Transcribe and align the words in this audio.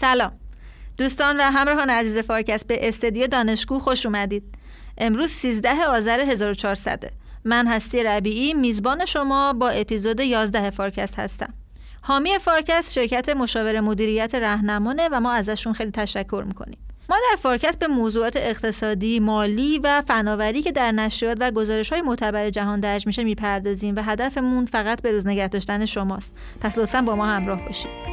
سلام. 0.00 0.32
دوستان 0.98 1.36
و 1.36 1.42
همراهان 1.42 1.90
عزیز 1.90 2.18
فارکست 2.18 2.66
به 2.66 2.88
استدیو 2.88 3.26
دانشگو 3.26 3.78
خوش 3.78 4.06
اومدید. 4.06 4.42
امروز 4.98 5.30
13 5.30 5.84
آذر 5.84 6.20
1400 6.20 7.02
من 7.44 7.66
هستی 7.66 8.02
ربیعی 8.02 8.54
میزبان 8.54 9.04
شما 9.04 9.52
با 9.52 9.68
اپیزود 9.68 10.20
11 10.20 10.70
فارکست 10.70 11.18
هستم. 11.18 11.54
حامی 12.02 12.38
فارکست 12.38 12.92
شرکت 12.92 13.28
مشاور 13.28 13.80
مدیریت 13.80 14.34
رهنمانه 14.34 15.08
و 15.12 15.20
ما 15.20 15.32
ازشون 15.32 15.72
خیلی 15.72 15.90
تشکر 15.90 16.44
می‌کنیم. 16.46 16.78
ما 17.08 17.16
در 17.30 17.36
فارکست 17.42 17.78
به 17.78 17.86
موضوعات 17.86 18.36
اقتصادی، 18.36 19.20
مالی 19.20 19.78
و 19.78 20.02
فناوری 20.06 20.62
که 20.62 20.72
در 20.72 20.92
نشریات 20.92 21.36
و 21.40 21.50
گزارش 21.50 21.92
های 21.92 22.02
معتبر 22.02 22.50
جهان 22.50 22.80
درج 22.80 23.06
میشه 23.06 23.24
می‌پردازیم 23.24 23.96
و 23.96 24.02
هدفمون 24.02 24.66
فقط 24.66 25.02
به 25.02 25.12
روز 25.12 25.26
نگه 25.26 25.48
داشتن 25.48 25.84
شماست. 25.84 26.36
پس 26.60 26.78
لطفا 26.78 27.02
با 27.02 27.16
ما 27.16 27.26
همراه 27.26 27.64
باشید. 27.66 28.09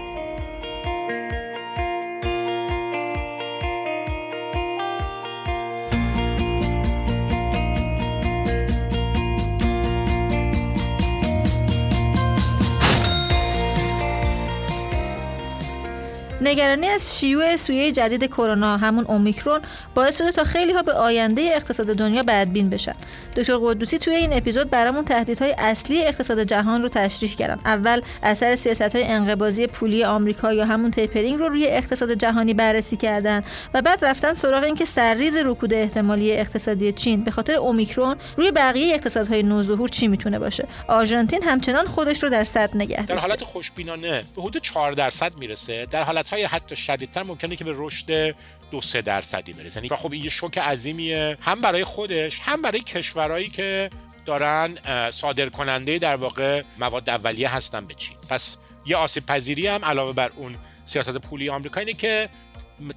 نگرانی 16.48 16.88
از 16.88 17.20
شیوع 17.20 17.56
سویه 17.56 17.92
جدید 17.92 18.26
کرونا 18.26 18.78
همون 18.78 19.06
اومیکرون 19.06 19.62
باعث 19.96 20.18
شده 20.18 20.32
تا 20.32 20.44
خیلی 20.44 20.74
ها 20.74 20.82
به 20.82 20.94
آینده 20.94 21.42
اقتصاد 21.42 21.88
دنیا 21.88 22.24
بدبین 22.24 22.70
بشن. 22.70 22.96
دکتر 23.36 23.58
قدوسی 23.58 23.98
توی 23.98 24.16
این 24.16 24.34
اپیزود 24.34 24.70
برامون 24.70 25.06
تهدیدهای 25.06 25.56
اصلی 25.58 26.04
اقتصاد 26.04 26.44
جهان 26.44 26.82
رو 26.82 26.90
تشریح 26.90 27.36
کردن. 27.36 27.60
اول 27.66 28.02
اثر 28.24 28.56
سیاست 28.56 28.96
های 28.96 29.04
انقباضی 29.04 29.68
پولی 29.68 30.04
آمریکا 30.04 30.54
یا 30.54 30.66
همون 30.66 30.92
تیپرینگ 30.92 31.40
رو 31.40 31.50
روی 31.50 31.68
اقتصاد 31.68 32.14
جهانی 32.14 32.54
بررسی 32.54 32.98
کردن 32.98 33.44
و 33.74 33.82
بعد 33.82 34.06
رفتن 34.06 34.34
سراغ 34.34 34.64
اینکه 34.64 34.86
سرریز 34.86 35.38
رکود 35.38 35.74
احتمالی 35.74 36.34
اقتصادی 36.34 36.92
چین. 36.92 37.24
به 37.24 37.32
خاطر 37.32 37.56
اومیکرون 37.56 38.16
روی 38.38 38.52
بقیه 38.52 38.96
اقتصادهای 38.96 39.44
نوظهور 39.44 39.90
چی 39.90 40.08
می‌تونه 40.08 40.40
باشه؟ 40.40 40.68
آرژانتین 40.88 41.44
همچنان 41.44 41.86
خودش 41.86 42.24
رو 42.24 42.30
در 42.30 42.44
صد 42.44 42.70
نگه 42.76 43.06
در 43.06 43.18
حالت 43.18 43.44
خوشبینانه 43.44 44.24
به 44.36 44.42
حدود 44.42 44.62
4 44.62 44.92
درصد 44.92 45.32
می‌رسه. 45.40 45.88
در 45.92 46.04
حالت 46.04 46.30
های 46.38 46.46
حتی 46.46 46.76
شدیدتر 46.76 47.24
ممکنه 47.24 47.56
که 47.56 47.64
به 47.64 47.74
رشد 47.76 48.36
دو 48.72 48.82
سه 48.82 49.02
درصدی 49.02 49.54
برسه. 49.54 49.78
یعنی 49.78 49.90
خب 49.90 50.12
این 50.12 50.24
یه 50.24 50.30
شوک 50.30 50.58
عظیمیه. 50.58 51.38
هم 51.42 51.62
برای 51.62 51.84
خودش 51.84 52.40
هم 52.40 52.62
برای 52.62 52.80
کشورهایی 52.80 53.50
که 53.50 53.90
دارن 54.26 54.78
صادر 55.10 55.50
کننده 55.50 55.98
در 55.98 56.16
واقع 56.16 56.64
مواد 56.80 57.10
اولیه 57.10 57.56
هستن 57.56 57.86
به 57.86 57.94
چین. 57.94 58.18
پس 58.30 58.58
یه 58.86 58.98
آسیب 58.98 59.26
پذیری 59.26 59.68
هم 59.68 59.86
علاوه 59.86 60.14
بر 60.14 60.32
اون 60.36 60.56
سیاست 60.86 61.18
پولی 61.18 61.50
آمریکا 61.50 61.80
اینه 61.80 61.94
که 61.94 62.30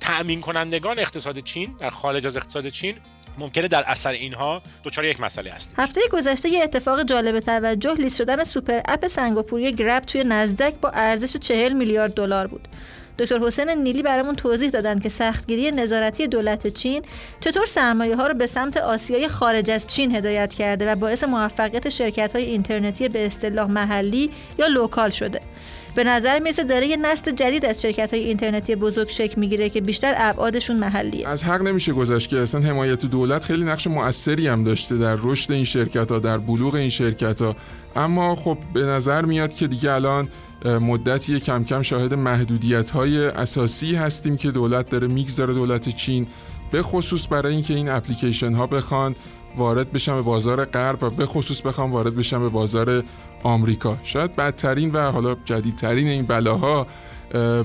تأمین 0.01 0.41
کنندگان 0.41 0.99
اقتصاد 0.99 1.39
چین 1.39 1.77
در 1.79 1.91
خارج 1.91 2.27
از 2.27 2.37
اقتصاد 2.37 2.69
چین 2.69 2.97
ممکنه 3.39 3.69
در 3.69 3.85
اثر 3.87 4.13
اینها 4.13 4.63
دچار 4.85 5.05
یک 5.05 5.21
مسئله 5.21 5.51
هست 5.51 5.75
هفته 5.79 6.01
گذشته 6.13 6.49
یه 6.49 6.63
اتفاق 6.63 7.03
جالب 7.03 7.41
توجه 7.41 7.95
لیست 7.95 8.17
شدن 8.17 8.45
super 8.45 8.81
app 8.85 9.07
سنگاپوری 9.07 9.73
گرب 9.73 10.03
توی 10.03 10.25
نزدک 10.25 10.75
با 10.75 10.91
ارزش 10.91 11.37
40 11.37 11.73
میلیارد 11.73 12.15
دلار 12.15 12.47
بود. 12.47 12.69
دکتر 13.19 13.39
حسین 13.39 13.71
نیلی 13.71 14.03
برامون 14.03 14.35
توضیح 14.35 14.71
دادن 14.71 14.99
که 14.99 15.09
سختگیری 15.09 15.71
نظارتی 15.71 16.27
دولت 16.27 16.67
چین 16.67 17.03
چطور 17.41 17.67
سرمایه 17.67 18.17
ها 18.17 18.27
رو 18.27 18.35
به 18.35 18.47
سمت 18.47 18.77
آسیای 18.77 19.29
خارج 19.29 19.71
از 19.71 19.87
چین 19.87 20.17
هدایت 20.17 20.55
کرده 20.55 20.93
و 20.93 20.95
باعث 20.95 21.25
موفقیت 21.25 21.89
شرکت 21.89 22.37
های 22.37 22.45
اینترنتی 22.45 23.09
به 23.09 23.27
اصطلاح 23.27 23.71
محلی 23.71 24.31
یا 24.59 24.67
local 24.67 25.11
شده. 25.11 25.41
به 25.95 26.05
نظر 26.05 26.39
می‌رسه 26.39 26.65
داره 26.65 26.87
یه 26.87 26.97
نسل 26.97 27.31
جدید 27.31 27.65
از 27.65 27.83
شرکت 27.83 28.15
های 28.15 28.25
اینترنتی 28.25 28.75
بزرگ 28.75 29.09
شکل 29.09 29.41
می‌گیره 29.41 29.69
که 29.69 29.81
بیشتر 29.81 30.15
ابعادشون 30.17 30.77
محلیه. 30.77 31.29
از 31.29 31.45
حق 31.45 31.63
نمیشه 31.63 31.93
گذشت 31.93 32.31
که 32.31 32.39
اصلا 32.39 32.61
حمایت 32.61 33.07
دولت 33.07 33.45
خیلی 33.45 33.65
نقش 33.65 33.87
موثری 33.87 34.49
هم 34.49 34.65
داشته 34.65 34.97
در 34.97 35.17
رشد 35.23 35.53
این 35.53 35.65
شرکت 35.65 36.11
ها 36.11 36.19
در 36.19 36.39
بلوغ 36.39 36.75
این 36.75 36.89
شرکت 36.89 37.43
ها 37.43 37.57
اما 37.97 38.37
خب 38.37 38.59
به 38.75 38.83
نظر 38.83 39.23
میاد 39.23 39.55
که 39.55 39.67
دیگه 39.67 39.93
الان 39.93 40.29
مدتی 40.65 41.41
کم 41.41 41.65
کم 41.65 41.83
شاهد 41.83 42.15
محدودیت 42.15 42.91
های 42.91 43.25
اساسی 43.25 43.95
هستیم 43.95 44.37
که 44.37 44.51
دولت 44.51 44.89
داره 44.89 45.07
می‌گذاره 45.07 45.55
دولت 45.55 45.89
چین 45.89 46.27
به 46.71 46.83
خصوص 46.83 47.27
برای 47.31 47.53
اینکه 47.53 47.75
این 47.75 47.89
اپلیکیشن 47.89 48.53
ها 48.55 48.67
بخوان 48.67 49.15
وارد 49.57 49.93
بشن 49.93 50.15
به 50.15 50.23
بازار 50.23 50.65
غرب 50.65 51.03
و 51.03 51.11
به 51.11 51.27
خصوص 51.27 51.63
بخوان 51.63 51.91
وارد 51.91 52.17
بشن 52.17 52.39
به 52.39 52.49
بازار 52.49 53.03
آمریکا. 53.43 53.99
شاید 54.03 54.37
بدترین 54.37 54.91
و 54.93 55.11
حالا 55.11 55.37
جدیدترین 55.45 56.09
این 56.09 56.27
بلاها 56.27 56.87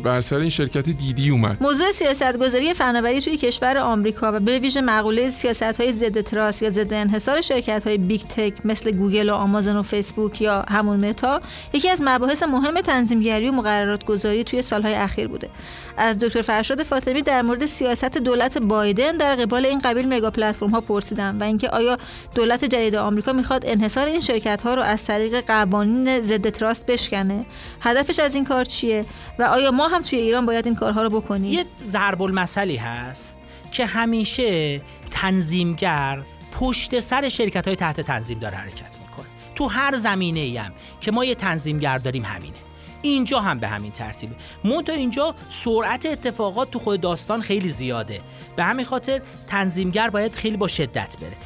بر 0.03 0.21
سر 0.21 0.35
این 0.35 0.49
شرکت 0.49 0.89
دیدی 0.89 1.29
اومد. 1.29 1.57
موضوع 1.61 1.91
سیاستگذاری 1.91 2.73
فناوری 2.73 3.21
توی 3.21 3.37
کشور 3.37 3.77
آمریکا 3.77 4.31
و 4.33 4.39
به 4.39 4.59
ویژه 4.59 4.81
مقوله 4.81 5.29
سیاست 5.29 5.81
های 5.81 5.91
ضد 5.91 6.21
تراست 6.21 6.61
یا 6.61 6.69
ضد 6.69 6.93
انحصار 6.93 7.41
شرکت 7.41 7.87
های 7.87 7.97
big 7.97 8.21
tech 8.21 8.53
مثل 8.65 8.91
گوگل 8.91 9.29
و 9.29 9.33
آمازون 9.33 9.75
و 9.75 9.81
فیسبوک 9.81 10.41
یا 10.41 10.65
همون 10.69 11.05
متا 11.05 11.41
یکی 11.73 11.89
از 11.89 12.01
مباحث 12.03 12.43
مهم 12.43 12.81
تنظیمگری 12.81 13.49
و 13.49 13.51
مقررات 13.51 14.05
گذاری 14.05 14.43
توی 14.43 14.61
سالهای 14.61 14.93
اخیر 14.93 15.27
بوده. 15.27 15.49
از 15.97 16.17
دکتر 16.17 16.41
فرشاد 16.41 16.83
فاطمی 16.83 17.21
در 17.21 17.41
مورد 17.41 17.65
سیاست 17.65 18.17
دولت 18.17 18.57
بایدن 18.57 19.17
در 19.17 19.35
قبال 19.35 19.65
این 19.65 19.79
قبیل 19.79 20.07
mega 20.07 20.31
platform 20.31 20.69
ها 20.69 20.81
پرسیدم 20.81 21.39
و 21.39 21.43
اینکه 21.43 21.69
آیا 21.69 21.97
دولت 22.35 22.65
جدید 22.65 22.95
آمریکا 22.95 23.33
می‌خواد 23.33 23.63
انحصار 23.65 24.07
این 24.07 24.19
شرکت 24.19 24.61
ها 24.61 24.73
رو 24.73 24.81
از 24.81 25.05
طریق 25.05 25.45
قوانین 25.47 26.23
ضد 26.23 26.49
تراست 26.49 26.85
بشکنه؟ 26.85 27.45
هدفش 27.81 28.19
از 28.19 28.35
این 28.35 28.45
کار 28.45 28.65
چیه؟ 28.65 29.05
و 29.39 29.43
آیا 29.55 29.71
ما 29.71 29.87
هم 29.87 30.01
توی 30.01 30.19
ایران 30.19 30.45
باید 30.45 30.65
این 30.65 30.75
کارها 30.75 31.01
رو 31.01 31.09
بکنیم؟ 31.09 31.53
یه 31.53 31.65
ضرب 31.83 32.21
المثلی 32.21 32.75
هست 32.75 33.39
که 33.71 33.85
همیشه 33.85 34.81
تنظیمگر 35.11 36.23
پشت 36.51 36.99
سر 36.99 37.29
شرکت 37.29 37.67
های 37.67 37.75
تحت 37.75 38.01
تنظیم 38.01 38.39
داره 38.39 38.55
حرکت 38.55 38.97
می‌کنه. 39.01 39.25
تو 39.55 39.65
هر 39.65 39.91
زمینه 39.91 40.39
ای 40.39 40.57
هم 40.57 40.71
که 41.01 41.11
ما 41.11 41.25
یه 41.25 41.35
تنظیمگر 41.35 41.97
داریم 41.97 42.23
همینه. 42.25 42.55
اینجا 43.01 43.39
هم 43.39 43.59
به 43.59 43.67
همین 43.67 43.91
ترتیبه. 43.91 44.35
تا 44.85 44.93
اینجا 44.93 45.35
سرعت 45.49 46.05
اتفاقات 46.05 46.71
تو 46.71 46.79
خود 46.79 47.01
داستان 47.01 47.41
خیلی 47.41 47.69
زیاده. 47.69 48.21
به 48.55 48.63
همین 48.63 48.85
خاطر 48.85 49.21
تنظیمگر 49.47 50.09
باید 50.09 50.35
خیلی 50.35 50.57
با 50.57 50.67
شدت 50.67 51.17
بره. 51.21 51.37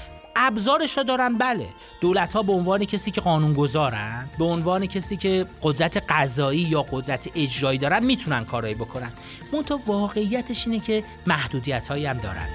ابزارش 0.42 0.98
رو 0.98 1.04
دارن 1.04 1.38
بله. 1.38 1.70
دولت 2.02 2.34
ها 2.34 2.44
به 2.44 2.54
عنوان 2.54 2.86
کسی 2.86 3.12
که 3.12 3.22
قانون 3.22 3.54
گذارن 3.54 4.30
به 4.40 4.46
عنوان 4.46 4.86
کسی 4.86 5.18
که 5.18 5.46
قدرت 5.62 6.04
قضایی 6.10 6.60
یا 6.60 6.84
قدرت 6.84 7.30
اجرایی 7.36 7.80
دارن 7.80 8.06
می‌تونن 8.06 8.46
کارایی 8.46 8.76
بکنن. 8.76 9.12
منتها 9.54 9.80
واقعیتش 9.88 10.68
اینه 10.68 10.80
که 10.80 11.04
محدودیت 11.28 11.88
هایی 11.88 12.06
هم 12.06 12.18
دارن. 12.18 12.50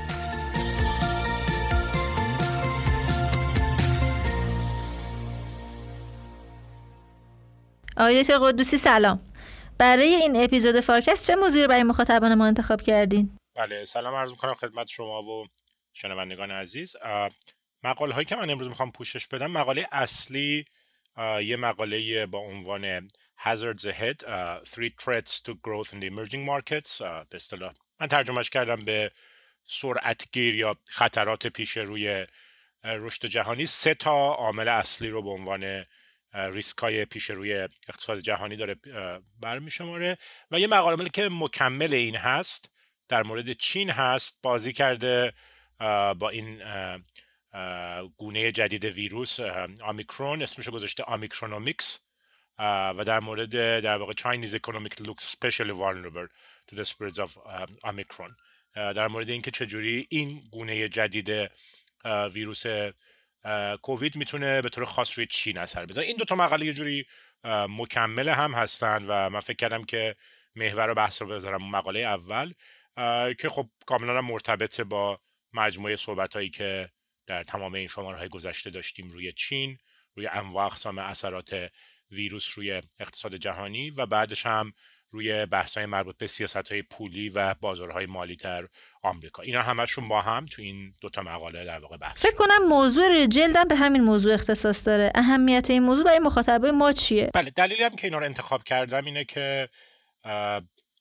آقای 7.96 8.24
قدوسی 8.24 8.76
سلام. 8.76 9.20
برای 9.78 10.14
این 10.14 10.44
اپیزود 10.44 10.80
فارکست 10.80 11.26
چه 11.26 11.36
موضوعی 11.36 11.62
رو 11.62 11.68
برای 11.68 11.82
مخاطبان 11.82 12.34
ما 12.34 12.46
انتخاب 12.46 12.82
کردین؟ 12.82 13.30
بله 13.56 13.84
سلام 13.84 14.14
عرض 14.14 14.30
می‌کنم 14.30 14.54
خدمت 14.54 14.86
شما 14.86 15.22
و 15.22 15.46
شنوندگان 15.92 16.50
عزیز. 16.50 16.96
مقاله 17.84 18.14
هایی 18.14 18.24
که 18.24 18.36
من 18.36 18.50
امروز 18.50 18.68
می‌خوام 18.68 18.92
پوشش 18.92 19.26
بدم 19.26 19.50
مقاله 19.50 19.88
اصلی 19.92 20.64
یه 21.42 21.56
مقاله 21.56 22.26
با 22.26 22.38
عنوان 22.38 23.08
Hazards 23.44 23.84
Ahead 23.84 24.22
uh, 24.22 24.64
Three 24.72 24.90
Threats 25.02 25.40
to 25.40 25.52
Growth 25.66 25.92
in 25.92 26.00
the 26.00 26.08
Emerging 26.08 26.44
Markets 26.46 26.98
به 27.02 27.34
اصطلاح 27.34 27.72
من 28.00 28.06
ترجمهش 28.06 28.50
کردم 28.50 28.76
به 28.76 29.10
سرعتگیر 29.64 30.54
یا 30.54 30.76
خطرات 30.90 31.46
پیش 31.46 31.76
روی 31.76 32.26
رشد 32.84 33.26
جهانی. 33.26 33.66
سه 33.66 33.94
تا 33.94 34.34
عامل 34.34 34.68
اصلی 34.68 35.08
رو 35.08 35.22
به 35.22 35.30
عنوان 35.30 35.84
ریسک 36.34 36.78
های 36.78 37.04
پیش 37.04 37.30
روی 37.30 37.54
اقتصاد 37.88 38.18
جهانی 38.18 38.56
داره 38.56 38.76
برمی 39.40 39.70
شماره 39.70 40.18
و 40.50 40.60
یه 40.60 40.66
مقاله 40.66 41.08
که 41.08 41.28
مکمل 41.32 41.94
این 41.94 42.16
هست 42.16 42.70
در 43.08 43.22
مورد 43.22 43.52
چین 43.52 43.90
هست 43.90 44.38
بازی 44.42 44.72
کرده 44.72 45.32
با 46.18 46.28
این 46.32 46.62
گونه 48.16 48.52
جدید 48.52 48.84
ویروس 48.84 49.40
اُمیکرون 49.82 50.42
اسمش 50.42 50.68
گذاشته 50.68 51.02
Omicronomics 51.02 51.98
و 52.58 53.04
در 53.06 53.20
مورد 53.20 53.80
در 53.80 53.96
واقع 53.96 54.12
Chinese 54.12 54.54
economic 54.54 55.06
looks 55.06 55.24
especially 55.24 55.72
vulnerable 55.72 56.26
to 56.68 56.76
the 56.76 56.84
spreads 56.84 57.18
of 57.18 57.30
Omicron 57.84 58.32
در 58.74 59.08
مورد 59.08 59.30
اینکه 59.30 59.50
چجوری 59.50 60.06
این 60.10 60.42
گونه 60.52 60.88
جدید 60.88 61.50
ویروس 62.32 62.64
کووید 63.82 64.16
می‌تونه 64.16 64.62
به 64.62 64.68
طور 64.68 64.84
خاص 64.84 65.18
روی 65.18 65.26
چین 65.26 65.58
اثر 65.58 65.86
بزنه 65.86 66.04
این 66.04 66.16
دو 66.16 66.24
تا 66.24 66.34
مقاله 66.34 66.66
یه 66.66 66.72
جوری 66.72 67.06
مکمل 67.68 68.28
هم 68.28 68.54
هستن 68.54 69.04
و 69.08 69.30
من 69.30 69.40
فکر 69.40 69.56
کردم 69.56 69.84
که 69.84 70.16
محور 70.54 70.94
بحث 70.94 71.22
رو 71.22 71.28
بذارم 71.28 71.70
مقاله 71.70 72.00
اول. 72.00 72.52
که 73.38 73.48
خب 73.50 73.68
کاملا 73.86 74.20
مرتبط 74.20 74.80
با 74.80 75.20
مجموعه 75.52 75.96
صحبت 75.96 76.34
هایی 76.34 76.50
که 76.50 76.90
در 77.26 77.42
تمام 77.42 77.74
این 77.74 77.86
شماره 77.86 78.18
های 78.18 78.28
گذشته 78.28 78.70
داشتیم 78.70 79.08
روی 79.08 79.32
چین 79.32 79.78
روی 80.14 80.26
انواع 80.26 80.66
اقسام 80.66 80.98
اثرات 80.98 81.70
ویروس 82.10 82.58
روی 82.58 82.82
اقتصاد 83.00 83.34
جهانی 83.34 83.90
و 83.90 84.06
بعدش 84.06 84.46
هم 84.46 84.72
روی 85.14 85.46
بحث 85.46 85.76
های 85.76 85.86
مربوط 85.86 86.16
به 86.16 86.26
سیاست 86.26 86.72
های 86.72 86.82
پولی 86.82 87.28
و 87.28 87.54
بازارهای 87.54 88.06
مالی 88.06 88.36
در 88.36 88.68
آمریکا. 89.02 89.42
اینا 89.42 89.62
همشون 89.62 90.08
با 90.08 90.20
هم 90.20 90.46
تو 90.46 90.62
این 90.62 90.92
دوتا 91.00 91.22
مقاله 91.22 91.64
در 91.64 91.78
واقع 91.78 91.96
بحث 91.96 92.22
فکر 92.22 92.34
کنم 92.34 92.68
موضوع 92.68 93.26
جلدم 93.26 93.64
به 93.64 93.74
همین 93.74 94.02
موضوع 94.02 94.34
اختصاص 94.34 94.86
داره. 94.86 95.12
اهمیت 95.14 95.70
این 95.70 95.82
موضوع 95.82 96.04
برای 96.04 96.18
مخاطبای 96.18 96.70
ما 96.70 96.92
چیه؟ 96.92 97.30
بله 97.34 97.50
دلیلی 97.50 97.82
هم 97.82 97.96
که 97.96 98.06
اینا 98.06 98.18
رو 98.18 98.24
انتخاب 98.24 98.64
کردم 98.64 99.04
اینه 99.04 99.24
که 99.24 99.68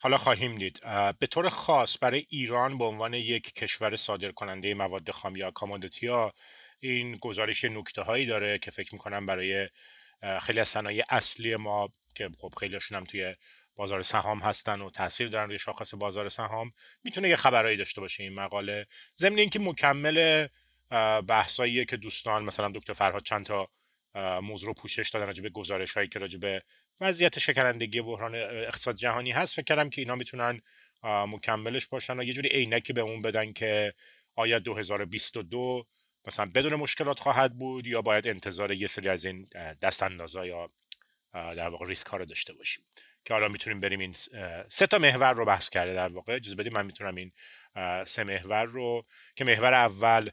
حالا 0.03 0.17
خواهیم 0.17 0.55
دید. 0.55 0.79
به 1.19 1.27
طور 1.27 1.49
خاص 1.49 1.97
برای 2.01 2.25
ایران 2.29 2.77
به 2.77 2.85
عنوان 2.85 3.13
یک 3.13 3.53
کشور 3.53 3.95
صادر 3.95 4.31
کننده 4.31 4.73
مواد 4.73 5.11
خام 5.11 5.35
یا 5.35 5.51
کامودیتی 5.51 6.07
ها 6.07 6.33
این 6.79 7.15
گزارش 7.15 7.65
نکته 7.65 8.01
هایی 8.01 8.25
داره 8.25 8.57
که 8.57 8.71
فکر 8.71 8.93
می‌کنم 8.93 9.25
برای 9.25 9.69
خیلی 10.41 10.59
از 10.59 10.67
صنایع 10.67 11.03
اصلی 11.09 11.55
ما 11.55 11.89
که 12.15 12.29
خب 12.37 12.53
خیلیشون 12.59 12.97
هم 12.97 13.03
توی 13.03 13.35
بازار 13.75 14.01
سهام 14.01 14.39
هستن 14.39 14.81
و 14.81 14.89
تاثیر 14.89 15.27
دارن 15.27 15.47
روی 15.47 15.59
شاخص 15.59 15.93
بازار 15.93 16.29
سهام 16.29 16.71
می‌تونه 17.03 17.29
یه 17.29 17.35
خبرایی 17.35 17.77
داشته 17.77 18.01
باشه 18.01 18.23
این 18.23 18.33
مقاله. 18.33 18.87
ضمن 19.15 19.37
اینکه 19.37 19.59
مکمل 19.59 20.47
بحثاییه 21.27 21.85
که 21.85 21.97
دوستان 21.97 22.43
مثلا 22.43 22.71
دکتر 22.75 22.93
فرهاد 22.93 23.23
چند 23.23 23.45
تا 23.45 23.69
موضوع 24.41 24.67
رو 24.67 24.73
پوشش 24.73 25.09
دادن 25.09 25.25
راجع 25.25 25.43
به 25.43 25.49
گزارش 25.49 25.93
هایی 25.93 26.07
که 26.07 26.19
راجع 26.19 26.39
به 26.39 26.63
وضعیت 27.01 27.39
شکنندگی 27.39 28.01
بحران 28.01 28.35
اقتصاد 28.35 28.95
جهانی 28.95 29.31
هست. 29.31 29.55
فکر 29.55 29.63
کردم 29.63 29.89
که 29.89 30.01
اینا 30.01 30.15
می‌تونن 30.15 30.61
مکملش 31.03 31.87
باشن 31.87 32.19
و 32.19 32.23
یه 32.23 32.33
جوری 32.33 32.49
عینکی 32.49 32.93
به 32.93 33.01
اون 33.01 33.21
بدن 33.21 33.53
که 33.53 33.93
آیا 34.35 34.59
2022 34.59 35.85
مثلا 36.27 36.51
بدون 36.55 36.75
مشکلات 36.75 37.19
خواهد 37.19 37.57
بود 37.57 37.87
یا 37.87 38.01
باید 38.01 38.27
انتظار 38.27 38.71
یه 38.71 38.87
سری 38.87 39.09
از 39.09 39.25
این 39.25 39.47
دست 39.81 40.03
یا 40.45 40.69
در 41.33 41.69
واقع 41.69 41.87
ریسک 41.87 42.07
ها 42.07 42.17
رو 42.17 42.25
داشته 42.25 42.53
باشیم. 42.53 42.85
که 43.25 43.33
حالا 43.33 43.47
می‌تونیم 43.47 43.79
بریم 43.79 43.99
این 43.99 44.13
سه 44.69 44.87
تا 44.87 44.97
محور 44.99 45.33
رو 45.33 45.45
بحث 45.45 45.69
کرده 45.69 45.93
در 45.93 46.07
واقع. 46.07 46.35
اجازه 46.35 46.55
بدیم 46.55 46.73
من 46.73 46.85
می‌تونم 46.85 47.15
این 47.15 47.31
سه 48.05 48.23
محور 48.23 48.63
رو 48.63 49.05
که 49.35 49.43
محور 49.43 49.73
اول 49.73 50.29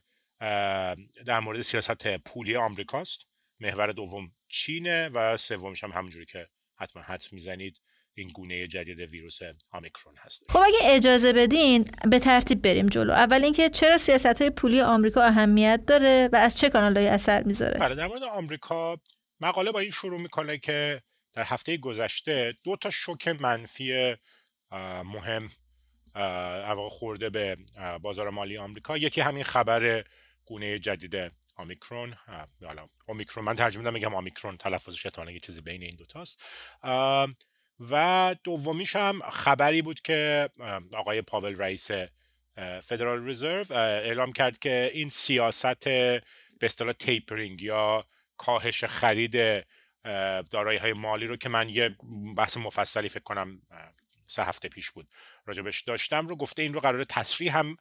در 1.26 1.40
مورد 1.40 1.60
سیاست 1.60 2.16
پولی 2.16 2.56
آمریکاست. 2.56 3.26
محور 3.60 3.92
دوم 3.92 4.32
چینه 4.50 5.08
و 5.08 5.36
سومش 5.36 5.84
هم 5.84 5.90
همونجوری 5.90 6.26
که 6.26 6.46
حتما 6.76 7.02
حدس 7.02 7.32
می‌زنید 7.32 7.80
این 8.14 8.28
گونه 8.28 8.66
جدید 8.66 8.98
ویروس 8.98 9.38
آمیکرون 9.70 10.14
هست 10.18 10.44
خب 10.48 10.58
اگه 10.58 10.78
اجازه 10.82 11.32
بدین 11.32 11.84
به 12.10 12.18
ترتیب 12.18 12.62
بریم 12.62 12.86
جلو. 12.86 13.12
اول 13.12 13.44
اینکه 13.44 13.68
چرا 13.68 13.98
سیاست 13.98 14.42
های 14.42 14.50
پولی 14.50 14.80
آمریکا 14.80 15.22
اهمیت 15.22 15.80
داره 15.86 16.28
و 16.32 16.36
از 16.36 16.58
چه 16.58 16.70
کانالهایی 16.70 17.08
اثر 17.08 17.42
می‌ذاره؟ 17.42 17.78
بله 17.78 17.94
در 17.94 18.06
مورد 18.06 18.22
آمریکا 18.22 19.00
مقاله 19.40 19.72
با 19.72 19.78
این 19.78 19.90
شروع 19.90 20.20
می‌کنه 20.20 20.58
که 20.58 21.02
در 21.32 21.42
هفته 21.42 21.76
گذشته 21.76 22.54
دو 22.64 22.76
تا 22.76 22.90
شوک 22.90 23.28
منفی 23.28 24.16
مهم 25.04 25.48
خورده 26.88 27.30
به 27.30 27.56
بازار 28.02 28.30
مالی 28.30 28.58
آمریکا. 28.58 28.98
یکی 28.98 29.20
همین 29.20 29.44
خبر 29.44 30.04
گونه 30.44 30.78
جدید 30.78 31.32
آمیکرون 31.60 32.14
حالا 32.66 32.88
اومیکرون 33.06 33.44
من 33.44 33.54
ترجمه 33.54 33.90
میگم 33.90 34.14
آمیکرون 34.14 34.56
تلفظش 34.56 35.06
احتمالاً 35.06 35.30
یه 35.30 35.40
چیزی 35.40 35.60
بین 35.60 35.82
این 35.82 35.96
دوتاست 35.96 36.42
و 37.90 38.36
دومیش 38.44 38.96
هم 38.96 39.20
خبری 39.30 39.82
بود 39.82 40.00
که 40.00 40.50
آقای 40.94 41.22
پاول 41.22 41.56
رئیس 41.56 41.90
فدرال 42.82 43.28
رزرو 43.28 43.72
اعلام 43.72 44.32
کرد 44.32 44.58
که 44.58 44.90
این 44.94 45.08
سیاست 45.08 45.84
به 45.84 46.22
اصطلاح 46.62 46.92
تیپرینگ 46.92 47.62
یا 47.62 48.04
کاهش 48.36 48.84
خرید 48.84 49.64
دارایی 50.50 50.78
های 50.78 50.92
مالی 50.92 51.26
رو 51.26 51.36
که 51.36 51.48
من 51.48 51.68
یه 51.68 51.96
بحث 52.36 52.56
مفصلی 52.56 53.08
فکر 53.08 53.22
کنم 53.22 53.62
سه 54.26 54.44
هفته 54.44 54.68
پیش 54.68 54.90
بود 54.90 55.08
راجبش 55.46 55.80
داشتم 55.80 56.28
رو 56.28 56.36
گفته 56.36 56.62
این 56.62 56.74
رو 56.74 56.80
قرار 56.80 57.04
تسریح 57.04 57.58
هم 57.58 57.76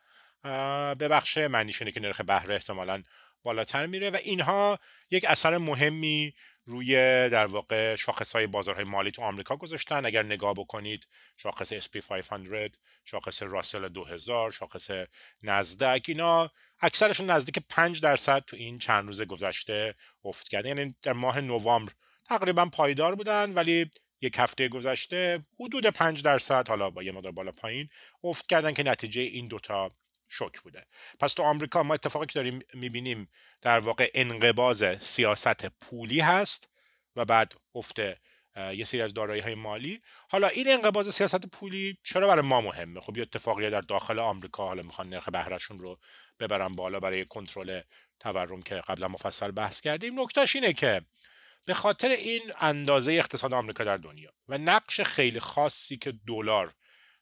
ببخشه. 0.96 1.48
معنیش 1.48 1.82
اینه 1.82 1.92
که 1.92 2.00
نرخ 2.00 2.22
بهره 2.22 2.56
احتمالا 2.56 3.04
بالاتر 3.44 3.86
میره 3.86 4.10
و 4.10 4.18
اینها 4.24 4.80
یک 5.12 5.26
اثر 5.26 5.58
مهمی 5.58 6.34
روی 6.66 6.94
در 7.30 7.46
واقع 7.46 7.96
شاخص 7.96 8.36
های 8.36 8.48
بازارهای 8.48 8.86
مالی 8.86 9.12
تو 9.12 9.22
آمریکا 9.22 9.56
گذاشتن. 9.56 10.06
اگر 10.06 10.24
نگاه 10.24 10.54
بکنید 10.54 11.08
شاخص 11.38 11.74
SP 11.86 11.98
500 11.98 12.76
شاخص 13.06 13.44
راسل 13.44 13.88
2000 13.88 14.52
شاخص 14.52 14.90
نزدک 15.44 16.06
اینا 16.08 16.52
اکثرشون 16.80 17.30
نزدیک 17.30 17.60
5 17.70 18.02
درصد 18.02 18.44
تو 18.48 18.56
این 18.56 18.80
چند 18.80 19.08
روز 19.08 19.22
گذشته 19.22 19.96
افت 20.24 20.48
کرده 20.48 20.70
یعنی 20.70 20.96
در 21.02 21.14
ماه 21.14 21.42
نوامبر 21.42 21.94
تقریبا 22.26 22.66
پایدار 22.66 23.16
بودن 23.16 23.54
ولی 23.54 23.92
یک 24.22 24.36
هفته 24.38 24.68
گذشته 24.68 25.46
حدود 25.60 25.86
5 25.86 26.24
درصد 26.24 26.68
حالا 26.68 26.90
با 26.90 27.04
یه 27.04 27.12
مقدار 27.12 27.32
بالا 27.32 27.52
پایین 27.52 27.90
افت 28.24 28.48
کردن 28.48 28.74
که 28.74 28.84
نتیجه 28.84 29.22
این 29.22 29.48
دوتا 29.48 29.92
شوک 30.30 30.62
بوده. 30.62 30.86
پس 31.20 31.34
تو 31.34 31.44
آمریکا 31.44 31.84
ما 31.84 31.94
اتفاقی 31.94 32.26
که 32.26 32.34
داریم 32.34 32.60
می‌بینیم 32.74 33.30
در 33.62 33.80
واقع 33.80 34.12
انقباز 34.14 34.84
سیاست 35.02 35.66
پولی 35.66 36.20
هست 36.20 36.70
و 37.16 37.26
بعد 37.26 37.54
افت 37.76 38.00
یه 38.74 38.84
سری 38.84 39.02
از 39.02 39.14
دارایی 39.14 39.42
های 39.42 39.56
مالی. 39.56 40.02
حالا 40.30 40.48
این 40.48 40.72
انقباز 40.72 41.16
سیاست 41.16 41.48
پولی 41.48 41.98
چرا 42.04 42.28
برای 42.28 42.46
ما 42.46 42.62
مهمه؟ 42.62 43.02
خب 43.02 43.18
یه 43.18 43.24
اتفاقی 43.24 43.70
در 43.70 43.82
داخل 43.82 44.20
آمریکا 44.20 44.68
حالا 44.68 44.84
می‌خوان 44.84 45.10
نرخ 45.10 45.30
بهرهشون 45.30 45.80
رو 45.80 46.00
ببرن 46.40 46.76
بالا 46.76 47.00
برای 47.00 47.26
کنترل 47.26 47.82
تورم 48.20 48.62
که 48.62 48.76
قبلا 48.76 49.08
مفصل 49.08 49.52
بحث 49.52 49.82
کردیم. 49.82 50.22
نکتهش 50.22 50.56
اینه 50.56 50.74
که 50.74 51.02
به 51.66 51.74
خاطر 51.74 52.10
این 52.10 52.42
اندازه 52.60 53.14
اقتصاد 53.14 53.54
آمریکا 53.54 53.84
در 53.84 53.98
دنیا 53.98 54.34
و 54.48 54.58
نقش 54.58 55.02
خیلی 55.02 55.40
خاصی 55.40 55.98
که 55.98 56.14
دلار 56.28 56.74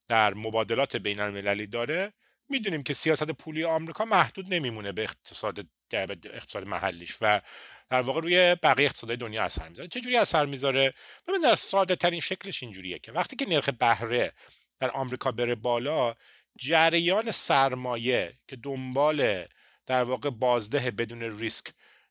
در 0.08 0.34
مبادلات 0.34 0.96
بین 0.96 1.20
المللی 1.20 1.68
داره 1.68 2.14
می‌دونیم 2.50 2.84
که 2.84 2.94
سیاست 2.94 3.32
پولی 3.32 3.64
آمریکا 3.64 4.06
محدود 4.06 4.54
نمیمونه 4.54 4.92
به 4.92 5.04
اقتصاد 5.04 5.68
اقتصاد 5.94 6.68
محلیش 6.68 7.18
و 7.22 7.42
در 7.90 8.02
واقع 8.02 8.22
روی 8.22 8.56
بقیه 8.64 8.86
اقتصاد 8.86 9.16
دنیا 9.16 9.44
اثر 9.44 9.68
می‌ذاره. 9.70 9.90
چه 9.90 10.02
جوری 10.02 10.18
اثر 10.18 10.46
می‌ذاره؟ 10.46 10.94
ببین 11.28 11.42
در 11.42 11.56
ساده 11.56 11.96
ترین 11.96 12.20
شکلش 12.20 12.64
اینجوریه 12.64 13.00
که 13.00 13.12
وقتی 13.12 13.36
که 13.36 13.46
نرخ 13.50 13.70
بهره 13.70 14.34
در 14.80 14.92
آمریکا 14.92 15.32
بره 15.32 15.56
بالا 15.56 16.16
جریان 16.58 17.32
سرمایه 17.32 18.34
که 18.48 18.56
دنبال 18.56 19.46
در 19.86 20.04
واقع 20.04 20.30
بازده 20.30 20.92
بدون 20.92 21.40
ریسک 21.40 21.68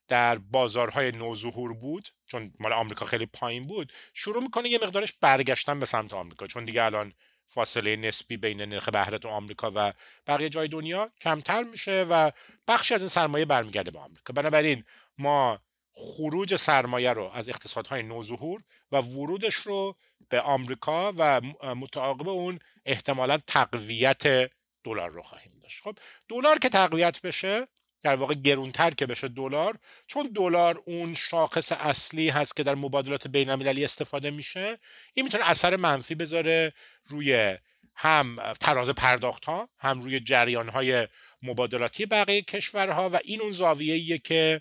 در 0.08 0.38
بازارهای 0.38 1.12
نوظهور 1.12 1.74
بود 1.74 2.08
چون 2.26 2.52
مال 2.58 2.72
آمریکا 2.72 3.06
خیلی 3.06 3.26
پایین 3.26 3.66
بود 3.66 3.92
شروع 4.14 4.42
می‌کنه 4.42 4.68
یه 4.68 4.78
مقدارش 4.78 5.12
برگشتن 5.20 5.80
به 5.80 5.86
سمت 5.86 6.14
آمریکا. 6.14 6.46
چون 6.46 6.64
دیگه 6.64 6.82
الان 6.82 7.12
فاصله 7.46 7.96
نسبی 7.96 8.36
بین 8.36 8.62
نرخ 8.62 8.88
بهره 8.88 9.18
تو 9.18 9.28
آمریکا 9.28 9.72
و 9.74 9.92
بقیه 10.26 10.48
جای 10.48 10.68
دنیا 10.68 11.10
کمتر 11.20 11.62
میشه 11.62 12.06
و 12.10 12.30
بخشی 12.68 12.94
از 12.94 13.00
این 13.00 13.08
سرمایه 13.08 13.44
برمیگرده 13.44 13.90
به 13.90 13.98
آمریکا. 13.98 14.32
بنابراین 14.32 14.84
ما 15.18 15.60
خروج 15.92 16.56
سرمایه 16.56 17.12
رو 17.12 17.30
از 17.34 17.48
اقتصادهای 17.48 18.02
نوظهور 18.02 18.60
و 18.92 18.96
ورودش 18.96 19.54
رو 19.54 19.96
به 20.28 20.40
آمریکا 20.40 21.12
و 21.16 21.40
متعاقب 21.62 22.28
اون 22.28 22.58
احتمالا 22.86 23.38
تقویت 23.46 24.50
دلار 24.84 25.10
رو 25.10 25.22
خواهیم 25.22 25.52
داشت. 25.62 25.82
خب 25.82 25.98
دلار 26.28 26.58
که 26.58 26.68
تقویت 26.68 27.22
بشه 27.22 27.68
در 28.06 28.14
واقع 28.14 28.34
گرونتر 28.34 28.90
که 28.90 29.06
بشه 29.06 29.28
دلار 29.28 29.78
چون 30.06 30.30
دلار 30.34 30.82
اون 30.84 31.14
شاخص 31.14 31.72
اصلی 31.72 32.28
هست 32.28 32.56
که 32.56 32.62
در 32.62 32.74
مبادلات 32.74 33.28
بین 33.28 33.50
المللی 33.50 33.84
استفاده 33.84 34.30
میشه 34.30 34.78
این 35.14 35.24
می‌تونه 35.24 35.50
اثر 35.50 35.76
منفی 35.76 36.14
بذاره 36.14 36.72
روی 37.04 37.56
هم 37.94 38.52
تراز 38.60 38.88
پرداخت 38.88 39.44
ها 39.44 39.68
هم 39.78 40.00
روی 40.00 40.20
جریان 40.20 40.68
های 40.68 41.08
مبادلاتی 41.42 42.06
بقیه 42.06 42.42
کشورها 42.42 43.08
و 43.08 43.18
این 43.24 43.40
اون 43.40 43.52
زاویه 43.52 44.18
که 44.18 44.60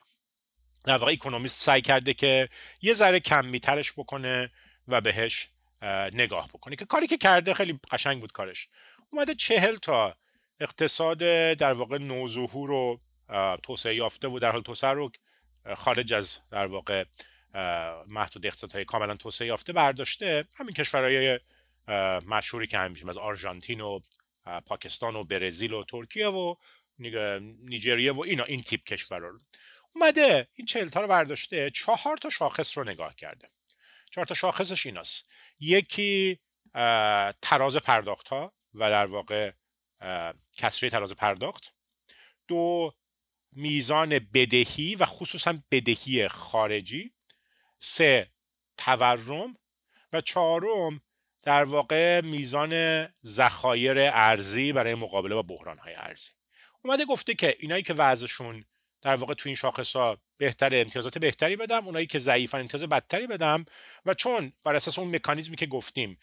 در 0.86 0.98
واقع 0.98 1.12
اکونومیست 1.12 1.64
سعی 1.64 1.82
کرده 1.82 2.14
که 2.14 2.50
یه 2.82 2.94
ذره 2.94 3.20
کم 3.20 3.46
میترش 3.46 3.94
بکنه 3.94 4.52
و 4.88 5.02
بهش 5.02 5.48
نگاه 6.14 6.48
بکنه. 6.48 6.76
که 6.76 6.86
کاری 6.86 7.08
که 7.08 7.18
کرده 7.18 7.54
خیلی 7.54 7.80
قشنگ 7.92 8.22
بود 8.22 8.32
کارش. 8.32 8.68
اومده 9.10 9.36
چهل 9.36 9.76
تا 9.76 10.16
اقتصاد 10.60 11.18
در 11.54 11.74
واقع 11.74 11.98
نوظهور 11.98 12.70
رو 12.70 13.00
توسعه 13.64 13.96
یافته 13.96 14.28
و 14.28 14.40
در 14.40 14.52
حال 14.52 14.62
توسعه 14.62 14.92
رو 14.92 15.12
خارج 15.76 16.14
از 16.14 16.40
در 16.52 16.66
واقع 16.66 17.06
محدود 18.08 18.46
اقتصادهای 18.46 18.86
کاملا 18.86 19.16
توسعه 19.16 19.48
یافته 19.48 19.74
برداشته 19.74 20.48
همین 20.58 20.74
کشورهای 20.74 21.40
مشهوری 22.28 22.68
که 22.68 22.78
همیشه 22.78 23.10
از 23.10 23.18
آرژانتین 23.18 23.82
و 23.82 24.00
پاکستان 24.66 25.16
و 25.16 25.24
برزیل 25.24 25.74
و 25.74 25.84
ترکیه 25.84 26.28
و 26.28 26.56
نیجریه 27.00 28.12
و 28.12 28.22
اینا 28.22 28.44
این 28.44 28.62
تیپ 28.62 28.84
کشور 28.84 29.20
رو. 29.20 29.40
اومده 29.96 30.48
این 30.54 30.66
چهلتا 30.66 31.02
رو 31.02 31.08
برداشته 31.08 31.70
چهار 31.70 32.18
تا 32.18 32.30
شاخص 32.30 32.78
رو 32.78 32.84
نگاه 32.84 33.16
کرده. 33.16 33.50
چهار 34.12 34.26
تا 34.26 34.34
شاخصش 34.34 34.86
ایناست. 34.86 35.30
یکی 35.60 36.40
تراز 37.42 37.78
پرداخت 37.78 38.28
ها 38.28 38.54
و 38.74 38.90
در 38.90 39.06
واقع 39.06 39.52
کسری 40.58 40.90
تراز 40.90 41.16
پرداخت. 41.16 41.74
دو 42.48 42.94
میزان 43.56 44.20
بدهی 44.34 44.96
و 44.96 45.06
خصوصا 45.06 45.58
بدهی 45.72 46.28
خارجی. 46.28 47.12
سه 47.80 48.32
تورم. 48.78 49.54
و 50.14 50.22
چهارم 50.22 51.02
در 51.44 51.64
واقع 51.64 52.22
میزان 52.22 53.06
ذخایر 53.26 54.00
ارزی 54.00 54.74
برای 54.74 54.96
مقابله 54.96 55.36
با 55.36 55.42
بحران 55.42 55.78
های 55.78 55.94
ارزی. 55.94 56.32
اومده 56.84 57.06
گفته 57.06 57.34
که 57.34 57.56
اینایی 57.60 57.84
که 57.84 57.94
وضعشون 57.94 58.66
در 59.02 59.16
واقع 59.16 59.34
تو 59.34 59.50
این 59.50 59.56
شاخص 59.56 59.96
ها 59.96 60.18
بهتر 60.38 60.70
امتیازات 60.74 61.18
بهتری 61.18 61.56
بدم 61.56 61.86
اونایی 61.86 62.08
که 62.08 62.20
ضعیفن 62.20 62.60
امتیاز 62.60 62.84
بدتری 62.84 63.28
بدم. 63.28 63.66
و 64.06 64.14
چون 64.14 64.54
بر 64.64 64.76
اساس 64.76 65.00
اون 65.00 65.16
مکانیزمی 65.16 65.56
که 65.56 65.66
گفتیم 65.66 66.18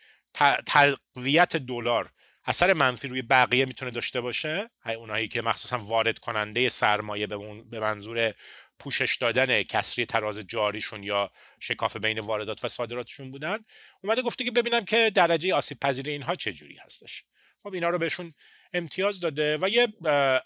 تقویت 0.66 1.56
دلار 1.56 2.10
اثر 2.44 2.72
منفی 2.72 3.08
روی 3.08 3.22
بقیه 3.22 3.64
می‌تونه 3.64 3.90
داشته 3.90 4.20
باشه؟ 4.20 4.70
اونایی 4.84 5.28
که 5.28 5.42
مخصوصا 5.42 5.78
وارد 5.78 6.18
کننده 6.18 6.68
سرمایه 6.68 7.26
به 7.70 7.80
منظور 7.80 8.34
پوشش 8.78 9.16
دادن 9.16 9.62
کسری 9.62 10.06
تراز 10.06 10.38
جاریشون 10.38 11.02
یا 11.02 11.30
شکاف 11.60 11.96
بین 11.96 12.18
واردات 12.20 12.64
و 12.64 12.68
صادراتشون 12.68 13.30
بودن 13.30 13.58
اومده 14.00 14.22
گفته 14.22 14.44
که 14.44 14.50
ببینم 14.50 14.84
که 14.84 15.10
درجه 15.10 15.54
آسیب 15.54 15.80
پذیر 15.80 16.08
اینها 16.08 16.36
جوری 16.36 16.76
هستش. 16.76 17.24
خب 17.62 17.74
اینا 17.74 17.90
رو 17.90 17.98
بهشون 17.98 18.32
امتیاز 18.72 19.20
داده 19.20 19.58
و 19.60 19.68
یه 19.68 19.88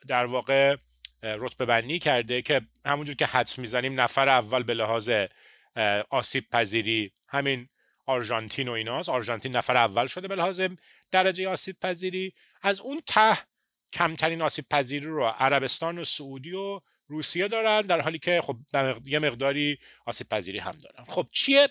در 0.06 0.26
واقع 0.26 0.76
رتبه 1.22 1.64
بندی 1.64 1.98
کرده 1.98 2.42
که 2.42 2.60
همونجور 2.84 3.14
که 3.14 3.26
حدس 3.26 3.58
می‌زنیم 3.58 4.00
نفر 4.00 4.28
اول 4.28 4.62
به 4.62 4.74
لحاظ 4.74 5.10
آسیب 6.10 6.50
پذیری 6.50 7.12
همین 7.28 7.68
آرژانتین 8.06 8.68
و 8.68 8.72
ایناست. 8.72 9.08
آرژانتین 9.08 9.56
نفر 9.56 9.76
اول 9.76 10.06
شده 10.06 10.28
به 10.28 10.34
لحاظ 10.34 10.60
درجه 11.10 11.48
آسیب 11.48 11.76
پذیری 11.80 12.34
از 12.62 12.80
اون 12.80 13.02
ته 13.06 13.38
کمترین 13.92 14.42
آسیب 14.42 14.64
پذیری 14.70 15.06
رو 15.06 15.26
عربستان 15.26 15.98
و 15.98 16.04
سعودی 16.04 16.52
و 16.52 16.80
روسیه 17.06 17.48
دارن 17.48 17.80
در 17.80 18.00
حالی 18.00 18.18
که 18.18 18.42
خب 18.44 18.56
یه 19.04 19.18
مقداری 19.18 19.78
آسیب 20.06 20.28
پذیری 20.28 20.58
هم 20.58 20.78
دارن. 20.78 21.04
خب 21.04 21.26
چیه 21.32 21.68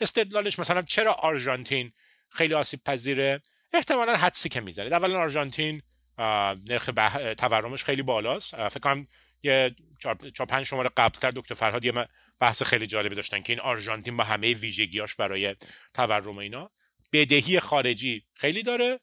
استدلالش؟ 0.00 0.58
مثلا 0.58 0.82
چرا 0.82 1.12
آرژانتین 1.12 1.92
خیلی 2.28 2.54
آسیب 2.54 2.80
پذیره 2.84 3.40
احتمالا 3.72 4.16
حدسی 4.16 4.48
که 4.48 4.60
می‌زنید 4.60 4.92
اولا 4.92 5.18
آرژانتین 5.18 5.82
نرخ 6.18 6.90
تورمش 7.38 7.84
خیلی 7.84 8.02
بالاست. 8.02 8.68
فکر 8.68 8.80
کنم 8.80 9.06
یه 9.42 9.74
چهار 10.00 10.46
پنج 10.48 10.66
شماره 10.66 10.90
قبلتر 10.96 11.30
دکتر 11.30 11.54
فرهاد 11.54 11.84
یه 11.84 12.08
بحث 12.40 12.62
خیلی 12.62 12.86
جالبی 12.86 13.14
داشتن 13.14 13.42
که 13.42 13.52
این 13.52 13.60
آرژانتین 13.60 14.16
با 14.16 14.24
همه 14.24 14.54
ویژگیاش 14.54 15.14
برای 15.14 15.56
تورم 15.94 16.38
اینا. 16.38 16.70
بدهی 17.12 17.60
خارجی 17.60 18.24
خیلی 18.34 18.62
داره. 18.62 19.00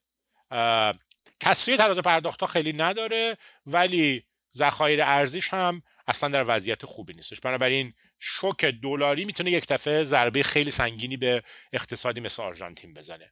کسری 1.39 1.77
تراز 1.77 1.99
پرداخت 1.99 2.45
خیلی 2.45 2.73
نداره 2.73 3.37
ولی 3.65 4.23
ذخایر 4.53 5.03
ارزیش 5.03 5.49
هم 5.49 5.81
اصلا 6.07 6.29
در 6.29 6.43
وضعیت 6.47 6.85
خوبی 6.85 7.13
نیستش. 7.13 7.39
بنابراین 7.39 7.93
شوک 8.19 8.65
دلاری 8.65 9.25
می‌تونه 9.25 9.51
یک 9.51 9.67
دفعه 9.67 10.03
ضربه 10.03 10.43
خیلی 10.43 10.71
سنگینی 10.71 11.17
به 11.17 11.43
اقتصادی 11.73 12.21
مثل 12.21 12.43
آرژانتین 12.43 12.93
بزنه. 12.93 13.31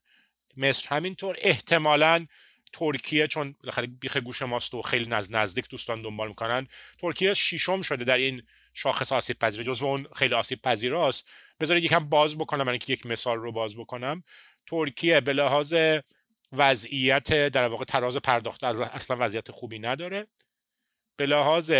مصر 0.57 0.95
همینطور 0.95 1.35
احتمالا 1.39 2.25
ترکیه 2.73 3.27
چون 3.27 3.55
بالاخره 3.61 3.87
بیخ 3.87 4.17
گوش 4.17 4.41
ماست 4.41 4.73
و 4.73 4.81
خیلی 4.81 5.09
نز 5.09 5.31
نزدیک 5.31 5.69
دوستان 5.69 6.01
دنبال 6.01 6.27
می‌کنن 6.27 6.67
ترکیه 6.97 7.33
شیشم 7.33 7.81
شده 7.81 8.03
در 8.03 8.17
این 8.17 8.43
شاخص 8.73 9.11
آسیب 9.11 9.39
پذیر 9.39 9.63
جزو 9.63 9.85
اون 9.85 10.07
خیلی 10.15 10.33
آسیب 10.33 10.61
پذیراست 10.61 11.29
بذارید 11.59 11.83
یکم 11.83 12.09
باز 12.09 12.37
بکنم 12.37 12.63
من 12.63 12.71
اینکه 12.71 12.93
یک 12.93 13.05
مثال 13.05 13.37
رو 13.37 13.51
باز 13.51 13.77
بکنم. 13.77 14.23
ترکیه 14.67 15.21
به 15.21 15.33
لحاظ 15.33 15.75
وضعیت 16.51 17.47
در 17.47 17.67
واقع 17.67 17.85
تراز 17.85 18.17
پرداخت 18.17 18.63
اصلا 18.63 19.17
وضعیت 19.19 19.51
خوبی 19.51 19.79
نداره. 19.79 20.27
به 21.15 21.25
لحاظ 21.25 21.71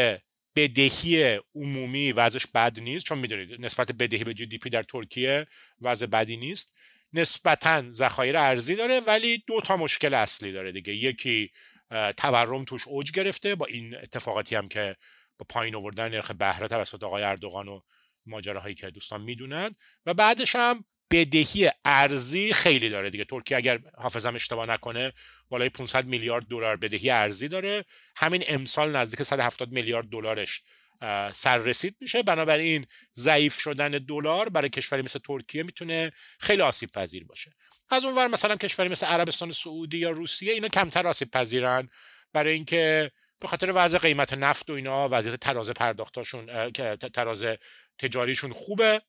بدهی 0.55 1.39
عمومی 1.55 2.11
وضعش 2.11 2.47
بد 2.47 2.79
نیست 2.79 3.05
چون 3.05 3.17
می‌دونید 3.17 3.65
نسبت 3.65 3.91
بدهی 3.91 4.23
به 4.23 4.33
جی 4.33 4.45
دی 4.45 4.57
پی 4.57 4.69
در 4.69 4.83
ترکیه 4.83 5.47
وضع 5.81 6.05
بدی 6.05 6.37
نیست. 6.37 6.75
نسبتا 7.13 7.91
ذخایر 7.91 8.37
ارزی 8.37 8.75
داره 8.75 8.99
ولی 8.99 9.43
دو 9.47 9.61
تا 9.61 9.77
مشکل 9.77 10.13
اصلی 10.13 10.51
داره 10.51 10.71
دیگه. 10.71 10.93
یکی 10.93 11.51
تورم 12.17 12.65
توش 12.65 12.87
اوج 12.87 13.11
گرفته 13.11 13.55
با 13.55 13.65
این 13.65 13.95
اتفاقاتی 13.95 14.55
هم 14.55 14.67
که 14.67 14.95
با 15.39 15.45
پایین 15.49 15.75
آوردن 15.75 16.09
نرخ 16.11 16.31
بهره 16.31 16.67
توسط 16.67 17.03
آقای 17.03 17.23
اردوغان 17.23 17.67
و 17.67 17.81
ماجراهایی 18.25 18.75
که 18.75 18.89
دوستان 18.89 19.21
می‌دونن. 19.21 19.75
و 20.05 20.13
بعدش 20.13 20.55
هم 20.55 20.85
بدهی 21.11 21.69
ارزی 21.85 22.53
خیلی 22.53 22.89
داره 22.89 23.09
دیگه. 23.09 23.23
ترکیه 23.25 23.57
اگر 23.57 23.79
حافظم 23.97 24.35
اشتباه 24.35 24.69
نکنه 24.69 25.13
بالای 25.49 25.69
500 25.69 26.05
میلیارد 26.05 26.45
دلار 26.45 26.75
بدهی 26.75 27.09
ارزی 27.09 27.47
داره. 27.47 27.85
همین 28.17 28.43
امسال 28.47 28.95
نزدیک 28.95 29.23
170 29.23 29.71
میلیارد 29.71 30.09
دلارش 30.09 30.61
سررسید 31.31 31.95
میشه. 31.99 32.23
بنابراین 32.23 32.85
ضعیف 33.15 33.59
شدن 33.59 33.91
دلار 33.91 34.49
برای 34.49 34.69
کشوری 34.69 35.01
مثل 35.01 35.19
ترکیه 35.19 35.63
می‌تونه 35.63 36.11
خیلی 36.39 36.61
آسیب 36.61 36.91
پذیر 36.91 37.23
باشه. 37.23 37.51
از 37.89 38.05
اونور 38.05 38.27
مثلا 38.27 38.55
کشوری 38.55 38.89
مثل 38.89 39.05
عربستان 39.05 39.51
سعودی 39.51 39.97
یا 39.97 40.09
روسیه 40.09 40.53
اینا 40.53 40.67
کمتر 40.67 41.07
آسیب 41.07 41.31
پذیرن 41.31 41.89
برای 42.33 42.53
اینکه 42.53 43.11
به 43.39 43.47
خاطر 43.47 43.71
وضع 43.75 43.97
قیمت 43.97 44.33
نفت 44.33 44.69
و 44.69 44.73
اینا 44.73 45.07
وضعیت 45.11 45.35
تراز 45.35 45.69
پرداختاشون 45.69 46.71
تراز 47.13 47.45
تجاریشون 47.97 48.53
خوبه. 48.53 49.01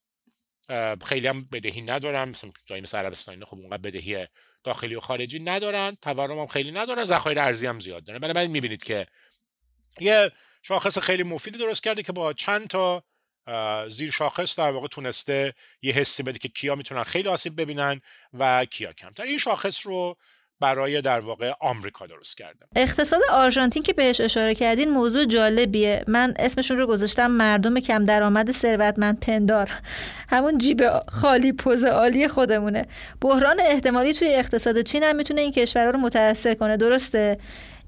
خیلی 1.04 1.26
هم 1.26 1.44
بدهی 1.44 1.80
ندارن 1.80 2.28
مثل 2.28 2.50
جایی 2.66 2.82
مثل 2.82 2.98
عربستان 2.98 3.44
خب 3.44 3.58
اونقدر 3.58 3.90
بدهی 3.90 4.26
داخلی 4.64 4.94
و 4.94 5.00
خارجی 5.00 5.38
ندارن. 5.38 5.96
تورم 6.02 6.38
هم 6.38 6.46
خیلی 6.46 6.70
ندارن. 6.70 7.04
ذخایر 7.04 7.40
ارزی 7.40 7.66
هم 7.66 7.78
زیاد 7.78 8.04
دارن. 8.04 8.18
بنابراین 8.18 8.50
می‌بینید 8.50 8.84
که 8.84 9.06
یه 10.00 10.32
شاخص 10.62 10.98
خیلی 10.98 11.22
مفیدی 11.22 11.58
درست 11.58 11.82
کرده 11.82 12.02
که 12.02 12.12
با 12.12 12.32
چند 12.32 12.68
تا 12.68 13.04
زیر 13.88 14.10
شاخص 14.10 14.58
در 14.58 14.70
واقع 14.70 14.88
تونسته 14.88 15.54
یه 15.82 15.92
حسی 15.92 16.22
بده 16.22 16.38
که 16.38 16.48
کیا 16.48 16.75
می‌تونن 16.75 17.04
خیلی 17.04 17.28
آسیب 17.28 17.60
ببینن 17.60 18.00
و 18.38 18.64
کیا 18.64 18.92
کمتر. 18.92 19.22
این 19.22 19.38
شاخص 19.38 19.87
رو 19.87 20.16
برای 20.60 21.00
در 21.00 21.20
واقع 21.20 21.52
آمریکا 21.60 22.06
درست 22.06 22.36
کردم. 22.36 22.68
اقتصاد 22.76 23.20
آرژانتین 23.30 23.82
که 23.82 23.92
بهش 23.92 24.20
اشاره 24.20 24.54
کردین 24.54 24.90
موضوع 24.90 25.24
جالبیه. 25.24 26.02
من 26.08 26.34
اسمشون 26.38 26.76
رو 26.76 26.86
گذاشتم 26.86 27.30
مردم 27.30 27.80
کم 27.80 28.04
درآمد 28.04 28.50
ثروتمند 28.50 29.20
پندار. 29.20 29.70
همون 30.28 30.58
جیب 30.58 30.82
خالی 31.08 31.52
پوز 31.52 31.84
عالی 31.84 32.28
خودمونه. 32.28 32.86
بحران 33.20 33.60
احتمالی 33.60 34.12
توی 34.12 34.34
اقتصاد 34.34 34.82
چین 34.82 35.02
هم 35.02 35.16
می‌تونه 35.16 35.40
این 35.40 35.52
کشورها 35.52 35.90
رو 35.90 35.98
متاثر 35.98 36.54
کنه. 36.54 36.76
درسته؟ 36.76 37.38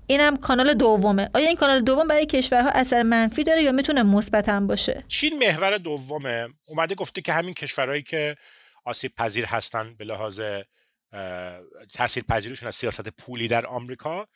اینم 0.06 0.36
کانال 0.36 0.74
دومه. 0.74 1.30
آیا 1.34 1.46
این 1.46 1.56
کانال 1.56 1.80
دوم 1.80 2.08
برای 2.08 2.26
کشورها 2.26 2.70
اثر 2.70 3.02
منفی 3.02 3.44
داره 3.44 3.62
یا 3.62 3.72
می‌تونه 3.72 4.02
مثبت 4.02 4.48
هم 4.48 4.66
باشه؟ 4.66 5.04
چین 5.08 5.38
محور 5.38 5.78
دومه. 5.78 6.48
اومده 6.66 6.94
گفته 6.94 7.20
که 7.20 7.32
همین 7.32 7.54
کشورهایی 7.54 8.02
که 8.02 8.36
آسیب 8.84 9.14
پذیر 9.14 9.44
هستن 9.44 9.94
به 9.98 10.04
لحاظ 10.04 10.40
تاثیر 11.94 12.24
پذیرشون 12.24 12.68
از 12.68 12.76
سیاست 12.76 13.08
پولی 13.08 13.48
در 13.48 13.66
آمریکا 13.66 14.28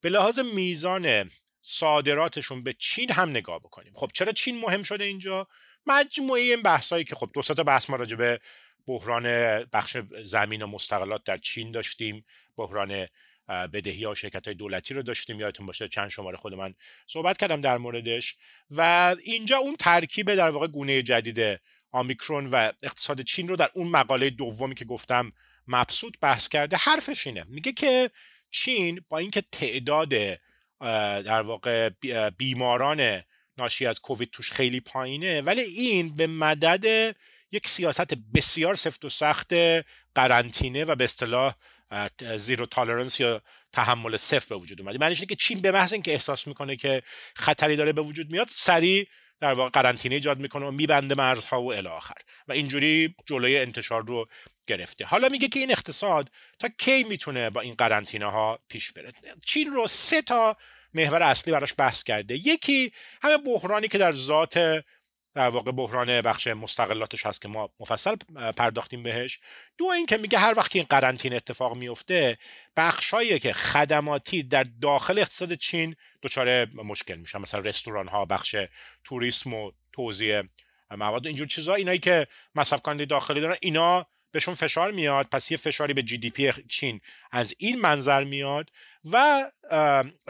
به 0.00 0.08
لحاظ 0.08 0.38
میزان 0.38 1.30
صادراتشون 1.60 2.62
به 2.62 2.72
چین 2.72 3.12
هم 3.12 3.30
نگاه 3.30 3.58
بکنیم. 3.58 3.92
خب 3.94 4.10
چرا 4.14 4.32
چین 4.32 4.60
مهم 4.60 4.82
شده 4.82 5.04
اینجا؟ 5.04 5.48
مجموعه 5.86 6.40
این 6.40 6.62
بحثایی 6.62 7.04
که 7.04 7.14
خب 7.14 7.30
دو 7.34 7.42
تا 7.42 7.64
بحث 7.64 7.90
ما 7.90 7.96
راجع 7.96 8.16
به 8.16 8.40
بحران 8.86 9.24
بخش 9.64 9.96
زمین 10.22 10.62
و 10.62 10.66
مستقلات 10.66 11.24
در 11.24 11.36
چین 11.36 11.72
داشتیم 11.72 12.24
بحران 12.56 13.08
بدهی 13.48 14.04
ها 14.04 14.14
شرکت 14.14 14.44
های 14.44 14.54
دولتی 14.54 14.94
رو 14.94 15.02
داشتیم. 15.02 15.40
یادتون 15.40 15.66
باشه 15.66 15.88
چند 15.88 16.08
شماره 16.08 16.36
خود 16.36 16.54
من 16.54 16.74
صحبت 17.06 17.36
کردم 17.36 17.60
در 17.60 17.78
موردش. 17.78 18.36
و 18.70 19.16
اینجا 19.24 19.56
اون 19.56 19.76
ترکیب 19.76 20.34
در 20.34 20.50
واقع 20.50 20.66
گونه 20.66 21.02
جدید 21.02 21.60
آمیکرون 21.90 22.46
و 22.46 22.72
اقتصاد 22.82 23.20
چین 23.20 23.48
رو 23.48 23.56
در 23.56 23.70
اون 23.74 23.88
مقاله 23.88 24.30
دومی 24.30 24.74
که 24.74 24.84
گفتم 24.84 25.32
مبسوط 25.68 26.14
بحث 26.20 26.48
کرده 26.48 26.76
حرفش 26.76 27.26
اینه. 27.26 27.44
میگه 27.48 27.72
که 27.72 28.10
چین 28.50 29.00
با 29.08 29.18
اینکه 29.18 29.40
تعداد 29.52 30.08
در 31.24 31.42
واقع 31.42 31.90
بیماران 32.38 33.22
ناشی 33.58 33.86
از 33.86 34.00
کووید 34.00 34.30
توش 34.30 34.52
خیلی 34.52 34.80
پایینه 34.80 35.40
ولی 35.40 35.60
این 35.60 36.16
به 36.16 36.26
مدد 36.26 37.16
یک 37.52 37.68
سیاست 37.68 38.14
بسیار 38.34 38.74
سفت 38.74 39.04
و 39.04 39.08
سخت 39.08 39.52
قرنطینه 40.14 40.84
و 40.84 40.94
به 40.94 41.04
اصطلاح 41.04 41.54
زیرو 42.36 42.66
تالرنس 42.66 43.20
یا 43.20 43.42
تحمل 43.72 44.16
صفر 44.16 44.54
به 44.54 44.60
وجود 44.60 44.80
اومده. 44.80 44.98
معنیش 44.98 45.24
که 45.24 45.34
چین 45.34 45.60
به 45.60 45.72
محض 45.72 45.92
اینکه 45.92 46.12
احساس 46.12 46.46
می‌کنه 46.46 46.76
که 46.76 47.02
خطری 47.34 47.76
داره 47.76 47.92
به 47.92 48.02
وجود 48.02 48.30
میاد 48.30 48.46
سریع 48.50 49.06
در 49.40 49.52
واقع 49.52 49.70
قرنطینه 49.70 50.14
ایجاد 50.14 50.38
می‌کنه 50.38 50.66
و 50.66 50.70
میبنده 50.70 51.14
مرزها 51.14 51.62
و 51.62 51.72
الی 51.72 51.88
آخر. 51.88 52.14
و 52.48 52.52
اینجوری 52.52 53.14
جلوی 53.26 53.58
انتشار 53.58 54.06
رو 54.06 54.28
گرفته. 54.68 55.04
حالا 55.04 55.28
میگه 55.28 55.48
که 55.48 55.60
این 55.60 55.72
اقتصاد 55.72 56.30
تا 56.58 56.68
کی 56.78 57.04
می‌تونه 57.04 57.50
با 57.50 57.60
این 57.60 57.74
قرنطینه 57.74 58.30
ها 58.30 58.58
پیش 58.68 58.92
بره؟ 58.92 59.12
چین 59.44 59.72
رو 59.72 59.86
سه 59.86 60.22
تا 60.22 60.56
محور 60.94 61.22
اصلی 61.22 61.52
براش 61.52 61.74
بحث 61.78 62.02
کرده. 62.02 62.34
یکی 62.34 62.92
همه 63.22 63.36
بحرانی 63.36 63.88
که 63.88 63.98
در 63.98 64.12
ذات 64.12 64.84
در 65.34 65.48
واقع 65.48 65.72
بحران 65.72 66.20
بخش 66.20 66.46
مستقلاتش 66.46 67.26
هست 67.26 67.42
که 67.42 67.48
ما 67.48 67.70
مفصل 67.80 68.16
پرداختیم 68.56 69.02
بهش. 69.02 69.40
دو 69.78 69.84
این 69.84 70.06
که 70.06 70.16
میگه 70.16 70.38
هر 70.38 70.54
وقت 70.56 70.70
که 70.70 70.78
این 70.78 70.86
قرنطینه 70.90 71.36
اتفاق 71.36 71.76
میفته 71.76 72.38
بخشایی 72.76 73.38
که 73.38 73.52
خدماتی 73.52 74.42
در 74.42 74.66
داخل 74.82 75.18
اقتصاد 75.18 75.54
چین 75.54 75.96
دچار 76.22 76.64
مشکل 76.64 77.14
میشن. 77.14 77.38
مثلا 77.38 77.60
رستوران 77.60 78.08
ها 78.08 78.24
بخش 78.24 78.56
توریسم 79.04 79.54
و 79.54 79.72
توزیع 79.92 80.42
مواد. 80.90 81.26
اینجور 81.26 81.46
چیزا 81.46 81.74
اینایی 81.74 81.98
که 81.98 82.26
مصرف 82.54 82.82
کننده 82.82 83.04
داخلی 83.04 83.40
دارن 83.40 83.56
اینا 83.60 84.06
بهشون 84.30 84.54
فشار 84.54 84.90
میاد 84.90 85.26
پس 85.26 85.50
یه 85.50 85.56
فشاری 85.56 85.94
به 85.94 86.02
جی 86.02 86.18
دی 86.18 86.30
پی 86.30 86.52
چین 86.68 87.00
از 87.30 87.54
این 87.58 87.80
منظر 87.80 88.24
میاد 88.24 88.70
و 89.12 89.44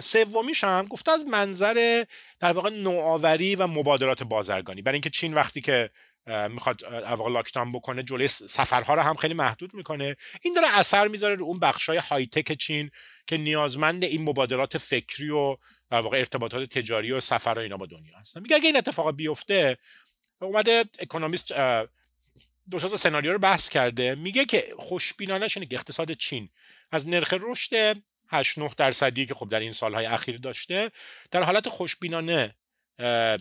سومیش 0.01 0.65
هم 0.65 0.87
گفته 0.87 1.13
از 1.13 1.27
منظر 1.27 2.05
در 2.41 2.53
واقع 2.53 2.71
نوآوری 2.71 3.57
و 3.57 3.67
مبادلات 3.67 4.23
بازرگانی. 4.23 4.83
برای 4.83 4.95
اینکه 4.95 5.11
چین 5.11 5.35
وقتی 5.35 5.61
که 5.61 5.91
می‌خواد 6.27 6.83
واقع 6.93 7.31
لاکتان 7.31 7.73
بکنه 7.73 8.03
جلوی 8.03 8.29
سفرها 8.29 8.95
رو 8.95 9.01
هم 9.01 9.15
خیلی 9.15 9.35
محدود 9.35 9.75
می‌کنه. 9.75 10.17
این 10.43 10.55
داره 10.55 10.79
اثر 10.79 11.09
می‌ذاره 11.09 11.35
رو 11.35 11.45
اون 11.45 11.59
بخشای 11.59 11.99
های 11.99 12.27
تک 12.27 12.53
چین 12.53 12.91
که 13.27 13.37
نیازمند 13.37 14.05
این 14.05 14.23
مبادلات 14.23 14.79
فکری 14.79 15.31
و 15.31 15.57
در 15.91 16.01
واقع 16.01 16.19
ارتباطات 16.19 16.69
تجاری 16.69 17.13
و 17.13 17.21
سفر 17.21 17.59
اینا 17.59 17.77
با 17.77 17.87
دنیا 17.87 18.19
هستن. 18.19 18.41
میگه 18.41 18.57
اگه 18.57 18.67
این 18.67 18.77
اتفاق 18.77 19.17
بیفته 19.17 19.79
اومده 20.41 20.85
اکونومیست 20.99 21.53
دو 22.71 22.79
تا 22.79 22.97
سناریو 22.97 23.33
رو 23.33 23.39
بحث 23.39 23.69
کرده. 23.69 24.15
میگه 24.15 24.45
که 24.45 24.65
خوشبینانه 24.79 25.49
اینه 25.57 25.67
که 25.67 25.77
اقتصاد 25.77 26.13
چین 26.13 26.49
از 26.91 27.09
نرخ 27.09 27.35
رشد 27.41 27.97
8 28.29 28.59
9 28.59 28.71
درصدی 28.77 29.27
که 29.27 29.35
خب 29.35 29.49
در 29.49 29.61
این 29.61 29.73
سالهای 29.73 30.07
اخیر 30.07 30.39
داشته. 30.39 30.91
در 31.31 31.43
حالت 31.43 31.69
خوشبینانه 31.69 32.55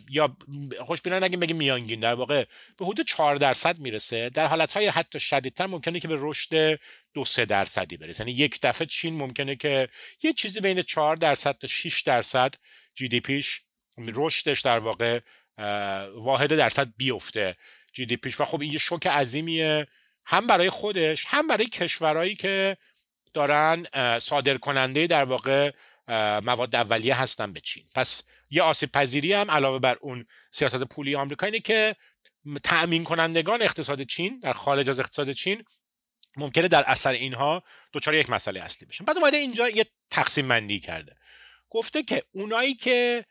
یا 0.10 0.38
خوشبینانه 0.86 1.26
نگیم 1.26 1.40
بگیم 1.40 1.56
میانگین. 1.56 2.00
در 2.00 2.14
واقع 2.14 2.46
به 2.78 2.86
حدود 2.86 3.08
4 3.08 3.36
درصد 3.36 3.80
می‌رسه. 3.80 4.30
در 4.30 4.46
حالتهای 4.46 4.88
حتی 4.88 5.20
شدیدتر 5.20 5.66
ممکنه 5.66 6.00
که 6.00 6.08
به 6.08 6.16
رشد 6.20 6.80
دو 7.14 7.26
سه 7.26 7.46
درصدی 7.46 7.98
برسه. 7.98 8.22
یعنی 8.22 8.32
یک 8.32 8.60
دفعه 8.62 8.88
چین 8.88 9.18
ممکنه 9.18 9.56
که 9.56 9.90
یه 10.24 10.34
چیزی 10.34 10.60
بین 10.60 10.82
4 10.82 11.16
درصد 11.16 11.58
تا 11.58 11.68
6 11.68 12.02
درصد 12.02 12.56
جی 12.96 13.08
دی 13.08 13.20
پیش 13.20 13.62
رشدش 13.98 14.62
در 14.62 14.80
واقع 14.80 15.20
واحد 16.16 16.56
درصد 16.56 16.88
بیفته. 16.98 17.56
جی 17.98 18.06
دی 18.06 18.18
پیش 18.18 18.42
و 18.42 18.46
خب 18.46 18.62
این 18.62 18.72
یه 18.72 18.78
شوک 18.78 19.08
عظیمیه. 19.08 19.88
هم 20.26 20.48
برای 20.48 20.70
خودش 20.70 21.26
هم 21.28 21.48
برای 21.48 21.66
کشورهایی 21.66 22.36
که 22.36 22.78
دارن 23.34 23.86
صادر 24.20 24.58
کننده 24.58 25.08
در 25.08 25.24
واقع 25.24 25.72
مواد 26.44 26.76
اولیه 26.76 27.16
هستن 27.16 27.54
به 27.54 27.60
چین. 27.60 27.84
پس 27.96 28.22
یه 28.50 28.62
آسیب 28.62 28.92
پذیری 28.92 29.34
هم 29.34 29.52
علاوه 29.52 29.80
بر 29.80 29.98
اون 30.02 30.26
سیاست 30.52 30.84
پولی 30.84 31.16
آمریکا 31.16 31.46
اینه 31.46 31.60
که 31.60 31.96
تأمین 32.64 33.04
کنندگان 33.04 33.62
اقتصاد 33.62 34.02
چین 34.02 34.40
در 34.40 34.54
خارج 34.54 34.90
از 34.90 35.00
اقتصاد 35.00 35.32
چین 35.32 35.64
ممکنه 36.36 36.68
در 36.68 36.84
اثر 36.88 37.12
اینها 37.12 37.64
دچار 37.94 38.16
یک 38.16 38.30
مسئله 38.30 38.62
اصلی 38.62 38.88
بشن. 38.88 39.06
بعد 39.06 39.18
اومده 39.18 39.38
اینجا 39.38 39.70
یه 39.70 39.86
تقسیم 40.12 40.48
بندی 40.48 40.80
کرده. 40.80 41.16
گفته 41.70 42.04
که 42.04 42.24
اونایی 42.32 42.76
که 42.76 43.26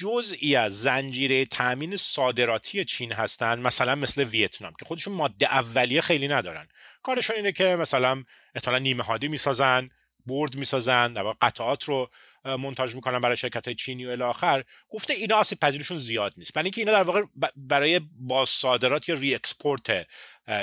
جزئی 0.00 0.56
از 0.56 0.80
زنجیره 0.80 1.44
تامین 1.44 1.96
صادراتی 1.96 2.84
چین 2.84 3.12
هستند 3.12 3.66
مثلا 3.66 3.94
مثل 3.94 4.24
ویتنام 4.24 4.72
که 4.78 4.84
خودشون 4.84 5.14
ماده 5.14 5.46
اولیه 5.46 6.00
خیلی 6.00 6.28
ندارن. 6.28 6.68
کارشون 7.02 7.36
اینه 7.36 7.52
که 7.52 7.64
مثلا 7.64 8.24
احتمالا 8.54 8.78
نیمه 8.78 9.04
هادی 9.04 9.28
می‌سازن 9.28 9.88
برد 10.26 10.56
می‌سازن 10.56 11.12
در 11.12 11.22
قطعات 11.22 11.84
رو 11.84 12.10
مونتاژ 12.44 12.94
می‌کنن 12.94 13.20
برای 13.20 13.36
شرکت 13.36 13.64
های 13.64 13.74
چینی 13.74 14.06
و 14.06 14.10
الی 14.10 14.28
آخر 14.28 14.64
گفته 14.88 15.14
اینا 15.14 15.36
آسیب 15.36 15.60
پذیریشون 15.60 15.98
زیاد 15.98 16.34
نیست. 16.36 16.52
برای 16.52 16.64
اینکه 16.64 16.80
اینا 16.80 16.92
در 16.92 17.02
واقع 17.02 17.22
برای 17.56 18.00
باز 18.20 18.48
صادرات 18.48 19.08
یا 19.08 19.14
re-export 19.14 20.06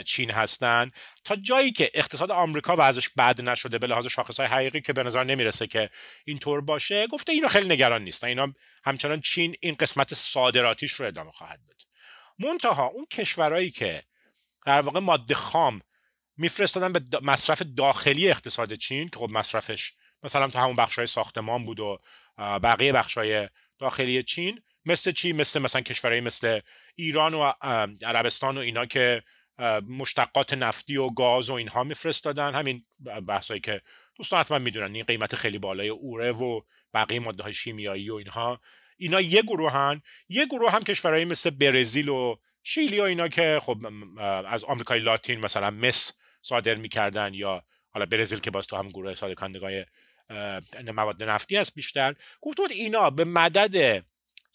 چین 0.06 0.32
هستن. 0.32 0.92
تا 1.24 1.36
جایی 1.36 1.72
که 1.72 1.92
اقتصاد 1.94 2.32
آمریکا 2.32 2.84
ازش 2.84 3.10
بد 3.10 3.42
نشده 3.42 3.78
به 3.78 3.88
لحاظ 3.88 4.08
شاخص 4.08 4.40
های 4.40 4.50
حقیقی 4.50 4.82
که 4.82 4.94
به 4.94 5.04
نظر 5.04 5.24
نمی‌رسه 5.24 5.68
که 5.68 5.90
اینطور 6.26 6.62
باشه 6.62 7.08
گفته 7.08 7.32
اینا 7.32 7.48
خیلی 7.48 7.70
نگران 7.70 8.04
نیستن. 8.04 8.28
اینا 8.28 8.54
همچنان 8.86 9.20
چین 9.20 9.56
این 9.60 9.76
قسمت 9.80 10.14
صادراتیش 10.14 10.92
رو 10.92 11.06
ادامه 11.06 11.32
خواهد 11.32 11.60
بده 11.66 11.86
منتها 12.40 12.86
اون 12.86 13.06
کشورهایی 13.12 13.72
که 13.72 14.04
در 14.66 14.82
واقع 14.82 15.00
ماده 15.00 15.36
خام 15.36 15.82
میفرستادن 16.38 16.94
به 16.94 17.02
مصرف 17.22 17.62
داخلی 17.78 18.30
اقتصاد 18.30 18.74
چین 18.74 19.10
که 19.10 19.20
خب 19.20 19.30
مصرفش 19.32 19.94
مثلا 20.24 20.48
تو 20.48 20.60
همون 20.60 20.76
بخشای 20.76 21.08
ساختمان 21.08 21.66
بود 21.66 21.80
و 21.80 22.00
بقیه 22.38 22.92
بخشای 22.92 23.50
داخلی 23.80 24.24
چین 24.24 24.62
مثل 24.86 25.12
چی؟ 25.12 25.34
مثل 25.34 25.60
مثلا 25.60 25.82
کشورهایی 25.82 26.22
مثل 26.22 26.60
ایران 26.96 27.34
و 27.34 27.54
عربستان 28.06 28.58
و 28.58 28.62
اینا 28.62 28.86
که 28.86 29.24
مشتقات 29.88 30.54
نفتی 30.54 30.98
و 30.98 31.10
گاز 31.10 31.50
و 31.50 31.54
اینها 31.54 31.84
میفرستادن. 31.84 32.56
همین 32.56 32.84
بحثایی 33.28 33.60
که 33.60 33.82
دوستان 34.16 34.40
حتما 34.40 34.60
می‌دونن 34.60 34.96
این 34.96 35.04
قیمت 35.04 35.36
خیلی 35.36 35.58
بالای 35.58 35.90
اوره 35.90 36.32
و 36.32 36.62
بقیه 36.94 37.20
ماده 37.20 37.44
های 37.44 37.54
شیمیایی 37.54 38.10
و 38.10 38.16
اینها. 38.16 38.62
اینا 38.98 39.22
یه 39.22 39.44
هن 39.72 40.02
یه 40.30 40.46
گروه 40.46 40.72
هم 40.72 40.84
کشورهایی 40.84 41.26
مثل 41.26 41.50
برزیل 41.50 42.10
و 42.10 42.36
شیلی 42.64 43.00
و 43.00 43.04
اینا 43.04 43.28
که 43.28 43.62
خب 43.64 43.78
از 44.48 44.64
آمریکای 44.64 45.00
لاتین 45.00 45.40
مثلا 45.40 45.72
مس 45.72 46.12
صادر 46.42 46.76
می‌کردن 46.76 47.34
یا 47.34 47.64
حالا 47.90 48.06
برزیل 48.06 48.40
که 48.40 48.52
باز 48.52 48.68
تو 48.68 48.76
هم 48.76 48.90
گروه 48.90 49.14
صادر 49.14 49.34
کنندگان 49.34 49.86
مواد 50.96 51.24
نفتی 51.24 51.58
است 51.58 51.76
بیشتر. 51.76 52.16
گفت 52.42 52.58
بود 52.58 52.72
اینا 52.72 53.10
به 53.10 53.26
مدد 53.26 54.06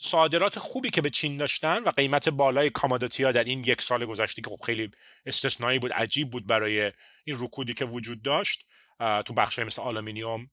صادرات 0.03 0.59
خوبی 0.59 0.91
که 0.91 1.01
به 1.01 1.11
چین 1.11 1.37
داشتن 1.37 1.83
و 1.83 1.91
قیمت 1.91 2.29
بالای 2.29 2.71
commodity 2.71 3.25
ها 3.25 3.33
در 3.33 3.45
این 3.45 3.65
یک 3.65 3.83
سال 3.83 4.07
گذشته 4.07 4.43
که 4.43 4.51
خب 4.51 4.61
خیلی 4.67 4.91
استثنایی 5.27 5.79
بود 5.79 5.93
عجیب 5.93 6.31
بود 6.31 6.47
برای 6.47 6.93
این 7.25 7.37
رکودی 7.41 7.75
که 7.75 7.85
وجود 7.85 8.23
داشت 8.23 8.67
تو 8.99 9.35
بخش 9.37 9.59
مثل 9.59 9.83
آلومینیوم 9.83 10.51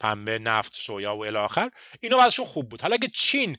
پنبه 0.00 0.38
نفت 0.38 0.74
سویا 0.74 1.16
و 1.16 1.24
الی 1.24 1.36
آخر 1.36 1.70
اینا 2.00 2.18
وضعشون 2.18 2.46
خوب 2.46 2.68
بود. 2.68 2.80
حالا 2.80 2.94
اگه 2.94 3.08
چین 3.08 3.58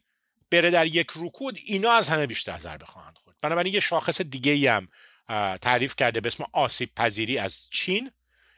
بره 0.52 0.72
در 0.72 0.88
یک 0.88 1.08
رکود 1.15 1.58
اینا 1.65 1.91
از 1.91 2.10
همه 2.10 2.28
بیشتر 2.28 2.58
ضربه 2.58 2.86
خواهند 2.86 3.17
خورد. 3.17 3.38
بنابراین 3.41 3.74
یه 3.74 3.80
شاخص 3.80 4.22
دیگه 4.22 4.72
هم 4.72 4.88
تعریف 5.58 5.96
کرده 5.96 6.22
به 6.22 6.28
اسم 6.28 6.46
آسیب 6.54 6.89
پذیری 6.96 7.38
از 7.38 7.67
چین. 7.72 8.12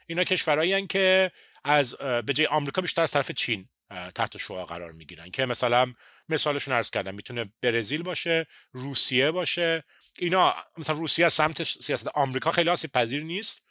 اینا 0.06 0.24
کشورهایی 0.24 0.86
که 0.86 1.32
از 1.64 1.96
به 1.96 2.32
جای 2.32 2.46
آمریکا 2.46 2.82
بیشتر 2.82 3.02
از 3.02 3.12
طرف 3.12 3.30
چین 3.30 3.68
تحت 4.14 4.36
شعا 4.36 4.64
قرار 4.64 4.92
می‌گیرن 4.92 5.30
که 5.30 5.46
مثلا 5.46 5.92
مثالشون 6.30 6.74
عرض 6.74 6.90
کردم 6.90 7.14
می‌تونه 7.14 7.52
برزیل 7.62 8.02
باشه 8.02 8.46
روسیه 8.72 9.30
باشه. 9.30 9.84
اینا 10.18 10.54
مثلا 10.78 10.96
روسیه 10.96 11.26
از 11.26 11.32
سمت 11.32 11.62
سیاست 11.62 12.08
آمریکا 12.08 12.50
خیلی 12.50 12.70
آسیب 12.70 12.92
پذیر 12.92 13.22
نیست. 13.22 13.62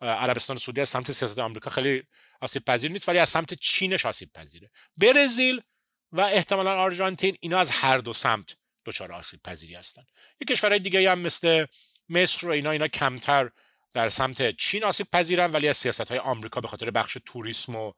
عربستان 0.00 0.56
سعودی 0.56 0.80
از 0.80 0.88
سمت 0.88 1.12
سیاست 1.12 1.38
آمریکا 1.38 1.70
خیلی 1.70 2.02
آسیب 2.40 2.64
پذیر 2.64 2.90
نیست 2.92 3.08
ولی 3.08 3.18
از 3.18 3.28
سمت 3.28 3.54
چینش 3.54 4.06
آسیب 4.06 4.32
پذیره. 4.32 4.70
برزیل 4.96 5.60
و 6.12 6.20
احتمالا 6.20 6.76
آرژانتین 6.76 7.36
اینا 7.40 7.58
از 7.58 7.70
هر 7.70 7.98
دو 7.98 8.12
سمت 8.12 8.56
دچار 8.86 9.12
آسیب 9.12 9.42
پذیری 9.42 9.74
هستن. 9.74 10.02
یک 10.40 10.48
کشورهای 10.48 10.78
دیگه 10.78 11.10
هم 11.10 11.18
مثل 11.18 11.66
مصر 12.08 12.46
و 12.48 12.50
اینا 12.50 12.70
اینا 12.70 12.88
کمتر 12.88 13.50
در 13.92 14.08
سمت 14.08 14.56
چین 14.56 14.84
آسیب 14.84 15.06
پذیرن 15.10 15.52
ولی 15.52 15.68
از 15.68 15.76
سیاست 15.76 16.08
های 16.08 16.18
آمریکا 16.18 16.60
به 16.60 16.68
خاطر 16.68 16.90
بخش 16.90 17.18
توریسم 17.26 17.76
و 17.76 17.92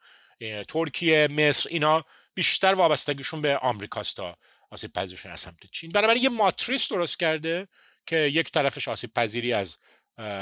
ترکیه 0.69 1.29
مصر 1.29 1.69
اینا 1.69 2.05
بیشتر 2.39 2.75
وابستگیشون 2.75 3.41
به 3.41 3.59
آمریکاست 3.59 4.17
تا 4.17 4.37
آسیب 4.71 4.93
پذیرشون 4.93 5.33
از 5.33 5.41
سمت 5.41 5.67
چین. 5.73 5.91
بنابراین 5.91 6.23
یه 6.23 6.29
ماتریس 6.29 6.93
درست 6.93 7.19
کرده 7.19 7.69
که 8.07 8.17
یک 8.17 8.51
طرفش 8.51 8.89
آسیب 8.89 9.15
پذیری 9.15 9.53
از 9.53 9.79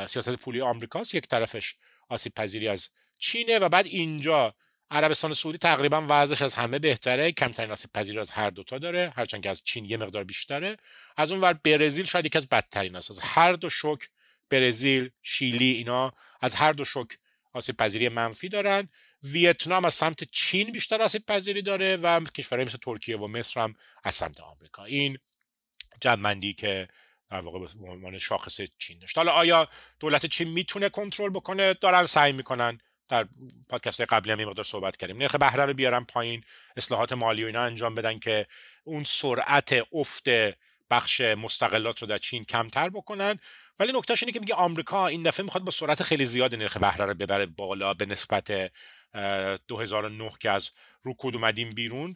سیاست 0.06 0.30
پولی 0.30 0.60
آمریکاست 0.60 1.14
یک 1.14 1.26
طرفش 1.26 1.74
آسیب 2.08 2.34
پذیری 2.34 2.68
از 2.68 2.88
چینه 3.18 3.58
و 3.58 3.68
بعد 3.68 3.86
اینجا 3.86 4.54
عربستان 4.90 5.32
سعودی 5.32 5.58
تقریبا 5.58 6.06
وضعش 6.08 6.42
از 6.42 6.54
همه 6.54 6.78
بهتره. 6.78 7.32
کمترین 7.32 7.70
آسیب 7.70 7.92
پذیری 7.92 8.18
از 8.18 8.30
هر 8.30 8.50
دوتا 8.50 8.78
داره 8.78 9.12
هرچند 9.16 9.42
که 9.42 9.50
از 9.50 9.62
چین 9.64 9.84
یه 9.84 9.96
مقدار 9.96 10.24
بیشتره. 10.24 10.76
از 11.16 11.32
اون 11.32 11.40
ور 11.40 11.52
برزیل 11.52 12.04
شاید 12.04 12.26
یکی 12.26 12.38
از 12.38 12.48
بدترین 12.48 12.96
است. 12.96 13.10
از 13.10 13.20
هر 13.20 13.52
دو 13.52 13.70
شوک 13.70 14.08
برزیل 14.50 15.10
شیلی 15.22 15.70
اینا 15.70 16.12
از 16.40 16.54
هر 16.54 16.72
دو 16.72 16.84
شوک 16.84 17.18
آسیب 17.52 17.76
پذیری 17.76 18.08
منفی 18.08 18.48
دارن. 18.48 18.88
ویتنام 19.22 19.84
از 19.84 19.94
سمت 19.94 20.24
چین 20.24 20.72
بیشتر 20.72 21.02
آسیب 21.02 21.26
پذیری 21.26 21.62
داره 21.62 21.96
و 21.96 22.20
کشورهای 22.20 22.66
مثل 22.66 22.78
ترکیه 22.82 23.16
و 23.16 23.26
مصر 23.26 23.60
هم 23.60 23.74
از 24.04 24.14
سمت 24.14 24.40
آمریکا. 24.40 24.84
این 24.84 25.18
جمعندی 26.00 26.54
که 26.54 26.88
در 27.30 27.40
واقع 27.40 27.58
به 27.58 27.90
عنوان 27.90 28.18
شاخص 28.18 28.60
چین 28.78 28.98
داشت. 28.98 29.18
حالا 29.18 29.32
آیا 29.32 29.68
دولت 30.00 30.26
چین 30.26 30.48
می‌تونه 30.48 30.88
کنترل 30.88 31.30
بکنه؟ 31.30 31.74
دارن 31.74 32.06
سعی 32.06 32.32
می‌کنن. 32.32 32.78
در 33.08 33.26
پادکست 33.68 34.00
قبلی 34.00 34.32
هم 34.32 34.44
مقدار 34.44 34.64
صحبت 34.64 34.96
کردیم. 34.96 35.16
نرخ 35.18 35.34
بهره 35.34 35.64
رو 35.64 35.74
بیارن 35.74 36.04
پایین 36.04 36.44
اصلاحات 36.76 37.12
مالی 37.12 37.42
و 37.42 37.46
اینا 37.46 37.62
انجام 37.62 37.94
بدن 37.94 38.18
که 38.18 38.46
اون 38.84 39.04
سرعت 39.04 39.86
افت 39.92 40.24
بخش 40.90 41.20
مستقلات 41.20 41.98
رو 41.98 42.08
در 42.08 42.18
چین 42.18 42.44
کمتر 42.44 42.88
بکنن. 42.88 43.38
ولی 43.78 43.92
نکتهش 43.92 44.22
اینه 44.22 44.32
که 44.32 44.40
میگه 44.40 44.54
آمریکا 44.54 45.06
این 45.06 45.22
دفعه 45.22 45.44
می‌خواد 45.44 45.64
با 45.64 45.70
سرعت 45.70 46.02
خیلی 46.02 46.24
زیاد 46.24 46.54
نرخ 46.54 46.76
بهره 46.76 47.04
رو 47.04 47.14
ببره 47.14 47.46
بالا 47.46 47.94
به 47.94 48.06
نسبت 48.06 48.72
2009 49.68 50.30
که 50.40 50.50
از 50.50 50.70
رکود 51.04 51.34
اومدیم 51.34 51.70
بیرون 51.70 52.14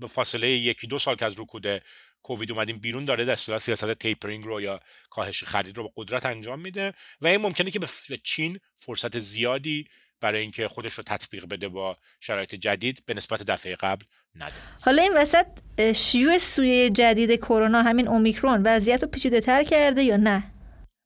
به 0.00 0.06
فاصله 0.06 0.48
یکی 0.50 0.86
دو 0.86 0.98
سال 0.98 1.16
که 1.16 1.24
از 1.24 1.40
رکود 1.40 1.82
کووید 2.22 2.52
اومدیم 2.52 2.78
بیرون 2.78 3.04
داره 3.04 3.24
در 3.24 3.36
سیاست 3.36 3.94
تیپرینگ 3.94 4.44
رو 4.44 4.60
یا 4.60 4.80
کاهش 5.10 5.44
خرید 5.44 5.76
رو 5.76 5.82
با 5.82 5.92
قدرت 5.96 6.26
انجام 6.26 6.60
میده 6.60 6.92
و 7.20 7.26
این 7.26 7.40
ممکنه 7.40 7.70
که 7.70 7.78
به 7.78 7.88
چین 8.22 8.60
فرصت 8.76 9.18
زیادی 9.18 9.88
برای 10.20 10.40
اینکه 10.40 10.68
خودش 10.68 10.94
رو 10.94 11.04
تطبیق 11.04 11.44
بده 11.44 11.68
با 11.68 11.96
شرایط 12.20 12.54
جدید 12.54 13.02
به 13.06 13.14
نسبت 13.14 13.42
دفعه 13.42 13.76
قبل 13.76 14.04
نده. 14.34 14.54
حالا 14.80 15.02
این 15.02 15.12
وسط 15.16 15.46
شیوع 15.92 16.38
سویه 16.38 16.90
جدید 16.90 17.40
کرونا 17.40 17.82
همین 17.82 18.08
اومیکرون 18.08 18.62
وضعیت 18.62 19.02
رو 19.02 19.08
پیچیده 19.08 19.40
تر 19.40 19.64
کرده 19.64 20.02
یا 20.02 20.16
نه؟ 20.16 20.50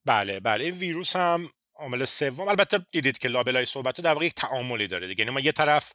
بله 0.05 0.41
بله. 0.41 0.65
این 0.65 0.75
ویروس 0.75 1.17
هم 1.17 1.51
عامل 1.79 2.05
سوم. 2.05 2.49
البته 2.49 2.79
دیدید 2.93 3.19
که 3.19 3.29
لابلای 3.29 3.65
صحبت 3.65 4.01
در 4.01 4.13
واقع 4.13 4.27
یک 4.27 4.35
تعاملی 4.35 4.87
داره 4.87 5.07
دیگه. 5.07 5.21
یعنی 5.21 5.35
ما 5.35 5.41
یه 5.41 5.53
طرف 5.53 5.93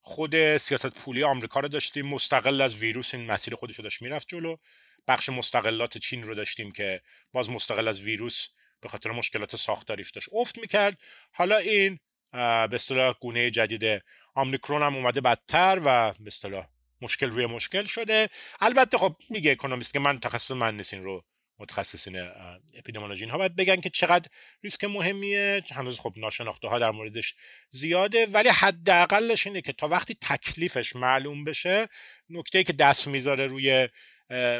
خود 0.00 0.56
سیاست 0.56 0.86
پولی 0.98 1.24
آمریکا 1.24 1.60
رو 1.60 1.68
داشتیم 1.68 2.06
مستقل 2.06 2.60
از 2.60 2.74
ویروس 2.74 3.14
این 3.14 3.26
مسیر 3.26 3.54
خودش 3.54 3.76
رو 3.76 3.82
داشت 3.82 4.02
می‌رفت 4.02 4.28
جلو. 4.28 4.56
بخش 5.08 5.28
مستقلات 5.28 5.98
چین 5.98 6.22
رو 6.22 6.34
داشتیم 6.34 6.72
که 6.72 7.02
باز 7.32 7.50
مستقل 7.50 7.88
از 7.88 8.00
ویروس 8.00 8.48
به 8.80 8.88
خاطر 8.88 9.10
مشکلات 9.10 9.56
ساختاریش 9.56 10.10
داشت. 10.10 10.28
افت 10.32 10.58
می‌کرد. 10.58 11.00
حالا 11.32 11.56
این 11.56 11.98
به 12.32 12.68
اصطلاح 12.72 13.14
گونه 13.20 13.50
جدید 13.50 14.02
آمریکرون 14.34 14.82
هم 14.82 14.96
اومده 14.96 15.20
بدتر 15.20 15.80
و 15.84 16.12
به 16.12 16.26
اصطلاح 16.26 16.66
مشکل 17.00 17.30
روی 17.30 17.46
مشکل 17.46 17.84
شده. 17.84 18.30
البته 18.60 18.98
خب 18.98 19.16
میگه 19.30 19.50
اکونومیست 19.50 19.92
که 19.92 19.98
من 19.98 20.20
تخصص 20.20 20.50
من 20.50 20.76
نیست 20.76 20.94
رو 20.94 21.24
متخصصین 21.58 22.30
اپیدمیولوژی 22.74 23.24
ها 23.24 23.38
باید 23.38 23.56
بگن 23.56 23.76
که 23.76 23.90
چقدر 23.90 24.28
ریسک 24.62 24.84
مهمیه. 24.84 25.64
هنوز 25.72 26.00
خب 26.00 26.12
ناشناخته 26.16 26.68
ها 26.68 26.78
در 26.78 26.90
موردش 26.90 27.34
زیاده. 27.70 28.26
ولی 28.26 28.48
حداقلش 28.48 29.46
اینه 29.46 29.60
که 29.60 29.72
تا 29.72 29.88
وقتی 29.88 30.16
تکلیفش 30.20 30.96
معلوم 30.96 31.44
بشه 31.44 31.88
نکته 32.30 32.64
که 32.64 32.72
دست 32.72 33.08
می‌ذاره 33.08 33.46
روی 33.46 33.88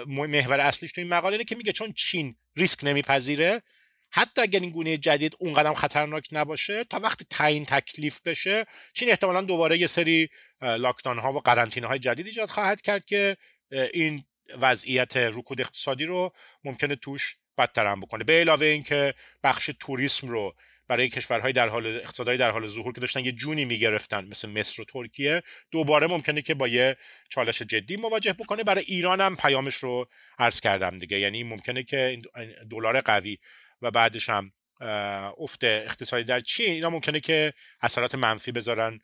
محور 0.07 0.61
اصلیش 0.61 0.93
تو 0.93 1.01
این 1.01 1.11
مقاله 1.11 1.33
اینه 1.33 1.45
که 1.45 1.57
میگه 1.57 1.73
چون 1.73 1.93
چین 1.93 2.37
ریسک 2.57 2.85
نمیپذیره 2.85 3.63
حتی 4.11 4.41
اگر 4.41 4.61
این 4.61 4.71
گونه 4.71 4.97
جدید 4.97 5.37
اونقدر 5.39 5.75
خطرناک 5.75 6.29
نباشه 6.33 6.85
تا 6.85 6.99
وقتی 6.99 7.25
تعیین 7.31 7.65
تکلیف 7.65 8.21
بشه 8.21 8.67
چین 8.95 9.11
احتمالا 9.11 9.41
دوباره 9.41 9.79
یه 9.79 9.87
سری 9.87 10.29
لاکدان 10.61 11.19
ها 11.19 11.33
و 11.33 11.41
قرنطینه 11.41 11.87
های 11.87 11.99
جدید 11.99 12.27
ایجاد 12.27 12.49
خواهد 12.49 12.83
کرد 12.83 13.05
که 13.05 13.37
این 13.71 14.25
وضعیت 14.61 15.17
رکود 15.17 15.61
اقتصادی 15.61 16.05
رو 16.05 16.33
ممکنه 16.65 16.97
توش 16.97 17.37
بدتر 17.59 17.87
هم 17.87 18.01
بکنه. 18.01 18.25
به 18.25 18.33
علاوه 18.33 18.67
اینکه 18.67 19.15
بخش 19.43 19.71
توریسم 19.81 20.29
رو 20.29 20.55
برای 20.89 21.09
کشورهای 21.09 21.53
در 21.53 21.69
حال 21.69 21.87
اقتصادهای 21.87 22.37
در 22.37 22.51
حال 22.51 22.67
ظهور 22.67 22.93
که 22.93 23.01
داشتن 23.01 23.25
یه 23.25 23.33
جونی 23.33 23.65
می‌گرفتن 23.65 24.25
مثل 24.25 24.49
مصر 24.49 24.83
و 24.83 24.85
ترکیه 24.85 25.43
دوباره 25.71 26.07
ممکنه 26.07 26.43
که 26.43 26.55
با 26.55 26.69
یه 26.69 26.97
چالش 27.29 27.63
جدی 27.63 27.97
مواجه 27.97 28.33
بکنه. 28.33 28.65
برای 28.65 28.85
ایران 28.87 29.21
هم 29.21 29.37
پیامش 29.37 29.75
رو 29.75 30.09
عرض 30.39 30.61
کردم 30.61 30.99
دیگه. 30.99 31.19
یعنی 31.19 31.43
ممکنه 31.43 31.83
که 31.83 32.23
دلار 32.71 33.01
قوی 33.01 33.39
و 33.83 33.91
بعدش 33.91 34.29
هم 34.29 34.53
افت 35.39 35.65
اقتصادی 35.65 36.25
در 36.25 36.41
چین 36.41 36.71
اینا 36.71 36.91
ممکنه 36.91 37.21
که 37.21 37.53
اثرات 37.81 38.15
منفی 38.15 38.53
بذارن 38.53 39.01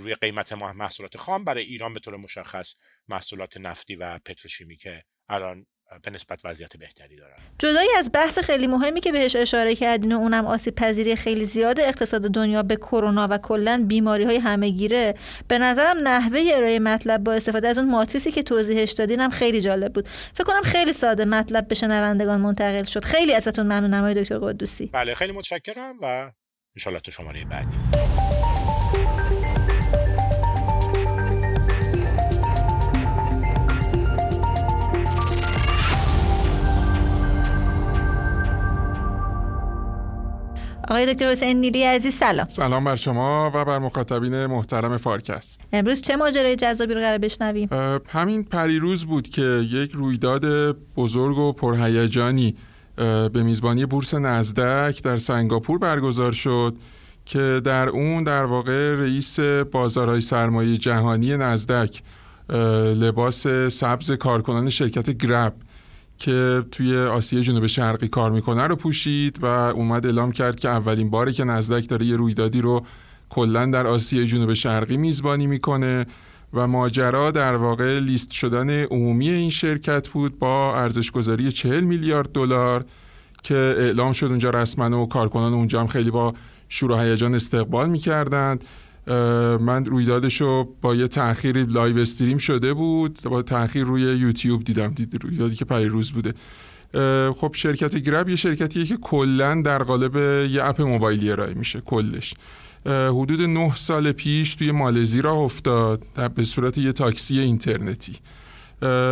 روی 0.00 0.14
قیمت 0.14 0.52
محصولات 0.52 1.16
خام. 1.16 1.44
برای 1.44 1.64
ایران 1.64 1.94
به 1.94 2.00
طور 2.00 2.16
مشخص 2.16 2.74
محصولات 3.08 3.56
نفتی 3.56 3.94
و 3.94 4.18
پتروشیمی 4.18 4.76
که 4.76 5.04
الان 5.28 5.66
به 6.02 6.10
نسبت 6.10 6.40
وضعیت 6.44 6.76
بهتری 6.76 7.16
دارن. 7.16 7.36
جدایی 7.58 7.88
از 7.98 8.10
بحث 8.12 8.38
خیلی 8.38 8.66
مهمی 8.66 9.00
که 9.00 9.12
بهش 9.12 9.36
اشاره 9.36 9.74
کردین 9.74 10.12
و 10.12 10.18
اونم 10.18 10.46
آسیب 10.46 10.74
پذیری 10.74 11.16
خیلی 11.16 11.44
زیاد 11.44 11.80
اقتصاد 11.80 12.22
دنیا 12.22 12.62
به 12.62 12.76
کرونا 12.76 13.28
و 13.30 13.38
کلا 13.38 13.84
بیماری 13.88 14.24
های 14.24 14.36
همهگیره 14.36 15.14
به 15.48 15.58
نظرم 15.58 16.08
نحوه 16.08 16.40
ارائه 16.54 16.78
مطلب 16.78 17.24
با 17.24 17.32
استفاده 17.32 17.68
از 17.68 17.78
اون 17.78 17.90
ماتریسی 17.90 18.32
که 18.32 18.42
توضیحش 18.42 18.92
دادین 18.92 19.20
هم 19.20 19.30
خیلی 19.30 19.60
جالب 19.60 19.92
بود. 19.92 20.08
فکر 20.34 20.44
کنم 20.44 20.62
خیلی 20.62 20.92
ساده 20.92 21.24
مطلب 21.24 21.68
به 21.68 21.74
شنوندگان 21.74 22.40
منتقل 22.40 22.84
شد. 22.84 23.04
خیلی 23.04 23.34
ازتون 23.34 23.66
ممنونم 23.66 24.00
آقای 24.00 24.22
دکتر 24.22 24.38
قدوسی. 24.38 24.86
بله 24.86 25.14
خیلی 25.14 25.32
متشکرم 25.32 25.96
و 26.02 26.30
ان 26.86 26.98
تو 26.98 27.10
شماره 27.10 27.44
بعدی. 27.44 28.25
آقای 40.88 41.14
دکتر 41.14 41.30
حسین 41.30 41.60
نیلی 41.60 41.82
عزیز 41.82 42.14
سلام. 42.14 42.48
سلام 42.48 42.84
بر 42.84 42.96
شما 42.96 43.50
و 43.54 43.64
بر 43.64 43.78
مخاطبین 43.78 44.46
محترم 44.46 44.96
فارکست. 44.96 45.60
امروز 45.72 46.00
چه 46.00 46.16
ماجرای 46.16 46.56
جذابی 46.56 46.94
رو 46.94 47.00
قرار 47.00 47.18
بشنویم؟ 47.18 47.68
همین 48.08 48.44
پریروز 48.44 49.04
بود 49.04 49.28
که 49.28 49.42
یک 49.70 49.90
رویداد 49.92 50.76
بزرگ 50.96 51.38
و 51.38 51.52
پرهیجانی 51.52 52.56
به 52.96 53.42
میزبانی 53.42 53.86
بورس 53.86 54.14
نزدک 54.14 55.02
در 55.02 55.16
سنگاپور 55.16 55.78
برگزار 55.78 56.32
شد 56.32 56.76
که 57.24 57.60
در 57.64 57.88
اون 57.88 58.24
در 58.24 58.44
واقع 58.44 58.94
رئیس 58.94 59.40
بازارهای 59.40 60.20
سرمایه 60.20 60.76
جهانی 60.76 61.36
نزدک 61.36 62.02
لباس 62.94 63.46
سبز 63.68 64.12
کارکنان 64.12 64.70
شرکت 64.70 65.10
گرب 65.10 65.54
که 66.18 66.64
توی 66.70 66.98
آسیای 66.98 67.42
جنوب 67.42 67.66
شرقی 67.66 68.08
کار 68.08 68.30
می‌کنه 68.30 68.66
رو 68.66 68.76
پوشید 68.76 69.38
و 69.42 69.46
اومد 69.46 70.06
اعلام 70.06 70.32
کرد 70.32 70.60
که 70.60 70.68
اولین 70.68 71.10
باره 71.10 71.32
که 71.32 71.44
نزدک 71.44 71.88
داره 71.88 72.06
یه 72.06 72.16
رویدادی 72.16 72.60
رو 72.60 72.86
کلا 73.28 73.66
در 73.66 73.86
آسیای 73.86 74.26
جنوب 74.26 74.52
شرقی 74.52 74.96
میزبانی 74.96 75.46
می‌کنه 75.46 76.06
و 76.54 76.66
ماجرا 76.66 77.30
در 77.30 77.54
واقع 77.54 77.98
لیست 77.98 78.30
شدن 78.30 78.70
عمومی 78.70 79.28
این 79.28 79.50
شرکت 79.50 80.08
بود 80.08 80.38
با 80.38 80.76
ارزش 80.76 81.10
گذاری 81.10 81.52
40 81.52 81.84
میلیارد 81.84 82.32
دلار 82.32 82.84
که 83.42 83.54
اعلام 83.54 84.12
شد 84.12 84.26
اونجا 84.26 84.50
رسما 84.50 85.02
و 85.02 85.08
کارکنان 85.08 85.54
اونجا 85.54 85.80
هم 85.80 85.86
خیلی 85.86 86.10
با 86.10 86.34
شور 86.68 86.90
و 86.90 86.96
هیجان 86.96 87.34
استقبال 87.34 87.88
می‌کردند. 87.88 88.64
من 89.60 89.84
رویدادش 89.84 90.40
رو 90.40 90.76
با 90.82 90.94
یه 90.94 91.08
تاخیر 91.08 91.64
live 91.64 91.98
stream 91.98 92.38
شده 92.38 92.74
بود. 92.74 93.18
با 93.22 93.42
تاخیر 93.42 93.84
روی 93.84 94.02
یوتیوب 94.02 94.64
دیدم. 94.64 94.88
دید 94.88 95.24
رویدادی 95.24 95.54
که 95.54 95.64
روز 95.64 96.12
بوده. 96.12 96.34
خب 97.32 97.50
شرکت 97.52 97.96
گرب 97.96 98.28
یه 98.28 98.36
شرکتیه 98.36 98.84
که 98.84 98.96
کلا 98.96 99.62
در 99.62 99.82
قالب 99.82 100.16
یه 100.50 100.64
app 100.64 100.80
موبایلی 100.80 101.30
ارائه 101.30 101.54
میشه 101.54 101.80
کلش. 101.80 102.34
حدود 102.86 103.40
نه 103.40 103.74
سال 103.74 104.12
پیش 104.12 104.54
توی 104.54 104.70
مالزی 104.70 105.22
راه 105.22 105.38
افتاد. 105.38 106.02
به 106.34 106.44
صورت 106.44 106.78
یه 106.78 106.92
تاکسی 106.92 107.38
اینترنتی. 107.38 108.16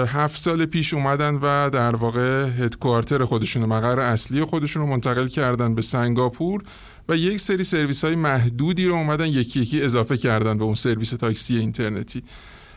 هفت 0.07 0.37
سال 0.37 0.66
پیش 0.66 0.94
اومدن 0.94 1.35
و 1.35 1.70
در 1.70 1.96
واقع 1.96 2.46
headquarter 2.47 3.25
خودشون 3.24 3.64
مقر 3.64 4.00
اصلی 4.00 4.44
خودشون 4.44 4.83
رو 4.83 4.88
منتقل 4.88 5.26
کردن 5.26 5.74
به 5.74 5.83
سنگاپور. 5.83 6.62
و 7.09 7.17
یک 7.17 7.40
سری 7.40 7.64
سرویس 7.64 8.05
های 8.05 8.14
محدودی 8.14 8.87
رو 8.87 8.95
اومدن 8.95 9.27
یکی 9.27 9.61
یکی 9.61 9.83
اضافه 9.83 10.17
کردن 10.17 10.59
به 10.59 10.64
اون 10.64 10.75
سرویس 10.75 11.11
تاکسی 11.11 11.57
اینترنتی. 11.57 12.23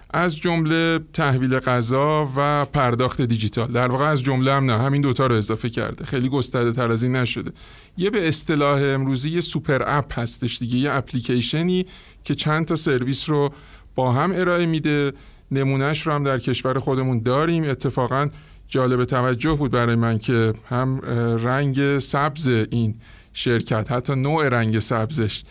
از 0.10 0.38
جمله 0.38 1.00
تحویل 1.13 1.60
غذا 1.60 2.30
و 2.38 2.66
پرداخت 2.66 3.22
دیجیتال. 3.22 3.72
در 3.72 3.88
واقع 3.88 4.06
از 4.06 4.24
جمله 4.24 4.54
هم 4.54 4.72
نه 4.72 4.78
همین 4.78 5.02
دوتا 5.02 5.28
رو 5.28 5.36
اضافه 5.36 5.70
کرده. 5.70 6.06
خیلی 6.06 6.30
گسترده 6.30 6.72
تر 6.72 6.92
از 6.92 7.04
این 7.04 7.16
نشده. 7.16 7.52
یه 7.98 8.10
به 8.10 8.28
اصطلاح 8.28 8.82
امروزی 8.84 9.30
یه 9.30 9.42
سوپر 9.42 9.82
اپ 9.86 10.20
هستش 10.20 10.60
دیگه 10.60 10.78
یه 10.78 10.92
اپلیکیشنی 10.94 11.86
که 12.24 12.36
چند 12.36 12.66
تا 12.66 12.76
سرویس 12.76 13.30
رو 13.30 13.50
با 13.96 14.12
هم 14.12 14.32
ارائه 14.36 14.66
میده. 14.66 15.13
نمونهش 15.52 16.08
رو 16.08 16.13
هم 16.13 16.24
در 16.24 16.40
کشور 16.40 16.80
خودمون 16.80 17.20
داریم. 17.20 17.63
اتفاقا 17.63 18.30
جالب 18.68 19.06
توجه 19.06 19.54
بود 19.54 19.72
برای 19.72 19.96
من 19.96 20.18
که 20.18 20.54
هم 20.70 21.02
رنگ 21.44 22.00
سبز 22.00 22.48
این 22.48 22.96
شرکت 23.38 23.91
حتی 23.91 24.15
نوع 24.15 24.50
رنگ 24.50 24.80
سبزش 24.80 25.43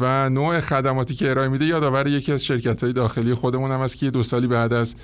و 0.00 0.30
نوع 0.30 0.60
خدماتی 0.60 1.14
که 1.14 1.30
ارائه 1.30 1.48
میده 1.48 1.64
یادآور 1.64 2.06
یکی 2.06 2.32
از 2.32 2.44
شرکت 2.44 2.82
های 2.82 2.92
داخلی 2.92 3.34
خودمون 3.34 3.70
هم 3.70 3.80
است 3.80 3.96
که 3.96 4.10
دو 4.10 4.22
سالی 4.22 4.46
بعد 4.46 4.72
از 4.72 4.94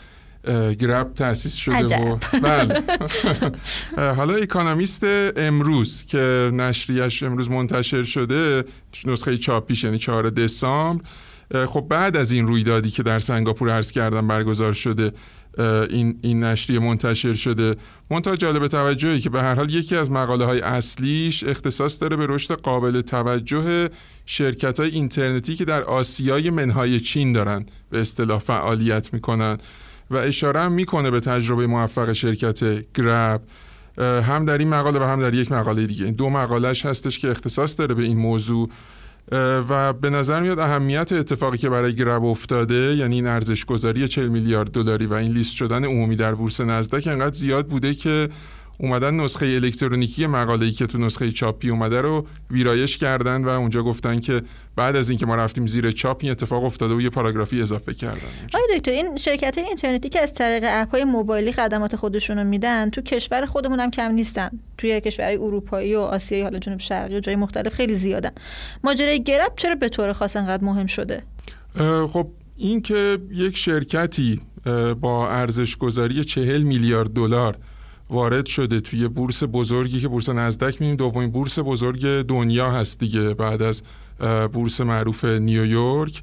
گرب 0.79 1.15
تأسیس 1.15 1.55
شده 1.55 1.97
و 1.97 2.17
بله. 2.43 2.83
حالا 3.97 4.35
اکانومیست 4.35 5.07
امروز 5.37 6.05
که 6.05 6.51
نشریش 6.53 7.23
امروز 7.23 7.51
منتشر 7.51 8.03
شده 8.03 8.65
نسخه 9.05 9.37
چاپیش 9.37 9.85
یعنی 9.85 9.99
4 9.99 10.31
دسامبر 10.31 11.05
خب 11.67 11.87
بعد 11.89 12.17
از 12.17 12.33
این 12.33 12.47
رویدادی 12.47 12.91
که 12.91 13.03
در 13.03 13.21
سنگاپور 13.21 13.71
عرض 13.71 13.93
کردم 13.93 14.29
برگزار 14.29 14.73
شده 14.73 15.13
این, 15.91 16.19
این 16.23 16.45
نشریه 16.45 16.79
منتشر 16.79 17.35
شده. 17.35 17.77
منتها 18.11 18.37
جالب 18.37 18.67
توجهی 18.67 19.21
که 19.21 19.31
به 19.31 19.43
هر 19.43 19.55
حال 19.55 19.71
یکی 19.71 19.97
از 19.97 20.11
مقاله 20.11 20.45
های 20.45 20.61
اصلیش 20.61 21.45
اختصاص 21.45 22.01
داره 22.01 22.17
به 22.17 22.27
رشد 22.29 22.61
قابل 22.61 23.01
توجه 23.01 23.89
شرکت 24.27 24.81
های 24.81 24.91
اینترنتی 24.91 25.55
که 25.55 25.65
در 25.65 25.83
آسیای 25.83 26.51
منهای 26.51 27.01
چین 27.01 27.33
دارن. 27.33 27.67
به 27.91 28.01
اصطلاح 28.01 28.39
فعالیت 28.39 29.13
می‌کنن 29.13 29.59
و 30.11 30.17
اشاره 30.17 30.61
هم 30.61 30.73
می‌کنه 30.73 31.11
به 31.11 31.21
تجربه 31.21 31.67
موفق 31.67 32.13
شرکت 32.13 32.85
گرب 32.95 33.43
هم 33.99 34.45
در 34.45 34.59
این 34.59 34.69
مقاله 34.69 34.99
و 34.99 35.03
هم 35.03 35.21
در 35.21 35.35
یک 35.35 35.53
مقاله 35.53 35.87
دیگه. 35.87 36.05
دو 36.05 36.31
مقالهش 36.31 36.87
هستش 36.87 37.19
که 37.19 37.31
اختصاص 37.31 37.79
داره 37.79 37.95
به 37.95 38.03
این 38.03 38.19
موضوع. 38.19 38.69
و 39.33 39.93
به 39.93 40.11
نظر 40.11 40.41
میاد 40.41 40.59
اهمیت 40.59 41.13
اتفاقی 41.13 41.59
که 41.59 41.69
برای 41.69 41.95
گرب 41.95 42.25
افتاده 42.25 42.95
یعنی 42.95 43.15
این 43.15 43.27
ارزش 43.27 43.65
گذاری 43.65 44.09
40 44.09 44.29
میلیارد 44.29 44.71
دلاری 44.71 45.07
و 45.07 45.15
این 45.15 45.33
لیست 45.33 45.55
شدن 45.57 45.85
عمومی 45.85 46.17
در 46.17 46.35
بورس 46.35 46.61
نزدک 46.61 47.07
انقدر 47.07 47.35
زیاد 47.35 47.67
بوده 47.67 47.95
که 47.95 48.29
اومدن 48.79 49.15
نسخه 49.15 49.47
الکترونیکی 49.47 50.27
مقاله‌ای 50.27 50.73
که 50.73 50.87
تو 50.87 50.99
نسخه 50.99 51.31
چاپی 51.31 51.71
اومده 51.71 52.01
رو 52.01 52.27
ویرایش 52.51 52.99
کردن 52.99 53.45
و 53.45 53.49
اونجا 53.49 53.83
گفتن 53.83 54.21
که 54.21 54.43
بعد 54.77 54.97
از 54.97 55.11
اینکه 55.11 55.27
ما 55.27 55.35
رفتیم 55.35 55.67
زیر 55.67 55.91
چاپ 55.91 56.19
این 56.21 56.31
اتفاق 56.31 56.65
افتاده 56.65 56.95
و 56.95 57.01
یه 57.01 57.11
پاراگرافی 57.11 57.63
اضافه 57.63 57.95
کردن 57.95 58.21
آقای 58.55 58.79
دکتر 58.79 58.91
این 58.91 59.17
شرکت 59.17 59.59
های 59.59 59.67
اینترنتی 59.67 60.09
که 60.09 60.21
از 60.21 60.35
طریق 60.35 60.63
اپ 60.67 60.91
های 60.91 61.05
موبایلی 61.05 61.53
خدمات 61.53 61.97
خودشون 61.97 62.39
رو 62.39 62.45
میدن 62.45 62.91
تو 62.91 63.01
کشور 63.01 63.47
خودمون 63.47 63.81
هم 63.81 63.91
کم 63.91 64.11
نیستن؟ 64.11 64.51
توی 64.79 65.01
کشورهای 65.01 65.37
اروپایی 65.37 65.95
و 65.95 66.01
آسیایی 66.01 66.45
حالا 66.45 66.59
جنوب 66.59 66.81
شرقی 66.81 67.17
و 67.17 67.21
جای 67.21 67.37
مختلف 67.37 67.75
خیلی 67.75 67.95
زیادن. 67.95 68.31
ماجرای 68.85 69.23
گرب 69.23 69.53
چرا 69.57 69.75
به 69.75 69.89
طور 69.89 70.13
خاص 70.13 70.37
انقدر 70.37 70.65
مهم 70.65 70.87
شده؟ 70.87 71.23
خب 72.13 72.29
این 72.57 72.81
که 72.81 73.19
یک 73.33 73.57
شرکتی 73.57 74.41
با 75.01 75.31
ارزش 75.31 75.77
گذاری 75.77 76.25
چهل 76.25 76.63
میلیارد 76.63 77.11
دلار 77.11 77.57
وارد 78.11 78.47
شده 78.47 78.81
توی 78.81 79.09
بورس 79.09 79.43
بزرگی 79.53 80.01
که 80.01 80.09
بورس 80.09 80.29
نزدک 80.29 80.73
می‌بینیم. 80.75 80.97
دومین 80.97 81.31
بورس 81.31 81.59
بزرگ 81.59 82.21
دنیا 82.21 82.71
هست 82.71 82.99
دیگه 82.99 83.35
بعد 83.35 83.63
از 83.63 83.83
بورس 84.53 84.81
معروف 84.81 85.25
نیویورک. 85.25 86.23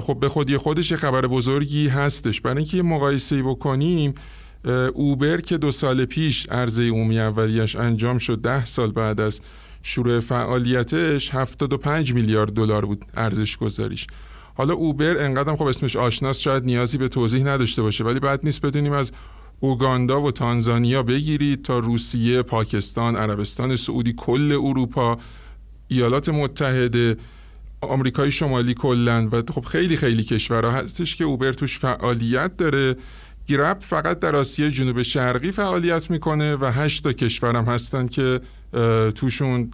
خب 0.00 0.20
به 0.20 0.28
خودی 0.28 0.56
خودش 0.56 0.90
یه 0.90 0.96
خبر 0.96 1.26
بزرگی 1.26 1.88
هستش. 1.88 2.40
برای 2.40 2.56
اینکه 2.56 2.76
یه 2.76 2.82
مقایسه 2.82 3.42
بکنیم 3.42 4.14
اوبر 4.92 5.40
که 5.40 5.58
دو 5.58 5.70
سال 5.70 6.04
پیش 6.04 6.46
عرضه 6.48 6.88
عمومی 6.88 7.18
اولیش 7.18 7.76
انجام 7.76 8.18
شد 8.18 8.38
ده 8.38 8.64
سال 8.64 8.92
بعد 8.92 9.20
از 9.20 9.40
شروع 9.82 10.20
فعالیتش 10.20 11.34
75 11.34 12.12
میلیارد 12.12 12.52
دلار 12.52 12.84
بود 12.84 13.04
ارزش 13.14 13.56
گذاریش. 13.56 14.06
حالا 14.54 14.74
اوبر 14.74 15.24
انقدر 15.24 15.56
خب 15.56 15.62
اسمش 15.62 15.96
آشناس 15.96 16.38
شاید 16.38 16.64
نیازی 16.64 16.98
به 16.98 17.08
توضیح 17.08 17.44
نداشته 17.44 17.82
باشه 17.82 18.04
ولی 18.04 18.20
بعد 18.20 18.40
نیست 18.44 18.60
بدونیم 18.60 18.92
از 18.92 19.12
اوگاندا 19.64 20.20
و 20.20 20.30
تانزانیا 20.30 21.02
بگیرید 21.02 21.62
تا 21.62 21.78
روسیه، 21.78 22.42
پاکستان، 22.42 23.16
عربستان 23.16 23.76
سعودی، 23.76 24.12
کل 24.12 24.52
اروپا، 24.52 25.18
ایالات 25.88 26.28
متحده، 26.28 27.16
آمریکای 27.80 28.30
شمالی 28.30 28.74
کلا 28.74 29.28
و 29.32 29.42
خب 29.52 29.64
خیلی 29.64 29.96
خیلی 29.96 30.22
کشورها 30.24 30.70
هستش 30.70 31.16
که 31.16 31.24
اوبر 31.24 31.52
توش 31.52 31.78
فعالیت 31.78 32.56
داره. 32.56 32.96
گرب 33.46 33.78
فقط 33.80 34.18
در 34.18 34.36
آسیای 34.36 34.70
جنوب 34.70 35.02
شرقی 35.02 35.50
فعالیت 35.50 36.10
می‌کنه 36.10 36.56
و 36.56 36.72
هشت 36.74 37.04
تا 37.04 37.12
کشورم 37.12 37.64
هستن 37.64 38.06
که 38.06 38.40
توشون 39.14 39.70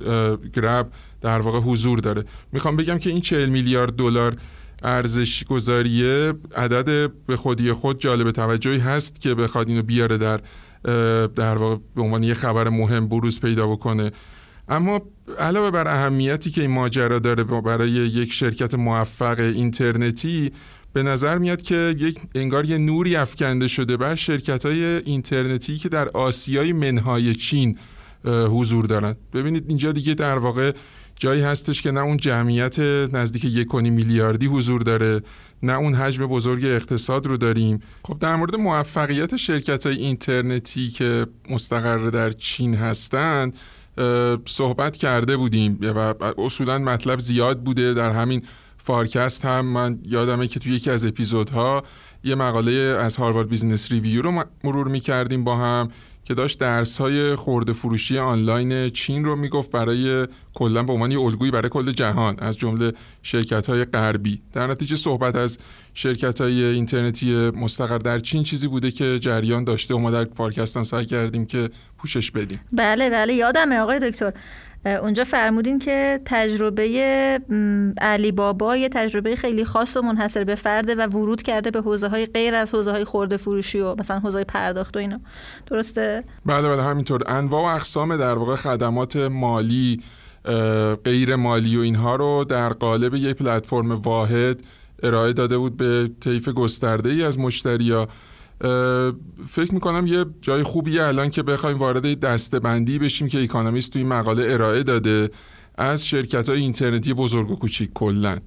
گرب 0.55 0.93
در 1.21 1.41
واقع 1.41 1.59
حضور 1.59 1.99
داره. 1.99 2.25
می‌خوام 2.53 2.77
بگم 2.77 2.99
که 2.99 3.11
این 3.11 3.21
40 3.21 3.49
میلیارد 3.49 3.97
دلار 3.97 4.37
ارزش 4.83 5.45
گذاریه 5.45 6.35
عدد 6.57 7.13
به 7.27 7.37
خودی 7.37 7.73
خود 7.73 8.01
جالب 8.01 8.31
توجهی 8.31 8.79
هست 8.79 9.21
که 9.21 9.35
بخواد 9.35 9.69
اینو 9.69 9.83
بیاره 9.83 10.19
در 10.19 10.41
در 11.27 11.57
واقع 11.57 11.77
به 11.95 12.03
عنوان 12.03 12.23
یه 12.23 12.35
خبر 12.35 12.69
مهم 12.69 13.09
بروز 13.09 13.41
پیدا 13.41 13.67
بکنه. 13.67 14.13
اما 14.69 15.01
علاوه 15.39 15.71
بر 15.71 15.89
اهمیتی 15.89 16.51
که 16.51 16.61
این 16.61 16.71
ماجرا 16.71 17.19
داره 17.19 17.45
برای 17.45 17.91
یک 17.91 18.33
شرکت 18.33 18.75
موفق 18.75 19.39
اینترنتی 19.39 20.53
به 20.93 21.03
نظر 21.03 21.39
میاد 21.39 21.63
که 21.63 21.95
یک 21.99 22.19
انگار 22.35 22.65
یه 22.65 22.79
نوری 22.79 23.17
افکنده 23.17 23.69
شده 23.69 23.97
بر 23.97 24.15
شرکت 24.15 24.67
های 24.67 24.85
اینترنتی 24.85 25.79
که 25.79 25.89
در 25.89 26.09
آسیای 26.09 26.73
منهای 26.73 27.35
چین 27.35 27.79
حضور 28.25 28.87
دارند 28.87 29.17
ببینید 29.33 29.65
اینجا 29.69 29.93
دیگه 29.93 30.15
در 30.15 30.39
واقع 30.39 30.73
جایی 31.19 31.43
هستش 31.43 31.83
که 31.83 31.91
نه 31.91 32.01
اون 32.01 32.17
جمعیت 32.17 32.79
نزدیک 33.13 33.45
یک 33.45 33.75
میلیاردی 33.75 34.47
حضور 34.47 34.83
داره 34.83 35.21
نه 35.63 35.73
اون 35.73 35.95
حجم 35.95 36.27
بزرگ 36.27 36.65
اقتصاد 36.65 37.27
رو 37.27 37.37
داریم. 37.37 37.83
خب 38.05 38.19
در 38.19 38.37
مورد 38.37 38.57
موفقیت 38.57 39.37
شرکت 39.37 39.87
های 39.87 39.97
اینترنتی 39.97 40.89
که 40.89 41.27
مستقر 41.51 41.99
در 41.99 42.33
چین 42.33 42.75
هستند 42.75 43.55
صحبت 44.47 44.97
کرده 44.97 45.37
بودیم 45.37 45.79
و 45.83 46.15
اصولا 46.39 46.79
مطلب 46.79 47.21
زیاد 47.21 47.61
بوده. 47.61 47.95
در 47.95 48.11
همین 48.11 48.43
فارکست 48.77 49.45
هم 49.45 49.67
من 49.67 49.99
یادمه 50.07 50.49
که 50.49 50.61
توی 50.61 50.73
یکی 50.73 50.91
از 50.91 51.05
اپیزودها 51.05 51.83
یه 52.25 52.35
مقاله 52.35 52.73
از 52.73 53.17
هاروارد 53.17 53.49
بیزنس 53.49 53.93
ریویو 53.93 54.23
رو 54.23 54.45
مرور 54.65 54.89
می 54.89 55.01
کردیم 55.01 55.45
با 55.45 55.57
هم. 55.57 55.91
که 56.29 56.35
داشت 56.35 56.59
درس 56.59 57.01
های 57.01 57.35
خرده 57.35 57.73
فروشی 57.73 58.19
آنلاین 58.19 58.91
چین 58.91 59.25
رو 59.25 59.37
می‌گفت 59.37 59.71
برای 59.71 60.27
کلا 60.55 60.83
به 60.83 60.93
عنوان 60.93 61.13
الگویی 61.13 61.51
برای 61.51 61.69
کل 61.69 61.93
جهان 61.93 62.39
از 62.39 62.57
جمله 62.57 62.93
شرکت 63.23 63.67
های 63.67 63.85
غربی. 63.85 64.43
در 64.53 64.67
نتیجه 64.67 64.97
صحبت 64.97 65.37
از 65.37 65.59
شرکت 65.95 66.41
های 66.41 66.65
اینترنتی 66.65 67.35
مستقر 67.35 67.99
در 67.99 68.19
چین 68.19 68.43
چیزی 68.43 68.69
بوده 68.69 68.91
که 68.91 69.19
جریان 69.19 69.65
داشته. 69.65 69.95
و 69.95 69.99
ما 69.99 70.11
در 70.11 70.25
فارکست 70.25 70.77
هم 70.77 70.85
سعی 70.85 71.07
کردیم 71.07 71.47
که 71.47 71.71
پوشش 71.99 72.31
بدیم. 72.31 72.61
بله 72.73 73.11
بله 73.11 73.35
یادمه 73.35 73.79
آقای 73.79 73.99
دکتر. 73.99 74.33
اونجا 74.85 75.25
فرمودین 75.25 75.79
که 75.79 76.21
تجربه 76.25 76.85
علی 78.01 78.33
بابا 78.33 78.77
یه 78.77 78.89
تجربه 78.89 79.37
خیلی 79.37 79.65
خاص 79.65 79.97
و 79.97 80.03
منحصر 80.03 80.45
به 80.45 80.55
فرده 80.55 80.95
و 80.95 81.07
ورود 81.07 81.43
کرده 81.43 81.71
به 81.71 81.81
حوزه 81.81 82.09
های 82.09 82.27
غیر 82.27 82.55
از 82.55 82.75
حوزه 82.75 82.91
های 82.91 83.05
خورده 83.05 83.37
فروشی 83.37 83.81
و 83.81 83.95
مثلا 83.95 84.19
حوزه 84.19 84.39
های 84.39 84.45
پرداخت 84.45 84.97
و 84.97 84.99
اینا. 84.99 85.21
درسته؟ 85.67 86.25
بله 86.47 86.69
بله 86.69 86.83
همینطور. 86.83 87.23
انواع 87.27 87.63
و 87.63 87.77
اقسام 87.77 88.17
در 88.17 88.35
واقع 88.35 88.57
خدمات 88.57 89.17
مالی 89.17 90.03
غیر 91.05 91.37
مالی 91.37 91.77
و 91.77 91.81
اینها 91.81 92.17
رو 92.17 92.45
در 92.49 92.69
قالب 92.69 93.15
یک 93.15 93.37
پلتفرم 93.37 93.93
واحد 93.93 94.63
ارائه 95.03 95.33
داده 95.33 95.59
بود 95.59 95.77
به 95.77 96.11
طیف 96.21 96.49
گسترده 96.49 97.11
ای 97.11 97.25
از 97.25 97.39
مشتریا 97.39 98.09
فکر 99.49 99.75
می‌کنم 99.75 100.07
یه 100.07 100.25
جای 100.41 100.63
خوبیه 100.63 101.03
الان 101.03 101.31
که 101.31 101.43
بخوایم 101.43 101.79
وارد 101.79 102.21
دسته 102.21 102.59
بندی 102.59 102.99
بشیم 102.99 103.29
که 103.29 103.43
اکانومیست 103.43 103.93
توی 103.93 104.05
مقاله 104.05 104.53
ارائه 104.53 104.83
داده 104.83 105.31
از 105.75 106.07
شرکت 106.07 106.49
های 106.49 106.61
اینترنتی 106.61 107.15
بزرگ 107.15 107.51
و 107.51 107.57
کوچیک 107.57 107.91
کلن 107.95 108.41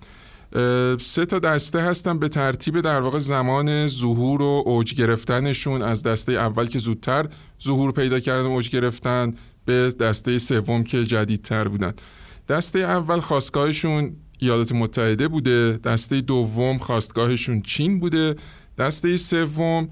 سه 1.00 1.26
تا 1.28 1.40
دسته 1.40 1.82
هستن 1.82 2.20
به 2.20 2.30
ترتیب 2.30 2.82
در 2.82 3.02
واقع 3.02 3.20
زمان 3.20 3.88
ظهور 3.88 4.42
و 4.42 4.64
اوج 4.66 4.94
گرفتنشون. 4.94 5.82
از 5.82 6.04
دسته 6.04 6.32
اول 6.32 6.68
که 6.68 6.80
زودتر 6.80 7.26
ظهور 7.64 7.92
پیدا 7.92 8.20
کردن 8.20 8.46
اوج 8.46 8.70
گرفتن 8.70 9.34
به 9.66 9.92
دسته 10.00 10.38
سوم 10.38 10.84
که 10.84 11.06
جدیدتر 11.06 11.68
بودن. 11.68 11.94
دسته 12.50 12.80
اول 12.80 13.20
خواستگاهشون 13.20 14.16
ایالات 14.40 14.72
متحده 14.72 15.28
بوده. 15.28 15.80
دسته 15.84 16.22
دوم 16.22 16.78
خواستگاهشون 16.78 17.62
چین 17.62 18.00
بوده. 18.00 18.36
دسته 18.82 19.18
سوم 19.18 19.90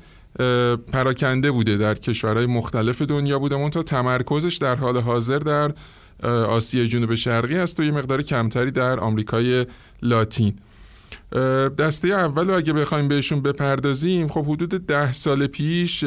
پراکنده 0.92 1.52
بوده 1.52 1.78
در 1.78 1.96
کشورهای 1.96 2.46
مختلف 2.46 3.02
دنیا 3.02 3.40
بوده. 3.40 3.70
تا 3.70 3.84
تمرکزش 3.84 4.56
در 4.56 4.76
حال 4.76 4.98
حاضر 4.98 5.40
در 5.40 5.74
آسیای 6.30 6.88
جنوب 6.88 7.16
شرقی 7.16 7.56
هست 7.56 7.80
و 7.80 7.84
یه 7.84 7.92
مقدار 7.92 8.22
کمتری 8.22 8.72
در 8.72 9.00
آمریکای 9.00 9.66
لاتین. 10.02 10.54
دسته 11.78 12.08
اول 12.08 12.50
اگه 12.50 12.74
بخوایم 12.74 13.08
بهشون 13.08 13.42
بپردازیم 13.42 14.28
خب 14.28 14.46
حدود 14.46 14.70
ده 14.70 15.14
سال 15.14 15.48
پیش 15.48 16.06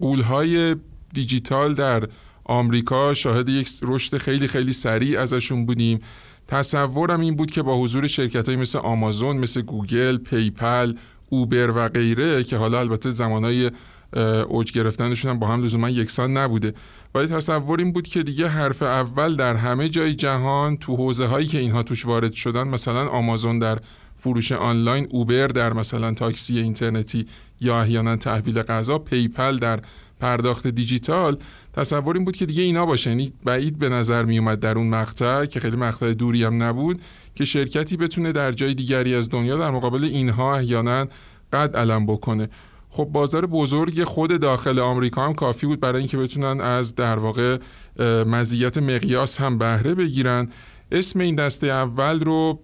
غولهای 0.00 0.76
دیجیتال 1.14 1.74
در 1.74 2.08
آمریکا 2.44 3.14
شاهد 3.14 3.48
یک 3.48 3.68
رشد 3.82 4.18
خیلی 4.18 4.48
خیلی 4.48 4.72
سریع 4.72 5.20
ازشون 5.20 5.66
بودیم. 5.66 6.00
تصورم 6.48 7.20
این 7.20 7.36
بود 7.36 7.50
که 7.50 7.62
با 7.62 7.78
حضور 7.78 8.06
شرکت 8.06 8.48
های 8.48 8.56
مثل 8.56 8.78
آمازون 8.78 9.36
مثل 9.36 9.62
گوگل، 9.62 10.16
پی‌پل، 10.16 10.94
اوبر 11.30 11.70
و 11.70 11.88
غیره 11.88 12.44
که 12.44 12.56
حالا 12.56 12.80
البته 12.80 13.10
زمانهای 13.10 13.70
اوج 14.48 14.72
گرفتنشون 14.72 15.30
هم 15.30 15.38
با 15.38 15.46
هم 15.46 15.64
لزوما 15.64 15.90
یکسان 15.90 16.36
نبوده. 16.36 16.74
ولی 17.14 17.26
تصور 17.26 17.78
این 17.78 17.92
بود 17.92 18.06
که 18.06 18.22
دیگه 18.22 18.48
حرف 18.48 18.82
اول 18.82 19.36
در 19.36 19.56
همه 19.56 19.88
جای 19.88 20.14
جهان 20.14 20.76
تو 20.76 20.96
حوزه 20.96 21.26
هایی 21.26 21.46
که 21.46 21.58
اینها 21.58 21.82
توش 21.82 22.06
وارد 22.06 22.32
شدن 22.32 22.68
مثلا 22.68 23.08
آمازون 23.08 23.58
در 23.58 23.78
فروش 24.16 24.52
آنلاین 24.52 25.06
اوبر 25.10 25.46
در 25.46 25.72
مثلا 25.72 26.14
تاکسی 26.14 26.58
اینترنتی 26.58 27.26
یا 27.60 27.80
احیانا 27.80 28.16
تحویل 28.16 28.62
غذا 28.62 28.98
پیپل 28.98 29.58
در 29.58 29.80
پرداخت 30.20 30.66
دیجیتال 30.66 31.36
تصور 31.76 32.16
این 32.16 32.24
بود 32.24 32.36
که 32.36 32.46
دیگه 32.46 32.62
اینا 32.62 32.86
باشه. 32.86 33.10
یعنی 33.10 33.32
بعید 33.44 33.78
به 33.78 33.88
نظر 33.88 34.24
می 34.24 34.38
اومد 34.38 34.60
در 34.60 34.78
اون 34.78 34.88
مقطع 34.88 35.44
که 35.46 35.60
خیلی 35.60 35.76
مقطع 35.76 36.12
دوری 36.12 36.44
هم 36.44 36.62
نبود 36.62 37.00
که 37.34 37.44
شرکتی 37.44 37.96
بتونه 37.96 38.32
در 38.32 38.52
جای 38.52 38.74
دیگری 38.74 39.14
از 39.14 39.28
دنیا 39.28 39.56
در 39.58 39.70
مقابل 39.70 40.04
اینها 40.04 40.56
احیانا 40.56 41.06
قد 41.52 41.76
علم 41.76 42.06
بکنه. 42.06 42.48
خب 42.90 43.04
بازار 43.04 43.46
بزرگ 43.46 44.04
خود 44.04 44.40
داخل 44.40 44.78
آمریکا 44.78 45.24
هم 45.24 45.34
کافی 45.34 45.66
بود 45.66 45.80
برای 45.80 45.98
اینکه 45.98 46.16
بتونن 46.16 46.60
از 46.60 46.94
در 46.94 47.18
واقع 47.18 47.58
مزیت 48.26 48.78
مقیاس 48.78 49.40
هم 49.40 49.58
بهره 49.58 49.94
بگیرن. 49.94 50.48
اسم 50.92 51.20
این 51.20 51.34
دسته 51.34 51.66
اول 51.66 52.20
رو 52.20 52.60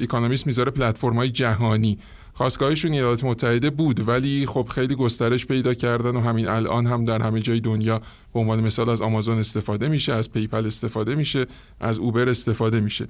اکانومیست 0.00 0.46
می‌ذاره 0.46 0.70
پلتفرم 0.70 1.16
های 1.16 1.30
جهانی. 1.30 1.98
خاستگاهشون 2.40 2.92
ایالات 2.92 3.24
متحده 3.24 3.70
بود 3.70 4.08
ولی 4.08 4.46
خب 4.46 4.68
خیلی 4.74 4.94
گسترش 4.94 5.46
پیدا 5.46 5.74
کردن 5.74 6.16
و 6.16 6.20
همین 6.20 6.48
الان 6.48 6.86
هم 6.86 7.04
در 7.04 7.22
همه 7.22 7.40
جای 7.40 7.60
دنیا 7.60 7.98
به 8.34 8.40
عنوان 8.40 8.60
مثال 8.60 8.88
از 8.88 9.02
آمازون 9.02 9.38
استفاده 9.38 9.88
میشه 9.88 10.12
از 10.12 10.32
پیپل 10.32 10.66
استفاده 10.66 11.14
میشه 11.14 11.46
از 11.80 11.98
اوبر 11.98 12.28
استفاده 12.28 12.80
میشه. 12.80 13.06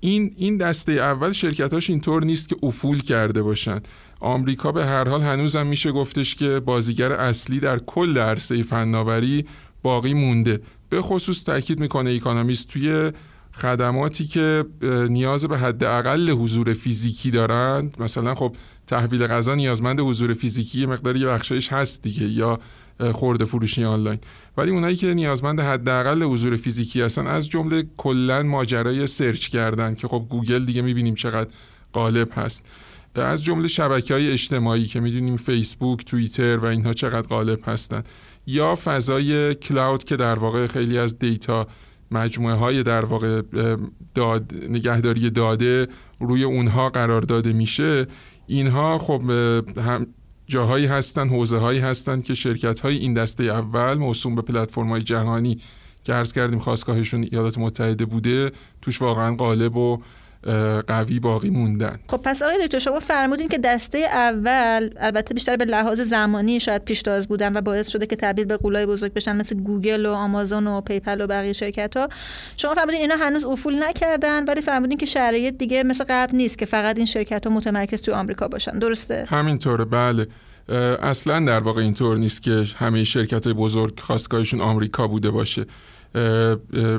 این 0.00 0.34
این 0.36 0.56
دسته 0.56 0.92
اول 0.92 1.32
شرکتاش 1.32 1.90
اینطور 1.90 2.24
نیست 2.24 2.48
که 2.48 2.56
افول 2.62 3.02
کرده 3.02 3.42
باشن. 3.42 3.80
آمریکا 4.20 4.72
به 4.72 4.84
هر 4.84 5.08
حال 5.08 5.22
هنوزم 5.22 5.66
میشه 5.66 5.92
گفتش 5.92 6.34
که 6.34 6.60
بازیگر 6.60 7.12
اصلی 7.12 7.60
در 7.60 7.78
کل 7.78 8.18
عرصه 8.18 8.62
فناوری 8.62 9.44
باقی 9.82 10.14
مونده. 10.14 10.60
به 10.88 11.02
خصوص 11.02 11.44
تاکید 11.44 11.80
می‌کنه 11.80 12.10
اکونومیست 12.10 12.68
توی 12.68 13.12
خدماتی 13.60 14.26
که 14.26 14.64
نیاز 15.08 15.44
به 15.44 15.58
حداقل 15.58 16.30
حضور 16.30 16.74
فیزیکی 16.74 17.30
دارند. 17.30 18.02
مثلا 18.02 18.34
خب 18.34 18.56
تحویل 18.86 19.26
غذا 19.26 19.54
نیازمند 19.54 20.00
حضور 20.00 20.34
فیزیکی 20.34 20.86
مقداری 20.86 21.20
یه 21.20 21.26
بخشایش 21.26 21.72
هست 21.72 22.02
دیگه 22.02 22.28
یا 22.28 22.60
خرده 23.12 23.44
فروشی 23.44 23.84
آنلاین. 23.84 24.18
ولی 24.56 24.70
اونایی 24.70 24.96
که 24.96 25.14
نیازمند 25.14 25.60
حداقل 25.60 26.22
حضور 26.22 26.56
فیزیکی 26.56 27.02
هستن 27.02 27.26
از 27.26 27.48
جمله 27.48 27.84
کلا 27.96 28.42
ماجرای 28.42 29.06
search 29.06 29.48
کردن 29.48 29.94
که 29.94 30.08
خب 30.08 30.26
گوگل 30.28 30.64
دیگه 30.64 30.82
می‌بینیم 30.82 31.14
چقدر 31.14 31.50
غالب 31.94 32.28
هست. 32.34 32.66
از 33.14 33.44
جمله 33.44 33.68
شبکه 33.68 34.14
های 34.14 34.32
اجتماعی 34.32 34.86
که 34.86 35.00
می‌دونیم 35.00 35.36
فیسبوک، 35.36 36.04
توییتر 36.04 36.56
و 36.56 36.64
اینها 36.64 36.92
چقدر 36.92 37.28
غالب 37.28 37.58
هستند 37.66 38.08
یا 38.46 38.78
فضای 38.84 39.54
cloud 39.54 40.04
که 40.04 40.16
در 40.16 40.38
واقع 40.38 40.66
خیلی 40.66 40.98
از 40.98 41.18
data 41.18 41.66
مجموعه 42.10 42.54
های 42.54 42.82
در 42.82 43.04
واقع 43.04 43.42
داد 44.14 44.54
نگهداری 44.68 45.30
داده 45.30 45.88
روی 46.20 46.44
اونها 46.44 46.90
قرار 46.90 47.22
داده 47.22 47.52
میشه. 47.52 48.06
اینها 48.46 48.98
خب 48.98 49.30
هم 49.76 50.06
جاهایی 50.46 50.86
هستن 50.86 51.28
حوزه 51.28 51.58
هایی 51.58 51.78
هستن 51.78 52.20
که 52.20 52.34
شرکت 52.34 52.80
های 52.80 52.96
این 52.96 53.14
دسته 53.14 53.44
اول 53.44 53.94
موسوم 53.94 54.34
به 54.34 54.42
پلتفرم 54.42 54.88
های 54.88 55.02
جهانی 55.02 55.58
که 56.04 56.12
عرض 56.12 56.32
کردیم 56.32 56.58
خاستگاهشون 56.58 57.28
ایالات 57.32 57.58
متحده 57.58 58.04
بوده 58.04 58.52
توش 58.82 59.02
واقعا 59.02 59.36
غالب 59.36 59.76
و 59.76 60.02
قوی 60.86 61.20
باقی 61.20 61.50
موندن. 61.50 61.98
خب 62.08 62.16
پس 62.16 62.42
آقای 62.42 62.66
دکتر 62.66 62.78
شما 62.78 63.00
فرمودین 63.00 63.48
که 63.48 63.58
دسته 63.58 63.98
اول 63.98 64.90
البته 64.96 65.34
بیشتر 65.34 65.56
به 65.56 65.64
لحاظ 65.64 66.00
زمانی 66.00 66.60
شاید 66.60 66.84
پیشتاز 66.84 67.28
بودن 67.28 67.56
و 67.56 67.60
باعث 67.60 67.88
شده 67.88 68.06
که 68.06 68.16
تبدیل 68.16 68.44
به 68.44 68.56
غولای 68.56 68.86
بزرگ 68.86 69.12
بشن 69.12 69.36
مثل 69.36 69.56
گوگل 69.56 70.06
و 70.06 70.12
آمازون 70.12 70.66
و 70.66 70.80
پیپل 70.80 71.20
و 71.20 71.26
بقیه 71.26 71.52
شرکت 71.52 71.96
ها 71.96 72.08
شما 72.56 72.74
فرمودین 72.74 73.00
اینا 73.00 73.16
هنوز 73.16 73.44
افول 73.44 73.84
نکردن 73.84 74.44
ولی 74.44 74.60
فرمودین 74.60 74.98
که 74.98 75.06
شرایط 75.06 75.58
دیگه 75.58 75.82
مثل 75.82 76.04
قبل 76.08 76.36
نیست 76.36 76.58
که 76.58 76.66
فقط 76.66 76.96
این 76.96 77.06
شرکت 77.06 77.46
ها 77.46 77.52
متمرکز 77.52 78.02
توی 78.02 78.14
آمریکا 78.14 78.48
باشن. 78.48 78.78
درسته؟ 78.78 79.24
همینطوره 79.28 79.84
بله. 79.84 80.26
اصلا 81.02 81.46
در 81.46 81.60
واقع 81.60 81.82
اینطور 81.82 82.16
نیست 82.16 82.42
که 82.42 82.64
همه 82.76 83.04
شرکت 83.04 83.48
بزرگ 83.48 84.00
خواستگاهشون 84.00 84.60
آمریکا 84.60 85.06
بوده 85.06 85.30
باشه. 85.30 85.66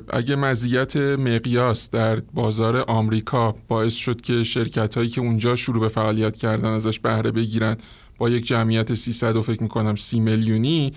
اگه 0.10 0.36
مزیت 0.36 0.98
مقیاس 0.98 1.90
در 1.90 2.16
بازار 2.16 2.78
آمریکا 2.88 3.56
باعث 3.68 3.94
شد 3.94 4.22
که 4.22 4.44
شرکت 4.44 4.98
هایی 4.98 5.10
که 5.10 5.22
اونجا 5.22 5.56
شروع 5.56 5.80
به 5.80 5.90
فعالیت 5.90 6.38
کردن 6.38 6.70
ازش 6.70 7.00
بهره 7.00 7.32
بگیرن 7.32 7.78
با 8.18 8.30
یک 8.30 8.46
جمعیت 8.46 8.94
300 8.94 9.36
و 9.36 9.42
فکر 9.42 9.64
می‌کنم 9.64 9.96
30 9.96 10.20
میلیونی 10.20 10.94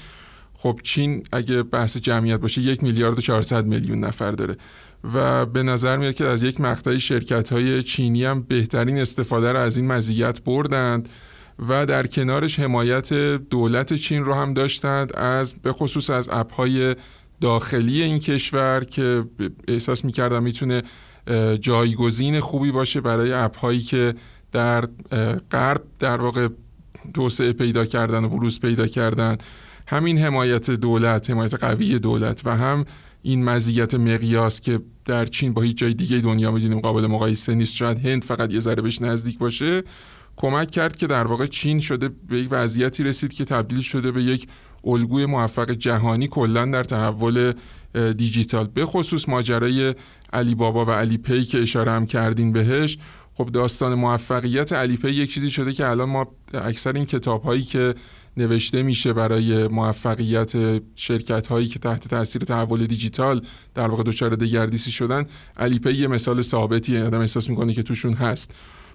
خب 0.55 0.81
چین 0.83 1.23
اگه 1.33 1.63
بحث 1.63 1.97
جمعیت 1.97 2.41
باشه 2.41 2.61
یک 2.61 2.83
میلیارد 2.83 3.19
و 3.19 3.23
400 3.23 3.67
میلیون 3.67 3.99
نفر 3.99 4.31
داره. 4.31 4.57
و 5.15 5.47
به 5.47 5.63
نظر 5.63 5.97
میاد 5.97 6.15
که 6.15 6.25
از 6.25 6.43
یک 6.43 6.61
مقطعی 6.61 7.01
شرکت 7.01 7.53
های 7.53 7.83
چینی 7.83 8.25
هم 8.25 8.43
بهترین 8.43 8.99
استفاده 8.99 9.53
رو 9.53 9.59
از 9.59 9.77
این 9.77 9.87
مزیت 9.87 10.41
بردند 10.41 11.09
و 11.69 11.87
در 11.87 12.07
کنارش 12.07 12.61
حمایت 12.61 13.13
دولت 13.37 13.95
چین 13.95 14.25
رو 14.25 14.35
هم 14.35 14.55
داشتند 14.55 15.17
از 15.17 15.55
به 15.55 15.73
خصوص 15.73 16.11
از 16.11 16.29
اپ 16.33 16.53
های 16.53 16.97
داخلی 17.41 18.03
این 18.03 18.19
کشور 18.19 18.85
که 18.85 19.25
احساس 19.69 20.05
می‌کردم 20.05 20.43
می‌تونه 20.43 20.83
جایگزین 21.61 22.41
خوبی 22.41 22.73
باشه 22.73 23.01
برای 23.01 23.33
اپ 23.33 23.59
هایی 23.59 23.81
که 23.81 24.15
در 24.53 24.89
غرب 25.51 25.83
در 25.99 26.17
واقع 26.17 26.49
توسعه 27.15 27.53
پیدا 27.53 27.87
کردن 27.87 28.25
و 28.25 28.29
بروز 28.29 28.61
پیدا 28.61 28.87
کردن. 28.87 29.37
همین 29.87 30.19
حمایت 30.19 30.71
دولت 30.71 31.31
حمایت 31.31 31.55
قوی 31.55 31.99
دولت 31.99 32.41
و 32.45 32.57
هم 32.57 32.85
این 33.23 33.45
مزیت 33.45 33.95
مقیاس 33.95 34.61
که 34.61 34.81
در 35.05 35.27
چین 35.27 35.55
با 35.55 35.63
هیچ 35.63 35.77
جای 35.77 35.95
دیگه 35.95 36.19
دنیا 36.19 36.51
می‌دونیم 36.51 36.81
قابل 36.81 37.07
مقایسه 37.07 37.55
نیست. 37.55 37.75
شاید 37.75 38.07
هند 38.07 38.25
فقط 38.25 38.53
یه 38.53 38.61
ذره 38.61 38.83
بهش 38.83 39.03
نزدیک 39.03 39.39
باشه. 39.39 39.83
کمک 40.37 40.71
کرد 40.71 40.97
که 40.97 41.07
در 41.07 41.27
واقع 41.27 41.47
چین 41.47 41.81
شده 41.81 42.09
به 42.09 42.39
یک 42.39 42.49
وضعیتی 42.51 43.03
رسید 43.03 43.33
که 43.33 43.45
تبدیل 43.45 43.81
شده 43.81 44.13
به 44.13 44.23
یک 44.23 44.47
الگوی 44.87 45.27
موفق 45.27 45.71
جهانی 45.71 46.29
کلا 46.29 46.65
در 46.65 46.85
تحول 46.85 47.53
دیجیتال 48.17 48.67
به 48.67 48.87
خصوص 48.87 49.29
ماجرای 49.29 49.95
علی 50.33 50.55
بابا 50.55 50.85
و 50.85 50.91
علی 50.91 51.19
پی 51.19 51.45
که 51.45 51.63
اشاره 51.63 51.93
هم 51.93 52.07
کردین 52.07 52.53
بهش. 52.53 52.99
خب 53.35 53.47
داستان 53.47 53.95
موفقیت 53.95 54.73
علی 54.73 54.97
پی 54.97 55.11
یک 55.11 55.35
چیزی 55.35 55.51
شده 55.51 55.73
که 55.73 55.87
الان 55.87 56.09
ما 56.09 56.27
اکثر 56.55 56.93
این 56.93 57.07
کتاب 57.07 57.43
هایی 57.43 57.63
که 57.63 57.95
نوشته 58.37 58.83
میشه 58.83 59.13
برای 59.13 59.69
موفقیت 59.69 60.53
شرکت 60.95 61.47
هایی 61.47 61.69
که 61.69 61.79
تحت 61.79 62.09
تاثیر 62.09 62.43
تحول 62.43 62.87
دیجیتال 62.87 63.41
در 63.75 63.89
واقع 63.89 64.03
دچار 64.03 64.35
دگردیسی 64.35 64.91
شدن 64.91 65.25
علی 65.57 65.79
پی 65.79 65.95
یه 65.95 66.09
مثال 66.09 66.43
ثابتی 66.43 66.99
آدم 66.99 67.21
احساس 67.21 67.51
می‌کنه 67.51 67.75
که 67.75 67.83
توشون 67.83 68.13
هست. 68.13 68.51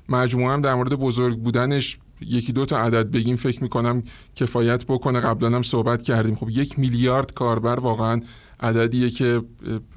مجموعه 0.10 0.54
هم 0.54 0.62
در 0.62 0.76
مورد 0.76 0.96
بزرگ 0.96 1.38
بودنش 1.38 1.98
یکی 2.22 2.54
دو 2.54 2.66
تا 2.66 2.78
عدد 2.78 3.12
بگیم. 3.12 3.36
فکر 3.36 3.64
می‌کنم 3.64 4.04
کفایت 4.36 4.86
بکنه. 4.86 5.20
قبلا 5.20 5.56
هم 5.56 5.64
صحبت 5.64 6.04
کردیم. 6.04 6.36
خب 6.36 6.50
یک 6.50 6.80
میلیارد 6.80 7.34
کاربر 7.34 7.80
واقعا 7.80 8.22
عددیه 8.60 9.10
که 9.10 9.42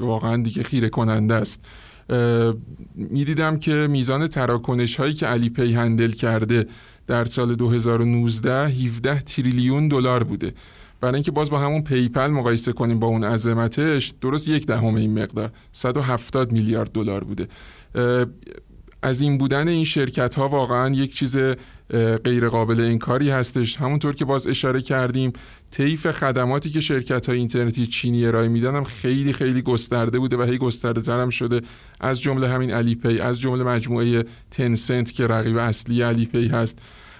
واقعا 0.01 0.43
دیگه 0.43 0.63
خیره 0.63 0.89
کننده 0.89 1.35
است. 1.35 1.65
می‌دیدم 2.95 3.59
که 3.59 3.73
میزان 3.73 4.27
تراکنش 4.27 4.97
هایی 4.97 5.15
که 5.15 5.27
علی 5.27 5.51
پی 5.51 5.75
handle 5.75 6.11
کرده 6.11 6.67
در 7.07 7.25
سال 7.25 7.55
2019 7.55 8.69
17 8.69 9.21
تریلیون 9.21 9.89
دلار 9.89 10.25
بوده. 10.25 10.55
برای 11.01 11.15
اینکه 11.15 11.31
باز 11.31 11.51
با 11.51 11.59
همون 11.59 11.83
پیپل 11.83 12.27
مقایسه 12.27 12.73
کنیم 12.73 12.99
با 12.99 13.07
اون 13.07 13.25
عظمتش 13.25 14.15
درست 14.21 14.49
یک 14.49 14.67
دهم 14.67 14.95
این 14.95 15.23
مقدار 15.23 15.51
170 15.73 16.53
میلیارد 16.53 16.93
دلار 16.93 17.25
بوده. 17.25 17.49
عظیم 19.03 19.39
بودن 19.39 19.69
این 19.69 19.85
شرکت 19.85 20.35
ها 20.35 20.49
واقعا 20.49 20.95
یک 20.95 21.15
چیز 21.15 21.37
غیر 22.25 22.49
قابل 22.49 22.81
انکاری 22.81 23.31
هستش. 23.31 23.77
همونطور 23.77 24.15
که 24.15 24.25
باز 24.25 24.47
اشاره 24.47 24.83
کردیم 24.83 25.33
طیف 25.71 26.11
خدماتی 26.11 26.71
که 26.71 26.81
شرکت 26.81 27.29
های 27.29 27.39
اینترنتی 27.39 27.87
چینی 27.87 28.27
ارائه 28.27 28.49
میدن 28.49 28.75
هم 28.75 28.85
خیلی 28.85 29.33
خیلی 29.33 29.63
گسترده 29.63 30.19
بوده 30.19 30.37
و 30.37 30.43
هی 30.43 30.59
گسترده 30.59 31.01
تر 31.01 31.21
هم 31.21 31.31
شده. 31.31 31.61
از 32.01 32.21
جمله 32.21 32.49
همین 32.49 32.71
علی 32.71 32.95
پی 32.95 33.21
از 33.21 33.41
جمله 33.41 33.65
مجموعه 33.65 34.25
تنسنت 34.51 35.13
که 35.13 35.27
رقیب 35.27 35.57
اصلی 35.57 36.03
علی 36.03 36.27
پی 36.27 36.49
هست. 36.49 36.79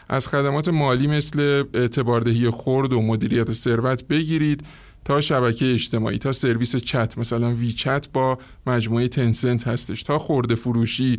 از 0.09 0.29
خدمات 0.29 0.69
مالی 0.69 1.07
مثل 1.07 1.65
اعتباردهی 1.75 2.51
خرد 2.51 2.93
و 2.93 3.03
مدیریت 3.03 3.53
ثروت 3.53 4.05
بگیرید 4.05 4.65
تا 5.05 5.21
شبکه 5.21 5.73
اجتماعی 5.73 6.19
تا 6.19 6.33
سرویس 6.33 6.77
چت 6.77 7.19
مثلا 7.19 7.55
وی 7.55 7.73
چت 7.73 8.09
با 8.13 8.39
مجموعه 8.67 9.09
تنسنت 9.09 9.69
هستش 9.69 10.03
تا 10.03 10.19
خورده 10.19 10.55
فروشی. 10.55 11.19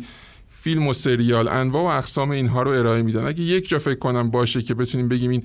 فیلم 0.64 0.86
و 0.86 0.92
سریال 0.92 1.48
انواع 1.48 1.82
و 1.82 1.98
اقسام 1.98 2.30
اینها 2.30 2.62
رو 2.62 2.70
ارائه 2.70 3.02
میدن. 3.02 3.26
اگه 3.26 3.40
یک 3.42 3.68
جا 3.68 3.78
فکر 3.78 3.98
کنم 3.98 4.30
باشه 4.30 4.62
که 4.62 4.74
بتونیم 4.74 5.08
بگیم 5.08 5.30
این 5.30 5.42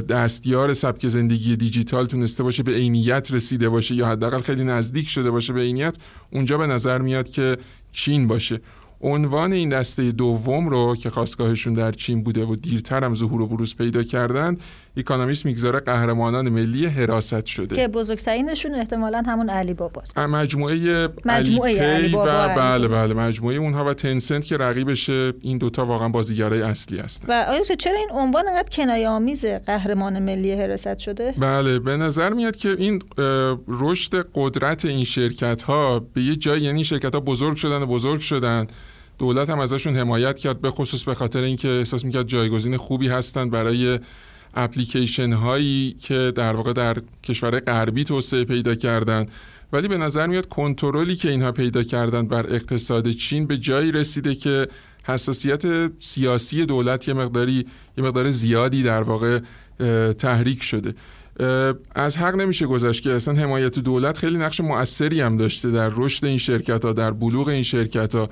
دستیار 0.00 0.74
سبک 0.74 1.08
زندگی 1.08 1.56
دیجیتال 1.56 2.06
تونسته 2.06 2.42
باشه 2.42 2.62
به 2.62 2.72
عینیت 2.72 3.30
رسیده 3.30 3.68
باشه 3.68 3.94
یا 3.94 4.06
حداقل 4.06 4.40
خیلی 4.40 4.64
نزدیک 4.64 5.08
شده 5.08 5.30
باشه 5.30 5.52
به 5.52 5.60
عینیت 5.60 5.96
اونجا 6.32 6.58
به 6.58 6.66
نظر 6.66 6.98
میاد 6.98 7.28
که 7.28 7.56
چین 7.92 8.28
باشه. 8.28 8.60
عنوان 9.00 9.52
این 9.52 9.68
دسته 9.68 10.12
دوم 10.12 10.68
رو 10.68 10.96
که 10.96 11.10
خواستگاهشون 11.10 11.72
در 11.72 11.92
چین 11.92 12.22
بوده 12.22 12.44
و 12.44 12.56
دیرتر 12.56 13.04
هم 13.04 13.14
ظهور 13.14 13.40
و 13.40 13.46
بروز 13.46 13.76
پیدا 13.76 14.02
کردن 14.02 14.56
اکونومیست 14.96 15.46
می‌گذاره 15.46 15.80
قهرمانان 15.80 16.48
ملی 16.48 16.86
حراست 16.86 17.46
شده. 17.46 17.76
که 17.76 17.88
بزرگترینشون 17.88 18.74
احتمالا 18.74 19.22
همون 19.26 19.50
علی 19.50 19.74
باباست 19.74 20.18
مجموعه, 20.18 21.08
مجموعه 21.24 21.82
علی, 21.82 22.08
پی 22.08 22.14
و 22.14 22.48
بله 22.48 22.88
بله 22.88 23.14
مجموعه 23.14 23.56
اونها 23.56 23.84
و 23.84 23.94
تنسنت 23.94 24.44
که 24.44 24.56
رقیبشه 24.56 25.32
این 25.40 25.58
دوتا 25.58 25.86
واقعا 25.86 26.08
بازیگرای 26.08 26.62
اصلی 26.62 26.98
هستن. 26.98 27.28
و 27.28 27.44
آیا 27.48 27.62
چرا 27.62 27.98
این 27.98 28.08
عنوان 28.10 28.48
انقدر 28.48 28.68
کنایه 28.68 29.08
آمیز 29.08 29.46
قهرمان 29.46 30.18
ملی 30.22 30.52
حراست 30.52 30.98
شده؟ 30.98 31.34
بله 31.38 31.78
به 31.78 31.96
نظر 31.96 32.32
میاد 32.32 32.56
که 32.56 32.68
این 32.78 33.02
رشد 33.68 34.26
قدرت 34.34 34.84
این 34.84 35.04
شرکت 35.04 35.62
ها 35.62 36.00
به 36.14 36.22
یه 36.22 36.36
جای 36.36 36.60
یعنی 36.60 36.84
شرکت 36.84 37.14
ها 37.14 37.20
بزرگ 37.20 37.56
شدن 37.56 37.82
و 37.82 37.86
بزرگ 37.86 38.20
شدن 38.20 38.66
دولت 39.18 39.50
هم 39.50 39.58
ازشون 39.58 39.96
حمایت 39.96 40.38
کرد 40.38 40.60
به 40.60 40.70
خصوص 40.70 41.04
به 41.04 41.14
خاطر 41.14 41.40
اینکه 41.40 41.68
احساس 41.68 42.04
می‌کرد 42.04 42.26
جایگزین 42.26 42.76
خوبی 42.76 43.08
هستن 43.08 43.50
برای 43.50 43.98
اپلیکیشن 44.56 45.32
هایی 45.32 45.96
که 46.00 46.32
در 46.34 46.52
واقع 46.52 46.72
در 46.72 46.96
کشور 47.22 47.60
غربی 47.60 48.04
توسعه 48.04 48.44
پیدا 48.44 48.74
کردن. 48.74 49.26
ولی 49.72 49.88
به 49.88 49.98
نظر 49.98 50.26
میاد 50.26 50.48
کنترلی 50.48 51.16
که 51.16 51.30
اینها 51.30 51.52
پیدا 51.52 51.82
کردن 51.82 52.28
بر 52.28 52.46
اقتصاد 52.54 53.10
چین 53.10 53.46
به 53.46 53.58
جایی 53.58 53.92
رسیده 53.92 54.34
که 54.34 54.68
حساسیت 55.04 55.90
سیاسی 56.02 56.66
دولت 56.66 57.08
یه 57.08 57.14
مقداری 57.14 57.66
یه 57.98 58.04
مقدار 58.04 58.30
زیادی 58.30 58.82
در 58.82 59.02
واقع 59.02 59.40
تحریک 60.12 60.62
شده. 60.62 60.94
از 61.94 62.16
حق 62.16 62.34
نمیشه 62.34 62.66
گذشت 62.66 63.02
که 63.02 63.12
اصلا 63.12 63.34
حمایت 63.34 63.78
دولت 63.78 64.18
خیلی 64.18 64.38
نقش 64.38 64.60
مؤثری 64.60 65.20
هم 65.20 65.36
داشته 65.36 65.70
در 65.70 65.90
رشد 65.96 66.24
این 66.24 66.38
شرکت 66.38 66.84
ها 66.84 66.92
در 66.92 67.10
بلوغ 67.10 67.48
این 67.48 67.62
شرکت 67.62 68.14
ها 68.14 68.28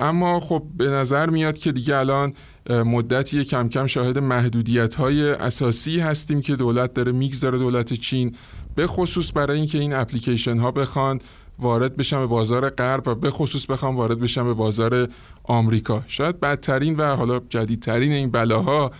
اما 0.00 0.40
خب 0.40 0.62
به 0.76 0.86
نظر 0.86 1.30
میاد 1.30 1.58
که 1.58 1.72
دیگه 1.72 1.96
الان 1.96 2.34
مدتی 2.70 3.44
کم 3.44 3.68
کم 3.68 3.86
شاهد 3.86 4.18
محدودیت 4.18 4.94
های 4.94 5.30
اساسی 5.30 5.98
هستیم 5.98 6.40
که 6.40 6.56
دولت 6.56 6.94
داره 6.94 7.12
می‌گذاره 7.12 7.58
دولت 7.58 7.92
چین 7.92 8.34
به 8.74 8.86
خصوص 8.86 9.32
برای 9.34 9.56
اینکه 9.56 9.78
این 9.78 9.92
اپلیکیشن 9.92 10.58
ها 10.58 10.70
بخوان 10.70 11.20
وارد 11.58 11.96
بشن 11.96 12.18
به 12.18 12.26
بازار 12.26 12.70
غرب 12.70 13.08
و 13.08 13.14
به 13.14 13.30
خصوص 13.30 13.66
بخوام 13.66 13.96
وارد 13.96 14.20
بشن 14.20 14.44
به 14.44 14.54
بازار 14.54 15.08
آمریکا. 15.44 16.04
شاید 16.06 16.40
بدترین 16.40 16.96
و 16.96 17.16
حالا 17.16 17.40
جدیدترین 17.48 18.12
این 18.12 18.30
بلاها 18.30 18.90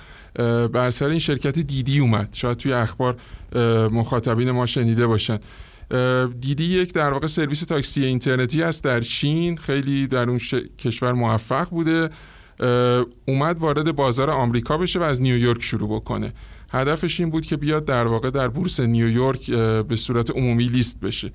بر 0.72 0.90
سر 0.90 1.06
این 1.06 1.18
شرکت 1.18 1.58
دیدی 1.58 1.98
اومد. 1.98 2.28
شاید 2.32 2.56
توی 2.56 2.72
اخبار 2.72 3.16
مخاطبین 3.92 4.50
ما 4.50 4.66
شنیده 4.66 5.06
باشن. 5.06 5.38
دیدی 6.40 6.64
یک 6.64 6.92
در 6.92 7.12
واقع 7.12 7.26
سرویس 7.26 7.60
تاکسی 7.60 8.04
اینترنتی 8.04 8.62
است 8.62 8.84
در 8.84 9.00
چین. 9.00 9.56
خیلی 9.56 10.06
در 10.06 10.30
اون 10.30 10.40
کشور 10.78 11.12
موفق 11.12 11.68
بوده. 11.70 12.10
اومد 13.24 13.58
وارد 13.58 13.96
بازار 13.96 14.30
آمریکا 14.30 14.78
بشه 14.78 14.98
و 14.98 15.02
از 15.02 15.22
نیویورک 15.22 15.62
شروع 15.62 15.88
بکنه. 15.88 16.32
هدفش 16.72 17.20
این 17.20 17.30
بود 17.30 17.46
که 17.46 17.56
بیاد 17.56 17.84
در 17.84 18.06
واقع 18.06 18.30
در 18.30 18.48
بورس 18.48 18.80
نیویورک 18.80 19.50
به 19.88 19.96
صورت 19.96 20.30
عمومی 20.30 20.64
لیست 20.64 21.00
بشه. 21.00 21.32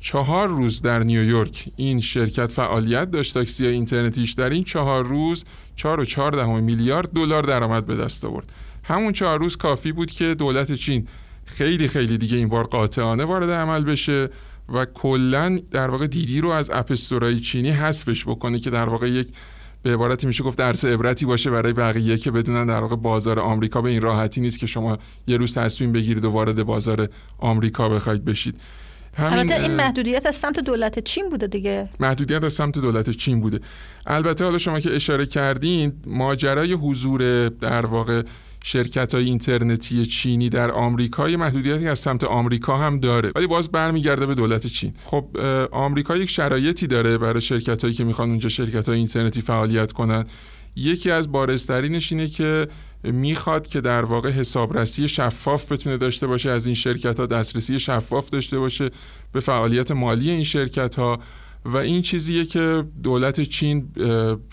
چهار 0.00 0.48
روز 0.48 0.82
در 0.82 0.98
نیویورک 0.98 1.68
این 1.76 2.00
شرکت 2.00 2.52
فعالیت 2.52 3.10
داشت 3.10 3.34
تاکسی 3.34 3.66
اینترنتیش 3.66 4.32
در 4.32 4.50
این 4.50 4.64
چهار 4.64 5.06
روز 5.06 5.44
چهار 5.76 6.00
و 6.00 6.04
چهار 6.04 6.32
دهم 6.32 6.62
میلیارد 6.62 7.12
دلار 7.12 7.42
درآمد 7.42 7.86
به 7.86 7.96
دست 7.96 8.24
آورد. 8.24 8.52
همون 8.82 9.12
چهار 9.12 9.38
روز 9.38 9.56
کافی 9.56 9.92
بود 9.92 10.10
که 10.10 10.34
دولت 10.34 10.72
چین 10.72 11.08
خیلی 11.44 11.88
خیلی 11.88 12.18
دیگه 12.18 12.36
این 12.36 12.48
بار 12.48 12.64
قاطعانه 12.64 13.24
وارد 13.24 13.50
عمل 13.50 13.84
بشه 13.84 14.28
و 14.68 14.84
کلا 14.84 15.58
در 15.70 15.90
واقع 15.90 16.06
دیدی 16.06 16.40
رو 16.40 16.48
از 16.48 16.70
اپستورای 16.70 17.40
چینی 17.40 17.70
حذفش 17.70 18.24
بکنه 18.24 18.58
که 18.60 18.70
در 18.70 18.88
واقع 18.88 19.10
یک 19.10 19.28
به 19.82 19.92
عبارتی 19.92 20.26
میشه 20.26 20.44
گفت 20.44 20.58
درس 20.58 20.84
عبرتی 20.84 21.26
باشه 21.26 21.50
برای 21.50 21.72
بقیه 21.72 22.16
که 22.18 22.30
بدونن 22.30 22.66
در 22.66 22.80
واقع 22.80 22.96
بازار 22.96 23.38
آمریکا 23.38 23.82
به 23.82 23.90
این 23.90 24.00
راحتی 24.00 24.40
نیست 24.40 24.58
که 24.58 24.66
شما 24.66 24.98
یه 25.26 25.36
روز 25.36 25.54
تصمیم 25.54 25.92
بگیرید 25.92 26.24
و 26.24 26.30
وارد 26.30 26.62
بازار 26.62 27.08
آمریکا 27.38 27.88
بخواید 27.88 28.24
بشید. 28.24 28.60
البته 29.16 29.54
این 29.62 29.74
محدودیت 29.74 30.26
از 30.26 30.36
سمت 30.36 30.60
دولت 30.60 30.98
چین 30.98 31.28
بوده 31.28 31.46
دیگه. 31.46 31.88
محدودیت 32.00 32.44
از 32.44 32.52
سمت 32.52 32.78
دولت 32.78 33.10
چین 33.10 33.40
بوده. 33.40 33.60
البته 34.06 34.44
حالا 34.44 34.58
شما 34.58 34.80
که 34.80 34.96
اشاره 34.96 35.26
کردین 35.26 35.92
ماجرای 36.06 36.72
حضور 36.72 37.48
در 37.48 37.86
واقع 37.86 38.22
شرکت 38.64 39.14
های 39.14 39.24
اینترنتی 39.24 40.06
چینی 40.06 40.48
در 40.48 40.70
آمریکا 40.70 41.30
یه 41.30 41.36
محدودیتی 41.36 41.88
از 41.88 41.98
سمت 41.98 42.24
آمریکا 42.24 42.76
هم 42.76 43.00
داره 43.00 43.32
ولی 43.34 43.46
باز 43.46 43.68
برمیگرده 43.68 44.26
به 44.26 44.34
دولت 44.34 44.66
چین. 44.66 44.94
خب 45.04 45.36
آمریکا 45.72 46.16
یک 46.16 46.30
شرایطی 46.30 46.86
داره 46.86 47.18
برای 47.18 47.40
شرکت 47.40 47.82
هایی 47.82 47.94
که 47.94 48.04
می‌خوان 48.04 48.28
اونجا 48.28 48.48
شرکت 48.48 48.88
های 48.88 48.98
اینترنتی 48.98 49.40
فعالیت 49.40 49.92
کنن. 49.92 50.24
یکی 50.76 51.10
از 51.10 51.32
بارزترینش 51.32 52.12
اینه 52.12 52.28
که 52.28 52.68
می‌خواد 53.04 53.66
که 53.66 53.80
در 53.80 54.04
واقع 54.04 54.30
حسابرسی 54.30 55.08
شفاف 55.08 55.72
بتونه 55.72 55.96
داشته 55.96 56.26
باشه 56.26 56.50
از 56.50 56.66
این 56.66 56.74
شرکت 56.74 57.20
ها 57.20 57.26
دسترسی 57.26 57.80
شفاف 57.80 58.30
داشته 58.30 58.58
باشه 58.58 58.90
به 59.32 59.40
فعالیت 59.40 59.90
مالی 59.90 60.30
این 60.30 60.44
شرکت 60.44 60.94
ها 60.94 61.20
و 61.64 61.76
این 61.76 62.02
چیزیه 62.02 62.44
که 62.44 62.84
دولت 63.02 63.40
چین 63.40 63.88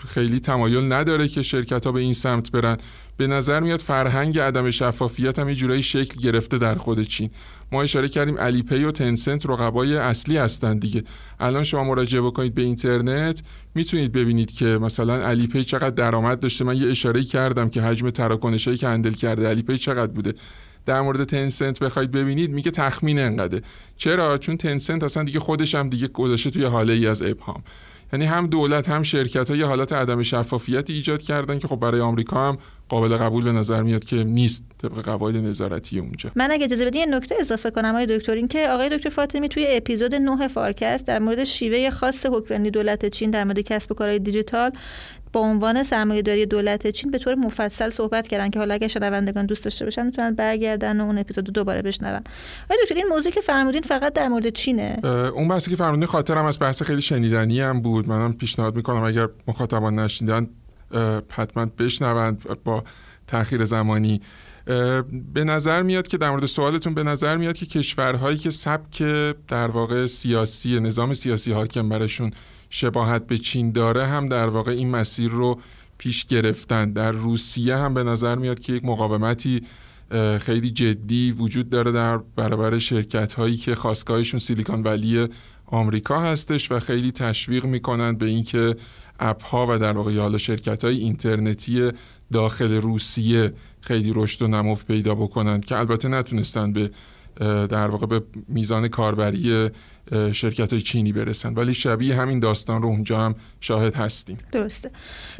خیلی 0.08 0.40
تمایل 0.40 0.92
نداره 0.92 1.28
که 1.28 1.42
شرکت 1.42 1.86
ها 1.86 1.92
به 1.92 2.00
این 2.00 2.12
سمت 2.12 2.50
برن. 2.50 2.76
به 3.18 3.26
نظر 3.26 3.60
میاد 3.60 3.80
فرهنگ 3.80 4.38
عدم 4.38 4.70
شفافیت 4.70 5.38
هم 5.38 5.48
یه 5.48 5.54
جورایی 5.54 5.82
شکل 5.82 6.20
گرفته 6.20 6.58
در 6.58 6.74
خود 6.74 7.02
چین. 7.02 7.30
ما 7.72 7.82
اشاره 7.82 8.08
کردیم 8.08 8.38
علی 8.38 8.62
پی 8.62 8.84
و 8.84 8.90
تنسنت 8.90 9.46
رقبای 9.46 9.96
اصلی 9.96 10.36
هستند 10.36 10.80
دیگه. 10.80 11.04
الان 11.40 11.64
شما 11.64 11.84
مراجعه 11.84 12.20
بکنید 12.20 12.54
به 12.54 12.62
اینترنت 12.62 13.42
می‌تونید 13.74 14.12
ببینید 14.12 14.50
که 14.50 14.64
مثلا 14.64 15.22
علی 15.22 15.46
پی 15.46 15.64
چقدر 15.64 15.90
درآمد 15.90 16.40
داشته. 16.40 16.64
من 16.64 16.76
یه 16.76 16.90
اشاره 16.90 17.24
کردم 17.24 17.68
که 17.68 17.82
حجم 17.82 18.10
تراکنشایی 18.10 18.76
که 18.76 18.88
handle 18.88 19.12
کرده 19.12 19.48
علی 19.48 19.62
پی 19.62 19.78
چقدر 19.78 20.12
بوده. 20.12 20.34
در 20.86 21.00
مورد 21.00 21.24
تنسنت 21.24 21.78
بخواید 21.78 22.10
ببینید 22.10 22.50
میگه 22.50 22.70
تخمین 22.70 23.18
انقدره. 23.18 23.62
چرا؟ 23.96 24.38
چون 24.38 24.56
تنسنت 24.56 25.04
اصلا 25.04 25.22
دیگه 25.22 25.40
خودش 25.40 25.74
هم 25.74 25.88
دیگه 25.88 26.08
گذاشته 26.08 26.50
توی 26.50 26.64
هاله 26.64 26.92
ای 26.92 27.06
از 27.06 27.22
ابهام. 27.22 27.62
یعنی 28.12 28.24
هم 28.24 28.46
دولت 28.46 28.88
هم 28.88 29.02
شرکت 29.02 29.50
ها 29.50 29.56
یه 29.56 29.66
حالت 29.66 29.92
عدم 29.92 30.22
شفافیت 30.22 30.90
ایجاد 30.90 31.22
کردن 31.22 31.58
که 31.58 31.68
خب 31.68 31.76
برای 31.76 32.00
آمریکا 32.00 32.48
هم 32.48 32.58
قابل 32.88 33.16
قبول 33.16 33.44
به 33.44 33.52
نظر 33.52 33.82
میاد 33.82 34.04
که 34.04 34.24
نیست 34.24 34.64
طبق 34.78 35.04
قواعد 35.04 35.36
نظارتی 35.36 35.98
اونجا. 35.98 36.30
من 36.36 36.50
اگه 36.50 36.64
اجازه 36.64 36.86
بدین 36.86 37.14
نکته 37.14 37.34
اضافه 37.40 37.70
کنم 37.70 37.88
آقای 37.88 38.18
دکتر 38.18 38.34
این 38.34 38.48
که 38.48 38.68
آقای 38.68 38.96
دکتر 38.96 39.08
فاطمی 39.08 39.48
توی 39.48 39.66
اپیزود 39.70 40.14
9 40.14 40.48
فارکست 40.48 41.06
در 41.06 41.18
مورد 41.18 41.44
شیوه 41.44 41.90
خاص 41.90 42.26
حکمرانی 42.26 42.70
دولت 42.70 43.06
چین 43.06 43.30
در 43.30 43.44
مورد 43.44 43.60
کسب 43.60 43.92
و 43.92 43.94
کارهای 43.94 44.18
دیجیتال 44.18 44.72
با 45.32 45.40
عنوان 45.40 45.82
سرمایه‌داری 45.82 46.46
دولت 46.46 46.86
چین 46.86 47.10
به 47.10 47.18
طور 47.18 47.34
مفصل 47.34 47.88
صحبت 47.88 48.28
کردن 48.28 48.50
که 48.50 48.58
حالا 48.58 48.74
اگه 48.74 48.88
شنوندگان 48.88 49.46
دوست 49.46 49.64
داشته 49.64 49.84
باشن 49.84 50.06
می‌تونن 50.06 50.34
برگردن 50.34 51.00
و 51.00 51.04
اون 51.04 51.18
اپیزود 51.18 51.44
دوباره 51.44 51.82
بشنون. 51.82 52.10
آقای 52.10 52.78
دکتر 52.82 52.94
این 52.94 53.06
موضوع 53.06 53.32
که 53.32 53.40
فرمودین 53.40 53.82
فقط 53.82 54.12
در 54.12 54.28
مورد 54.28 54.48
چینه؟ 54.48 55.00
اون 55.34 55.48
بحثی 55.48 55.70
که 55.70 55.76
فرمودین 55.76 56.06
خاطرم 56.06 56.44
از 56.44 56.58
بحث 56.58 56.82
خیلی 56.82 57.02
شنیدنی 57.02 57.60
هم 57.60 57.80
بود. 57.80 58.08
منم 58.08 58.32
پیشنهاد 58.32 58.76
می‌کنم 58.76 59.04
اگر 59.04 59.28
مخاطبان 59.46 59.98
نشنیدن 59.98 60.46
حتما 61.30 61.66
بشنوند 61.78 62.46
با 62.64 62.84
تاخیر 63.26 63.64
زمانی. 63.64 64.20
به 65.34 65.44
نظر 65.44 65.82
میاد 65.82 66.06
که 66.06 66.18
در 66.18 66.30
مورد 66.30 66.46
سوالتون 66.46 66.94
به 66.94 67.02
نظر 67.02 67.36
میاد 67.36 67.56
که 67.56 67.66
کشورهایی 67.66 68.38
که 68.38 68.50
سبک 68.50 69.02
در 69.48 69.66
واقع 69.66 70.06
سیاسی 70.06 70.80
نظام 70.80 71.12
سیاسی 71.12 71.52
حاکم 71.52 71.88
برشون 71.88 72.30
شباهت 72.70 73.26
به 73.26 73.38
چین 73.38 73.72
داره 73.72 74.06
هم 74.06 74.28
در 74.28 74.46
واقع 74.46 74.72
این 74.72 74.90
مسیر 74.90 75.30
رو 75.30 75.60
پیش 75.98 76.24
گرفتن. 76.24 76.92
در 76.92 77.12
روسیه 77.12 77.76
هم 77.76 77.94
به 77.94 78.02
نظر 78.02 78.34
میاد 78.34 78.60
که 78.60 78.72
یک 78.72 78.84
مقاومتی 78.84 79.62
خیلی 80.40 80.70
جدی 80.70 81.32
وجود 81.32 81.70
داره 81.70 81.92
در 81.92 82.18
برابر 82.18 82.78
شرکت 82.78 83.32
هایی 83.32 83.56
که 83.56 83.74
خواستگاهشون 83.74 84.40
سیلیکون 84.40 84.82
ولی 84.82 85.28
آمریکا 85.66 86.20
هستش 86.20 86.72
و 86.72 86.80
خیلی 86.80 87.12
تشویق 87.12 87.64
می‌کنند 87.64 88.18
به 88.18 88.26
اینکه 88.26 88.76
اپ 89.20 89.44
ها 89.44 89.66
و 89.70 89.78
در 89.78 89.92
واقع 89.92 90.18
حالا 90.18 90.38
شرکت 90.38 90.84
های 90.84 90.96
اینترنتی 90.96 91.90
داخل 92.32 92.72
روسیه 92.72 93.52
خیلی 93.80 94.12
رشد 94.14 94.42
و 94.42 94.48
نمو 94.48 94.74
پیدا 94.74 95.14
بکنند 95.14 95.64
که 95.64 95.76
البته 95.76 96.08
نتونستن 96.08 96.72
به 96.72 96.90
در 97.66 97.88
واقع 97.88 98.06
به 98.06 98.22
میزان 98.48 98.88
کاربری 98.88 99.70
شرکت 100.32 100.72
های 100.72 100.82
چینی 100.82 101.12
برسن. 101.12 101.54
ولی 101.54 101.74
شبیه 101.74 102.14
همین 102.14 102.40
داستان 102.40 102.82
رو 102.82 102.88
اونجا 102.88 103.18
هم 103.18 103.34
شاهد 103.60 103.94
هستیم. 103.94 104.38
درسته. 104.52 104.90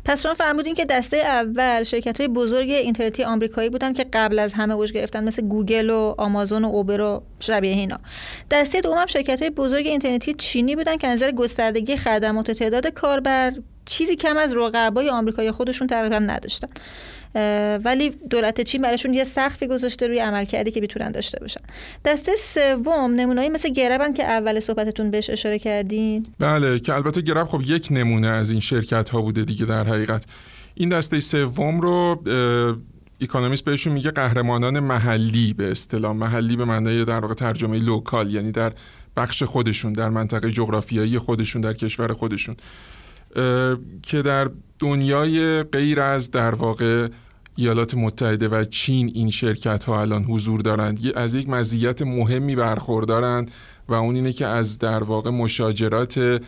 پس 0.05 0.23
شما 0.23 0.35
فرمودین 0.35 0.75
که 0.75 0.85
دسته 0.85 1.17
اول 1.17 1.83
شرکت 1.83 2.21
های 2.21 2.29
بزرگ 2.29 2.71
اینترنتی 2.71 3.25
آمریکایی 3.25 3.71
بودن 3.71 3.93
که 3.93 4.07
قبل 4.13 4.39
از 4.39 4.53
همه 4.53 4.75
اوج 4.75 4.93
گرفتن 4.93 5.25
مثل 5.25 5.43
گوگل 5.43 5.91
و 5.91 6.15
آمازون 6.19 6.65
و 6.65 6.69
اوبر 6.69 7.01
و 7.01 7.23
شبیه 7.41 7.73
اینا. 7.73 7.99
دسته 8.51 8.81
دوم 8.81 9.07
شرکت 9.07 9.41
های 9.41 9.51
بزرگ 9.51 9.87
اینترنتی 9.87 10.35
چینی 10.35 10.77
بودن 10.77 10.97
که 10.97 11.09
نظر 11.09 11.31
گستردگی 11.31 11.97
خدمات 11.97 12.51
و 12.51 12.53
تعداد 12.53 12.87
کاربر 12.87 13.53
چیزی 13.89 14.17
کم 14.17 14.37
از 14.37 14.57
رقبای 14.57 15.11
آمریکایی 15.11 15.51
خودشون 15.51 15.87
تقریبا 15.87 16.19
نداشتن. 16.19 16.69
ولی 17.85 18.11
دولت 18.31 18.61
چین 18.61 18.83
براشون 18.83 19.15
یه 19.15 19.25
سقفی 19.25 19.67
گذاشته 19.67 20.07
روی 20.07 20.19
عملکردی 20.19 20.71
که 20.71 20.81
می‌تونن 20.81 21.13
داشته 21.13 21.39
باشن. 21.41 21.61
دسته 22.05 22.33
سوم 22.37 23.15
نمونه‌ای 23.15 23.49
مثل 23.49 23.69
گربن 23.69 24.13
که 24.13 24.25
اول 24.25 24.61
صحبتتون 24.61 25.11
بهش 25.11 25.31
اشاره 25.31 25.59
کردین؟ 25.59 26.27
بله 26.39 26.81
که 26.81 26.95
البته 26.95 27.21
گرب 27.21 27.47
خب 27.47 27.63
یک 27.67 27.89
نمونه 27.91 28.29
از 28.29 28.51
این 28.51 28.61
شرکت 28.61 29.11
ها 29.11 29.23
بوده 29.23 29.45
دیگه 29.45 29.65
در 29.67 29.85
حقیقت. 29.85 30.25
این 30.75 30.89
دسته 30.89 31.21
سوم 31.21 31.81
رو 31.81 32.23
اکونومیست 33.21 33.65
بهشون 33.65 33.93
میگه 33.93 34.11
قهرمانان 34.11 34.81
محلی 34.81 35.53
به 35.53 35.71
اصطلاح. 35.71 36.13
محلی 36.13 36.57
به 36.57 36.65
معنای 36.65 37.05
در 37.05 37.19
واقع 37.19 37.35
ترجمه 37.35 37.79
local 37.79 38.35
یعنی 38.35 38.53
در 38.53 38.73
بخش 39.17 39.43
خودشون 39.43 39.93
در 39.93 40.09
منطقه 40.09 40.51
جغرافیایی 40.51 41.19
خودشون 41.19 41.63
در 41.63 41.73
کشور 41.73 42.13
خودشون. 42.13 42.57
که 44.03 44.23
در 44.23 44.51
دنیای 44.79 45.63
غیر 45.63 46.01
از 46.01 46.31
در 46.31 46.55
واقع 46.55 47.09
ایالات 47.57 47.95
متحده 47.95 48.49
و 48.49 48.65
چین 48.65 49.11
این 49.15 49.31
شرکت 49.31 49.85
ها 49.85 50.01
الان 50.01 50.25
حضور 50.25 50.61
دارند 50.61 51.13
از 51.17 51.35
یک 51.35 51.49
مزیت 51.49 52.03
مهمی 52.03 52.57
برخوردارند 52.57 53.51
و 53.89 53.95
اون 53.95 54.15
اینه 54.15 54.33
که 54.33 54.47
از 54.47 54.79
در 54.79 55.03
واقع 55.03 55.31
مشاجرات 55.31 56.43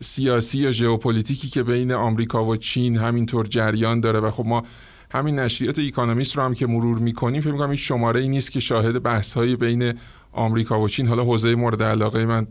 سیاسی 0.00 0.58
یا 0.58 0.72
ژئوپلیتیکی 0.72 1.48
که 1.48 1.62
بین 1.62 1.92
آمریکا 1.92 2.44
و 2.44 2.56
چین 2.56 2.96
همینطور 2.96 3.46
جریان 3.46 4.00
داره 4.00 4.20
و 4.20 4.30
خب 4.30 4.46
ما 4.46 4.62
همین 5.10 5.38
نشریات 5.38 5.78
اکونومیست 5.78 6.36
رو 6.36 6.42
هم 6.42 6.54
که 6.54 6.66
مرور 6.66 6.98
می‌کنیم 6.98 7.40
فکر 7.40 7.52
می‌کنم 7.52 7.68
این 7.68 7.76
شماره 7.76 8.26
نیست 8.26 8.52
که 8.52 8.60
شاهد 8.60 9.02
بحث 9.02 9.34
های 9.34 9.56
بین 9.56 9.92
آمریکا 10.32 10.80
و 10.80 10.88
چین. 10.88 11.06
حالا 11.06 11.24
حوزه 11.24 11.54
مورد 11.54 11.82
علاقه 11.82 12.26
من 12.26 12.46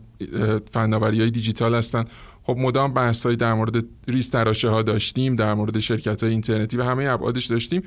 فناوری 0.72 1.20
های 1.20 1.30
دیجیتال 1.30 1.74
هستن. 1.74 2.04
خب 2.50 2.58
مدام 2.58 2.92
بحثایی 2.92 3.36
در 3.36 3.54
مورد 3.54 3.84
ریس 4.08 4.28
تراشه 4.28 4.68
ها 4.68 4.82
داشتیم 4.82 5.36
در 5.36 5.54
مورد 5.54 5.78
شرکت 5.78 6.22
های 6.22 6.32
اینترنتی 6.32 6.76
و 6.76 6.82
همه 6.82 7.04
ابعادش 7.04 7.44
داشتیم. 7.46 7.82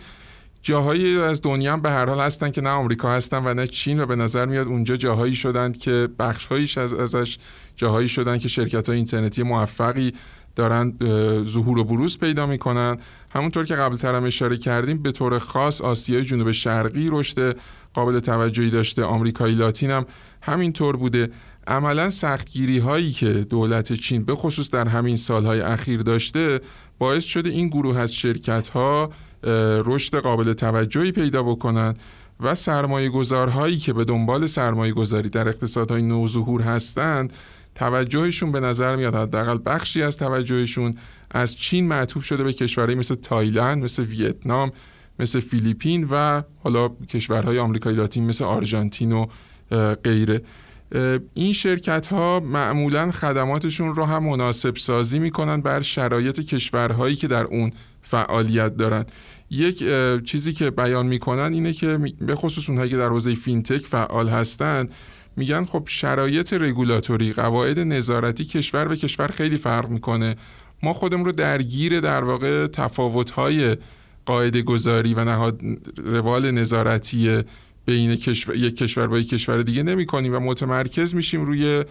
جاهایی 0.61 1.18
از 1.18 1.41
دنیا 1.41 1.78
به 1.78 1.89
هر 1.89 2.05
حال 2.05 2.20
هستن 2.20 2.49
که 2.49 2.61
نه 2.61 2.70
آمریکا 2.70 3.11
هستن 3.11 3.41
و 3.45 3.53
نه 3.53 3.68
چین 3.68 3.99
و 3.99 4.05
به 4.05 4.16
نظر 4.16 4.45
میاد 4.45 4.68
اونجا 4.68 4.95
جاهایی 4.95 5.36
شدند 5.36 5.78
که 5.78 6.09
بخشهایش 6.20 6.78
از 6.78 6.93
ازش 6.93 7.38
جاهایی 7.76 8.09
شدن 8.09 8.38
که 8.38 8.47
شرکت 8.47 8.89
های 8.89 8.97
اینترنتی 8.97 9.43
موفقی 9.43 10.14
دارن 10.55 10.93
ظهور 11.43 11.78
و 11.78 11.84
بروز 11.84 12.20
پیدا 12.20 12.45
می‌کنن. 12.45 12.97
همونطور 13.30 13.66
که 13.66 13.76
قبل 13.76 13.95
ترم 13.95 14.24
اشاره 14.24 14.57
کردیم 14.57 14.97
به 14.97 15.11
طور 15.11 15.39
خاص 15.39 15.82
آسیای 15.82 16.26
جنوب 16.26 16.51
شرقی 16.51 17.09
رشد 17.11 17.57
قابل 17.93 18.20
توجهی 18.20 18.70
داشته. 18.70 19.03
آمریکای 19.03 19.51
لاتین 19.51 19.91
هم 19.91 20.05
همینطور 20.41 20.97
بوده. 20.97 21.30
عملا 21.68 22.09
سختگیری 22.09 22.78
هایی 22.78 23.11
که 23.11 23.30
دولت 23.34 23.93
چین 23.93 24.26
به 24.26 24.36
خصوص 24.36 24.70
در 24.70 24.88
همین 24.88 25.18
سالهای 25.18 25.61
اخیر 25.61 26.01
داشته 26.01 26.59
باعث 26.97 27.24
شده 27.24 27.49
این 27.49 27.68
گروه 27.68 27.97
از 27.97 28.14
شرکت 28.14 28.70
ها 28.70 29.11
رشد 29.86 30.16
قابل 30.16 30.53
توجهی 30.53 31.11
پیدا 31.11 31.43
بکنند 31.43 31.99
و 32.39 32.55
سرمایه 32.55 33.09
گذارهایی 33.09 33.78
که 33.78 33.93
به 33.93 34.03
دنبال 34.03 34.47
سرمایه 34.47 34.93
گذاری 34.93 35.30
در 35.30 35.47
اقتصادهای 35.47 36.01
نوظهور 36.01 36.61
هستند 36.61 37.34
توجهشون 37.76 38.51
به 38.51 38.59
نظر 38.59 38.95
میاد 38.95 39.16
حداقل 39.16 39.57
بخشی 39.66 40.03
از 40.03 40.18
توجهشون 40.18 40.97
از 41.32 41.55
چین 41.55 41.88
معطوف 41.88 42.26
شده 42.26 42.43
به 42.43 42.53
کشورهایی 42.53 42.99
مثل 42.99 43.16
تایلند 43.16 43.84
مثل 43.84 44.03
ویتنام 44.03 44.72
مثل 45.20 45.39
فیلیپین 45.39 46.07
و 46.11 46.41
حالا 46.64 46.89
کشورهای 46.89 47.59
آمریکای 47.59 47.95
لاتین 47.95 48.26
مثل 48.26 48.43
آرژانتین 48.43 49.11
و 49.11 49.26
غیره. 50.03 50.41
این 51.33 51.53
شرکت 51.53 52.07
ها 52.07 52.39
معمولا 52.39 53.11
خدماتشون 53.11 53.95
رو 53.95 54.05
هم 54.05 54.23
مناسب 54.23 54.75
سازی 54.75 55.19
می‌کنن 55.19 55.61
بر 55.61 55.81
شرایط 55.81 56.39
کشورهایی 56.39 57.15
که 57.15 57.27
در 57.27 57.43
اون 57.43 57.71
فعالیت 58.01 58.77
دارن. 58.77 59.05
یک 59.49 59.83
چیزی 60.25 60.53
که 60.53 60.71
بیان 60.71 61.07
می‌کنن 61.07 61.53
اینه 61.53 61.73
که 61.73 61.97
به 62.21 62.35
خصوص 62.35 62.69
اونهایی 62.69 62.91
که 62.91 62.97
در 62.97 63.09
حوزه 63.09 63.35
فینتک 63.35 63.85
فعال 63.85 64.29
هستند 64.29 64.91
میگن 65.37 65.65
خب 65.65 65.83
شرایط 65.87 66.53
رگولاتوری 66.53 67.33
قواعد 67.33 67.79
نظارتی 67.79 68.45
کشور 68.45 68.87
به 68.87 68.97
کشور 68.97 69.27
خیلی 69.27 69.57
فرق 69.57 69.89
می‌کنه. 69.89 70.35
ما 70.83 70.93
خودمون 70.93 71.25
رو 71.25 71.31
درگیر 71.31 71.99
در 71.99 72.23
واقع 72.23 72.67
تفاوت‌های 72.67 73.77
قاعده 74.25 74.61
گذاری 74.61 75.13
و 75.13 75.25
نهاد 75.25 75.61
روال 75.97 76.51
نظارتی 76.51 77.43
بین 77.86 78.09
یک 78.55 78.77
کشور 78.77 79.07
با 79.07 79.19
یک 79.19 79.29
کشور 79.29 79.61
دیگه 79.61 79.84
نمی 79.84 80.05
کنیم 80.05 80.36
و 80.36 80.39
متمرکز 80.39 81.15
میشیم 81.15 81.45
روی 81.45 81.84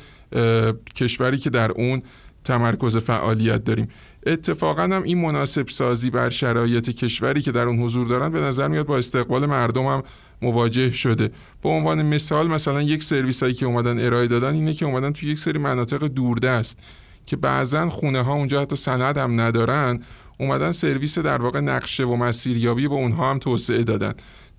کشوری 0.97 1.39
که 1.39 1.51
در 1.51 1.73
اون 1.73 2.03
تمرکز 2.45 2.97
فعالیت 2.97 3.65
داریم. 3.65 3.89
اتفاقا 4.27 4.83
هم 4.83 5.03
این 5.03 5.21
مناسب 5.21 5.69
سازی 5.69 6.11
بر 6.11 6.31
شرایط 6.31 6.91
کشوری 6.91 7.43
که 7.43 7.53
در 7.53 7.67
اون 7.67 7.79
حضور 7.79 8.09
دارن 8.09 8.29
به 8.29 8.41
نظر 8.41 8.69
میاد 8.69 8.87
با 8.87 8.99
استقبال 8.99 9.47
مردم 9.47 9.87
هم 9.87 10.03
مواجه 10.43 10.93
شده. 10.93 11.31
به 11.63 11.69
عنوان 11.69 12.03
مثال 12.07 12.49
مثلا 12.49 12.83
یک 12.83 13.03
سرویس 13.03 13.43
هایی 13.43 13.55
که 13.55 13.67
اومدن 13.67 14.07
ارائه 14.07 14.27
دادن 14.27 14.55
اینه 14.55 14.75
که 14.75 14.85
اومدن 14.85 15.13
توی 15.13 15.29
یک 15.29 15.39
سری 15.39 15.59
مناطق 15.59 16.07
دوردست 16.07 16.79
که 17.27 17.37
بعضا 17.37 17.91
خونه 17.91 18.23
ها 18.23 18.33
اونجا 18.33 18.63
حتی 18.63 18.77
سند 18.77 19.19
هم 19.19 19.41
ندارن 19.41 20.03
اومدن 20.39 20.73
سرویس 20.73 21.19
در 21.19 21.43
واقع 21.43 21.61
نقشه 21.61 22.05
و 22.05 22.17
مسیریابی 22.17 22.89
به 22.89 22.95
اونها 22.95 23.31
هم 23.31 23.39
توسعه 23.39 23.83
دادن. 23.83 24.13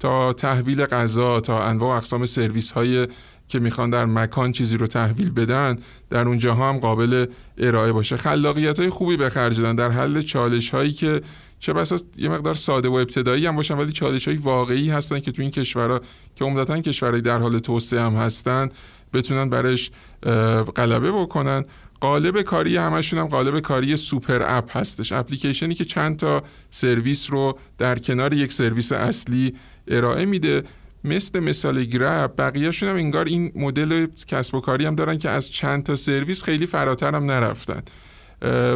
تا 0.04 0.34
تحویل 0.34 0.86
غذا 0.86 1.40
تا 1.40 1.64
انواع 1.64 1.98
اقسام 1.98 2.26
سرویس 2.26 2.72
های 2.72 3.08
که 3.48 3.60
می‌خوان 3.60 3.90
در 3.90 4.06
مکان 4.06 4.52
چیزی 4.52 4.78
رو 4.78 4.88
تحویل 4.88 5.32
بدن 5.32 5.78
در 6.10 6.28
اونجا 6.28 6.56
هم 6.56 6.78
قابل 6.78 7.26
ارائه 7.58 7.92
باشه. 7.92 8.18
خلاقیت 8.18 8.80
های 8.80 8.90
خوبی 8.90 9.18
به 9.18 9.30
خرج 9.30 9.58
دادن. 9.58 9.76
در 9.76 9.92
حل 9.92 10.22
چالش 10.22 10.70
هایی 10.70 10.94
که 10.94 11.22
چه 11.60 11.74
بسا 11.74 12.00
یه 12.18 12.30
مقدار 12.30 12.56
ساده 12.56 12.90
و 12.90 12.94
ابتدایی 12.94 13.46
هم 13.46 13.56
باشن 13.56 13.78
ولی 13.78 13.92
چالش 13.92 14.28
های 14.28 14.38
واقعی 14.38 14.90
هستن 14.90 15.20
که 15.20 15.32
تو 15.32 15.42
این 15.42 15.52
کشورها 15.52 16.02
که 16.36 16.46
عمدتا 16.46 16.80
کشورهای 16.80 17.22
در 17.22 17.38
حال 17.38 17.60
توسعه 17.60 18.02
هم 18.02 18.16
هستن 18.16 18.70
بتونن 19.14 19.50
برش 19.50 19.92
غلبه 20.76 21.12
بکنن. 21.12 21.66
قالب 22.00 22.42
کاری 22.42 22.78
همشون 22.78 23.20
هم 23.20 23.28
قالب 23.28 23.60
کاری 23.60 23.96
super 23.96 24.42
app 24.58 24.78
هستش. 24.78 25.12
اپلیکیشنی 25.12 25.76
که 25.76 25.86
چند 25.86 26.18
تا 26.18 26.44
سرویس 26.72 27.32
رو 27.32 27.60
در 27.78 28.00
کنار 28.00 28.34
یک 28.34 28.54
سرویس 28.54 28.92
اصلی 28.92 29.54
ارائه 29.88 30.26
میده. 30.26 30.64
مثل 31.04 31.40
مثال 31.40 31.84
گرب 31.84 32.34
بقیهشون 32.38 32.90
هم 32.90 32.96
انگار 32.96 33.26
این 33.26 33.52
مدل 33.56 34.08
کسب 34.28 34.56
و 34.56 34.60
کاری 34.60 34.86
هم 34.86 34.96
دارن 34.96 35.18
که 35.18 35.30
از 35.30 35.50
چند 35.50 35.84
تا 35.84 35.96
سرویس 35.96 36.44
خیلی 36.44 36.66
فراتر 36.66 37.16
هم 37.16 37.32
نرفتن. 37.32 37.82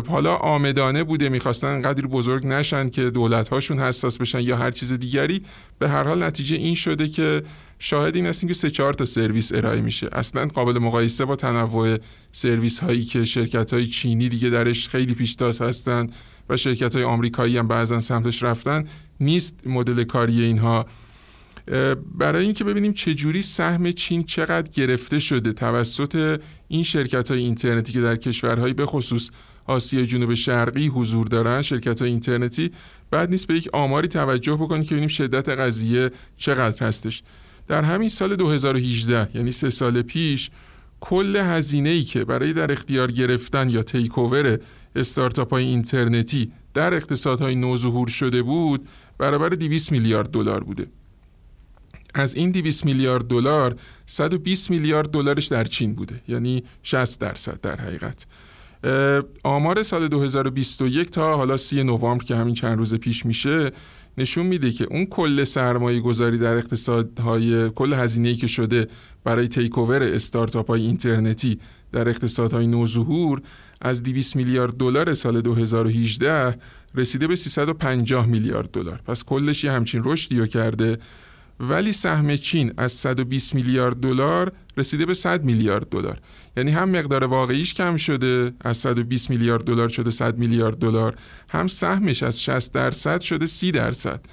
حالا 0.07 0.35
عامدانه 0.35 1.03
بوده 1.03 1.29
می‌خواستن 1.29 1.67
انقدر 1.67 2.07
بزرگ 2.07 2.47
نشن 2.47 2.89
که 2.89 3.09
دولت 3.09 3.49
هاشون 3.49 3.79
حساس 3.79 4.17
بشن 4.17 4.39
یا 4.39 4.57
هر 4.57 4.71
چیز 4.71 4.93
دیگری. 4.93 5.41
به 5.79 5.89
هر 5.89 6.03
حال 6.03 6.23
نتیجه 6.23 6.55
این 6.55 6.75
شده 6.75 7.07
که 7.07 7.43
شاهد 7.79 8.15
این 8.15 8.25
هستیم 8.25 8.47
که 8.47 8.53
سه 8.53 8.69
چهار 8.69 8.93
تا 8.93 9.05
سرویس 9.05 9.51
ارائه 9.55 9.81
میشه. 9.81 10.09
اصلا 10.11 10.45
قابل 10.45 10.79
مقایسه 10.79 11.25
با 11.25 11.35
تنوع 11.35 11.97
سرویس 12.31 12.79
هایی 12.79 13.03
که 13.03 13.25
شرکت 13.25 13.73
های 13.73 13.87
چینی 13.87 14.29
دیگه 14.29 14.49
درش 14.49 14.89
خیلی 14.89 15.13
پیشتاز 15.13 15.61
هستند 15.61 16.13
و 16.49 16.57
شرکت 16.57 16.95
های 16.95 17.03
آمریکایی 17.03 17.57
هم 17.57 17.67
بعضا 17.67 17.99
سمتش 17.99 18.43
رفتن. 18.43 18.85
نیست 19.19 19.55
مدل 19.65 20.03
کاری 20.03 20.43
اینها. 20.43 20.85
برای 22.15 22.45
اینکه 22.45 22.63
ببینیم 22.63 22.93
چه 22.93 23.13
جوری 23.13 23.41
سهم 23.41 23.91
چین 23.91 24.23
چقدر 24.23 24.71
گرفته 24.71 25.19
شده 25.19 25.53
توسط 25.53 26.41
این 26.67 26.83
شرکت 26.83 27.31
های 27.31 27.39
اینترنتی 27.39 27.93
که 27.93 28.01
در 28.01 28.15
کشورهایی 28.15 28.73
به 28.73 28.85
خصوص 28.85 29.29
آسیا 29.65 30.05
جنوب 30.05 30.33
شرقی 30.33 30.87
حضور 30.87 31.27
دارن 31.27 31.61
شرکت 31.61 32.01
های 32.01 32.09
اینترنتی. 32.09 32.71
بعد 33.11 33.29
نیست 33.29 33.47
به 33.47 33.53
یک 33.53 33.69
آماری 33.73 34.07
توجه 34.07 34.55
بکنید 34.55 34.87
که 34.87 34.91
ببینیم 34.91 35.07
شدت 35.07 35.49
قضیه 35.49 36.11
چقدر 36.37 36.87
هستش. 36.87 37.23
در 37.67 37.83
همین 37.83 38.09
سال 38.09 38.35
2018 38.35 39.29
یعنی 39.33 39.51
سه 39.51 39.69
سال 39.69 40.01
پیش 40.01 40.49
کل 40.99 41.35
هزینه 41.35 41.89
ای 41.89 42.03
که 42.03 42.25
برای 42.25 42.53
در 42.53 42.71
اختیار 42.71 43.11
گرفتن 43.11 43.69
یا 43.69 43.83
تیک 43.83 44.17
اوور 44.17 44.59
استارتاپ 44.97 45.49
های 45.53 45.65
اینترنتی 45.65 46.51
در 46.73 46.93
اقتصادهای 46.93 47.55
نوظهور 47.55 48.07
شده 48.07 48.43
بود 48.43 48.87
برابر 49.17 49.49
200 49.49 49.91
میلیارد 49.91 50.31
دلار 50.31 50.63
بوده. 50.63 50.87
از 52.13 52.35
این 52.35 52.51
200 52.51 52.85
میلیارد 52.85 53.27
دلار 53.27 53.75
120 54.05 54.69
میلیارد 54.69 55.11
دلارش 55.11 55.45
در 55.45 55.63
چین 55.63 55.95
بوده 55.95 56.21
یعنی 56.27 56.63
60 56.83 57.19
درصد 57.19 57.61
در 57.61 57.81
حقیقت. 57.81 58.25
آمار 59.43 59.83
سال 59.83 60.07
2021 60.07 61.11
تا 61.11 61.37
حالا 61.37 61.57
30 61.57 61.83
نوامبر 61.83 62.23
که 62.23 62.35
همین 62.35 62.53
چند 62.53 62.77
روز 62.77 62.95
پیش 62.95 63.25
میشه 63.25 63.71
نشون 64.17 64.45
میده 64.45 64.71
که 64.71 64.87
اون 64.91 65.05
کل 65.05 65.43
سرمایه 65.43 65.99
گذاری 65.99 66.37
در 66.37 66.57
اقتصادهای 66.57 67.69
کل 67.69 67.93
هزینه‌ای 67.93 68.35
که 68.35 68.47
شده 68.47 68.87
برای 69.23 69.47
تیک 69.47 69.77
اوور 69.77 70.03
استارتاپ 70.03 70.67
های 70.67 70.81
اینترنتی 70.81 71.59
در 71.91 72.09
اقتصادهای 72.09 72.67
نوظهور 72.67 73.41
از 73.81 74.03
200 74.03 74.35
میلیارد 74.35 74.77
دلار 74.77 75.13
سال 75.13 75.41
2018 75.41 76.59
رسیده 76.95 77.27
به 77.27 77.35
350 77.35 78.25
میلیارد 78.25 78.71
دلار. 78.71 79.01
پس 79.05 79.23
کلش 79.23 79.63
یه 79.63 79.71
همچین 79.71 80.01
رشدی 80.05 80.47
کرده. 80.47 80.97
ولی 81.59 81.93
سهم 81.93 82.35
چین 82.35 82.73
از 82.77 82.91
120 82.91 83.55
میلیارد 83.55 83.95
دلار 83.95 84.51
رسیده 84.77 85.05
به 85.05 85.13
100 85.13 85.43
میلیارد 85.43 85.89
دلار. 85.89 86.19
یعنی 86.57 86.71
هم 86.71 86.89
مقدار 86.89 87.23
واقعیش 87.23 87.73
کم 87.73 87.97
شده 87.97 88.51
از 88.61 88.77
120 88.77 89.29
میلیارد 89.29 89.63
دلار 89.63 89.89
شده 89.89 90.09
100 90.09 90.37
میلیارد 90.37 90.77
دلار 90.77 91.15
هم 91.49 91.67
سهمش 91.67 92.23
از 92.23 92.43
60 92.43 92.73
درصد 92.73 93.21
شده 93.21 93.45
30 93.45 93.71
درصد. 93.71 94.25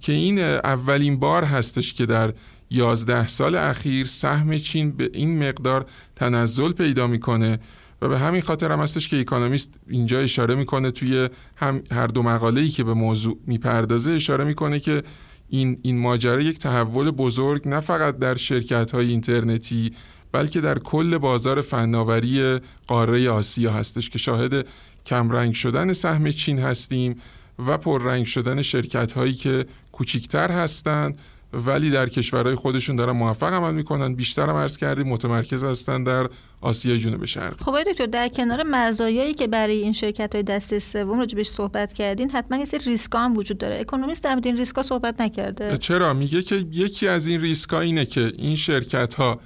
که 0.00 0.12
این 0.12 0.38
اولین 0.38 1.18
بار 1.18 1.44
هستش 1.44 1.94
که 1.94 2.06
در 2.06 2.32
11 2.70 3.28
سال 3.28 3.54
اخیر 3.54 4.06
سهم 4.06 4.58
چین 4.58 4.90
به 4.90 5.10
این 5.12 5.48
مقدار 5.48 5.86
تنزل 6.16 6.72
پیدا 6.72 7.06
می‌کنه. 7.06 7.58
و 8.04 8.08
به 8.08 8.18
همین 8.18 8.42
خاطر 8.42 8.72
هم 8.72 8.80
هستش 8.80 9.08
که 9.08 9.20
اکانومیست 9.20 9.74
اینجا 9.88 10.18
اشاره 10.18 10.54
می‌کنه 10.54 10.90
توی 10.90 11.28
هم 11.56 11.82
هر 11.90 12.06
دو 12.06 12.22
مقاله‌ای 12.22 12.68
که 12.68 12.84
به 12.84 12.94
موضوع 12.94 13.38
می‌پردازه 13.46 14.10
اشاره 14.10 14.44
می‌کنه 14.44 14.80
که 14.80 15.02
این 15.48 15.78
این 15.82 15.98
ماجرا 15.98 16.40
یک 16.40 16.58
تحول 16.58 17.10
بزرگ 17.10 17.68
نه 17.68 17.80
فقط 17.80 18.18
در 18.18 18.34
شرکت 18.34 18.94
های 18.94 19.08
اینترنتی 19.08 19.92
بلکه 20.32 20.60
در 20.60 20.78
کل 20.78 21.18
بازار 21.18 21.60
فناوری 21.60 22.60
قاره 22.86 23.30
آسیا 23.30 23.72
هستش 23.72 24.10
که 24.10 24.18
شاهد 24.18 24.66
کمرنگ 25.06 25.54
شدن 25.54 25.92
سهم 25.92 26.30
چین 26.30 26.58
هستیم 26.58 27.20
و 27.66 27.78
پررنگ 27.78 28.26
شدن 28.26 28.62
شرکت 28.62 29.12
هایی 29.12 29.34
که 29.34 29.66
کوچیکتر 29.92 30.50
هستند 30.50 31.18
ولی 31.66 31.90
در 31.90 32.08
کشورهای 32.08 32.54
خودشون 32.54 32.96
دارن 32.96 33.12
موفق 33.12 33.52
عمل 33.52 33.74
می‌کنن. 33.74 34.14
بیشتر 34.14 34.46
هم 34.46 34.56
عرض 34.56 34.76
کردیم 34.76 35.08
متمرکز 35.08 35.64
هستن 35.64 36.04
در 36.04 36.28
آسیا 36.60 36.96
جنوب 36.96 37.24
شرق. 37.24 37.62
خب 37.62 37.82
دکتر 37.82 38.06
در 38.06 38.28
کنار 38.28 38.62
مزایایی 38.62 39.34
که 39.34 39.46
برای 39.46 39.82
این 39.82 39.92
شرکت 39.92 40.34
های 40.34 40.42
دست 40.42 40.78
سوم 40.78 41.18
راجبش 41.18 41.48
صحبت 41.48 41.92
کردین 41.92 42.30
حتما 42.30 42.58
یه 42.58 42.64
سری 42.64 42.84
ریسکا 42.84 43.18
هم 43.18 43.36
وجود 43.36 43.58
داره. 43.58 43.80
اکونومیست 43.80 44.24
در 44.24 44.40
این 44.44 44.56
ریسکا 44.56 44.82
صحبت 44.82 45.20
نکرده. 45.20 45.78
چرا؟ 45.78 46.14
میگه 46.14 46.42
که 46.42 46.64
یکی 46.72 47.08
از 47.08 47.26
این 47.26 47.40
ریسکا 47.40 47.80
اینه 47.80 48.06
که 48.06 48.32
این 48.38 48.56
شرکت 48.56 49.14
ها 49.14 49.40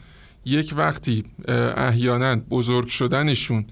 یک 0.45 0.75
وقتی 0.77 1.25
احیانا 1.77 2.37
بزرگ 2.37 2.87
شدنشون 2.89 3.67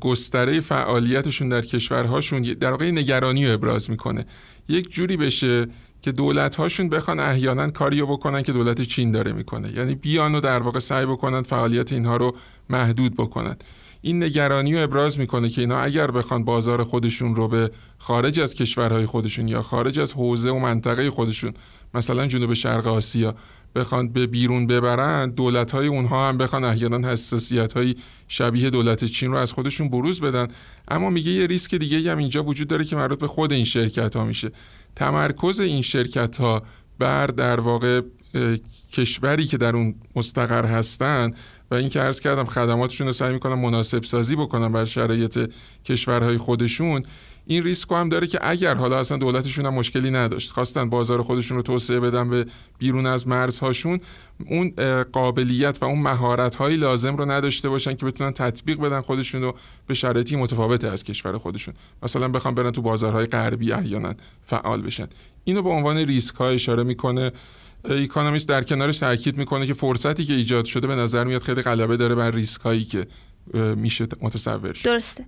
گستره 0.00 0.60
فعالیتشون 0.60 1.48
در 1.48 1.60
کشورهاشون 1.60 2.42
در 2.42 2.70
واقع 2.70 2.90
نگرانی 2.90 3.46
رو 3.46 3.54
ابراز 3.54 3.90
می‌کنه. 3.90 4.26
یک 4.68 4.90
جوری 4.90 5.16
بشه 5.16 5.66
که 6.02 6.12
دولت 6.12 6.56
هاشون 6.56 6.88
بخوان 6.88 7.20
احیانا 7.20 7.70
کاریو 7.70 8.06
بکنن 8.06 8.42
که 8.42 8.52
دولت 8.52 8.82
چین 8.82 9.10
داره 9.10 9.32
می‌کنه. 9.32 9.72
یعنی 9.72 9.94
بیان 9.94 10.34
و 10.34 10.40
در 10.40 10.62
واقع 10.62 10.78
سعی 10.78 11.06
بکنن 11.06 11.42
فعالیت 11.42 11.92
اینها 11.92 12.16
رو 12.16 12.36
محدود 12.70 13.14
بکنن. 13.14 13.56
این 14.02 14.22
نگرانی 14.22 14.74
رو 14.74 14.82
ابراز 14.82 15.18
می‌کنه 15.18 15.48
که 15.48 15.60
اینا 15.60 15.78
اگر 15.78 16.10
بخوان 16.10 16.44
بازار 16.44 16.84
خودشون 16.84 17.36
رو 17.36 17.48
به 17.48 17.70
خارج 17.98 18.40
از 18.40 18.54
کشورهای 18.54 19.06
خودشون 19.06 19.48
یا 19.48 19.62
خارج 19.62 19.98
از 19.98 20.12
حوزه 20.12 20.50
و 20.50 20.58
منطقه 20.58 21.10
خودشون 21.10 21.54
مثلا 21.94 22.26
جنوب 22.26 22.54
شرق 22.54 22.86
آسیا 22.86 23.34
بخوان 23.74 24.08
به 24.08 24.26
بیرون 24.26 24.66
ببرن 24.66 25.30
دولت 25.30 25.70
های 25.70 25.86
اونها 25.86 26.28
هم 26.28 26.38
بخوان 26.38 26.64
احیانا 26.64 27.08
حساسیت 27.08 27.72
های 27.72 27.94
شبیه 28.28 28.70
دولت 28.70 29.04
چین 29.04 29.30
رو 29.30 29.36
از 29.36 29.52
خودشون 29.52 29.88
بروز 29.88 30.20
بدن. 30.20 30.48
اما 30.88 31.10
میگه 31.10 31.32
یه 31.32 31.46
ریسک 31.46 31.74
دیگه 31.74 32.12
هم 32.12 32.18
اینجا 32.18 32.44
وجود 32.44 32.68
داره 32.68 32.84
که 32.84 32.96
مربوط 32.96 33.18
به 33.18 33.26
خود 33.26 33.52
این 33.52 33.64
شرکت 33.64 34.16
ها 34.16 34.24
میشه. 34.24 34.50
تمرکز 34.96 35.60
این 35.60 35.82
شرکت 35.82 36.36
ها 36.36 36.62
بر 36.98 37.26
در 37.26 37.60
واقع 37.60 38.00
کشوری 38.92 39.46
که 39.46 39.56
در 39.56 39.76
اون 39.76 39.94
مستقر 40.16 40.64
هستن 40.64 41.34
و 41.70 41.74
این 41.74 41.88
که 41.88 42.00
عرض 42.00 42.20
کردم 42.20 42.44
خدماتشون 42.44 43.06
رو 43.06 43.12
سعی 43.12 43.32
می‌کنن 43.32 43.54
مناسب 43.54 44.04
سازی 44.04 44.36
بکنن 44.36 44.72
بر 44.72 44.84
شرایط 44.84 45.50
کشورهای 45.84 46.38
خودشون 46.38 47.02
این 47.50 47.64
ریسک 47.64 47.90
هم 47.90 48.08
داره 48.08 48.26
که 48.26 48.38
اگر 48.42 48.74
حالا 48.74 48.98
اصلا 48.98 49.16
دولتشون 49.16 49.66
هم 49.66 49.74
مشکلی 49.74 50.10
نداشت 50.10 50.50
خواستن 50.50 50.90
بازار 50.90 51.22
خودشون 51.22 51.56
رو 51.56 51.62
توسعه 51.62 52.00
بدن 52.00 52.30
به 52.30 52.46
بیرون 52.78 53.06
از 53.06 53.28
مرزهاشون 53.28 54.00
اون 54.46 54.70
قابلیت 55.12 55.78
و 55.82 55.84
اون 55.84 55.98
مهارت 55.98 56.56
هایی 56.56 56.76
لازم 56.76 57.16
رو 57.16 57.30
نداشته 57.30 57.68
باشن 57.68 57.94
که 57.94 58.06
بتونن 58.06 58.32
تطبیق 58.32 58.80
بدن 58.80 59.00
خودشون 59.00 59.42
رو 59.42 59.54
به 59.86 59.94
شرایطی 59.94 60.36
متفاوت 60.36 60.84
از 60.84 61.04
کشور 61.04 61.38
خودشون. 61.38 61.74
مثلا 62.02 62.28
بخوان 62.28 62.54
برن 62.54 62.70
تو 62.70 62.82
بازارهای 62.82 63.26
غربی 63.26 63.72
احیانا 63.72 64.14
فعال 64.46 64.82
بشن. 64.82 65.06
اینو 65.44 65.62
به 65.62 65.70
عنوان 65.70 65.96
ریسک 65.96 66.34
ها 66.34 66.48
اشاره 66.48 66.82
می‌کنه. 66.82 67.32
اکونومیست 67.84 68.48
در 68.48 68.62
کنارش 68.62 68.98
تاکید 68.98 69.36
می‌کنه 69.36 69.66
که 69.66 69.74
فرصتی 69.74 70.24
که 70.24 70.32
ایجاد 70.32 70.64
شده 70.64 70.86
به 70.86 70.94
نظر 70.94 71.24
میاد 71.24 71.42
خیلی 71.42 71.62
غلبه 71.62 71.96
داره 71.96 72.14
بر 72.14 72.30
ریسک 72.30 72.60
هایی 72.60 72.84
که 72.84 73.06
میشه 73.76 74.06
متصور 74.20 74.72
شد. 74.72 74.84
درسته. 74.84 75.24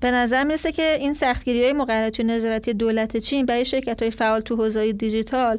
به 0.00 0.10
نظر 0.10 0.44
می‌رسه 0.44 0.72
که 0.72 0.96
این 1.00 1.12
سختگیری 1.12 1.62
های 1.62 1.72
مقررات 1.72 2.20
نظارتی 2.20 2.72
دولت 2.72 3.16
چین 3.16 3.46
برای 3.46 3.64
شرکت 3.64 4.02
های 4.02 4.10
فعال 4.10 4.40
تو 4.40 4.56
حوزه 4.56 4.92
دیجیتال 4.92 5.58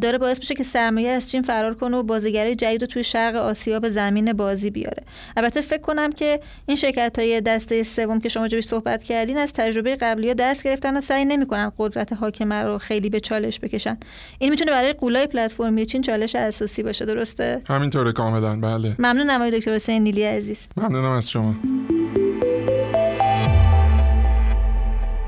داره 0.00 0.18
باعث 0.18 0.38
میشه 0.38 0.54
که 0.54 0.64
سرمایه 0.64 1.10
از 1.10 1.30
چین 1.30 1.42
فرار 1.42 1.74
کنه 1.74 1.96
و 1.96 2.02
بازیگری 2.02 2.54
جدید 2.54 2.80
رو 2.80 2.86
توی 2.86 3.04
شرق 3.04 3.36
آسیا 3.36 3.80
به 3.80 3.88
زمین 3.88 4.32
بازی 4.32 4.70
بیاره. 4.70 5.02
البته 5.36 5.60
فکر 5.60 5.80
کنم 5.80 6.12
که 6.12 6.40
این 6.66 6.76
شرکت 6.76 7.18
های 7.18 7.40
دسته 7.40 7.82
سوم 7.82 8.20
که 8.20 8.28
شما 8.28 8.48
جوش 8.48 8.64
صحبت 8.64 9.02
کردین 9.02 9.38
از 9.38 9.52
تجربه 9.52 9.94
قبلی 9.94 10.28
ها 10.28 10.34
درس 10.34 10.62
گرفتن 10.62 10.96
و 10.96 11.00
سعی 11.00 11.24
نمی‌کنن 11.24 11.72
قدرت 11.78 12.12
حاکمه 12.12 12.62
رو 12.62 12.78
خیلی 12.78 13.10
به 13.10 13.20
چالش 13.20 13.60
بکشن. 13.60 13.98
این 14.38 14.50
می‌تونه 14.50 14.70
برای 14.70 14.92
قولای 14.92 15.26
پلتفرمی 15.26 15.86
چین 15.86 16.02
چالش 16.02 16.34
اساسی 16.34 16.82
باشه 16.82 17.04
درسته؟ 17.04 17.62
همینطوره 17.68 18.12
کاملا. 18.12 18.56
بله. 18.56 18.94
ممنونم 18.98 19.30
آقای 19.30 19.50
دکتر 19.50 19.74
حسین 19.74 20.02
نیلی 20.02 20.22
عزیز. 20.22 20.66
ممنونم 20.76 21.10
از 21.10 21.30
شما. 21.30 21.54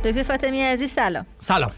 دکتر 0.05 0.23
فاطمی 0.23 0.61
عزیز 0.61 0.91
سلام. 0.91 1.27
سلام. 1.39 1.71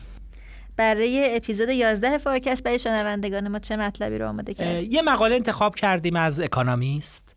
برای 0.77 1.37
اپیزود 1.37 1.69
11 1.69 2.19
فارکست 2.19 2.63
برای 2.63 2.79
شنوندگان 2.79 3.49
ما 3.49 3.59
چه 3.59 3.77
مطلبی 3.77 4.19
رو 4.19 4.29
آماده 4.29 4.55
کردیم 4.55 4.93
یه 4.93 5.03
مقاله 5.03 5.35
انتخاب 5.35 5.75
کردیم 5.75 6.17
از 6.17 6.41
اکانومیست 6.41 7.37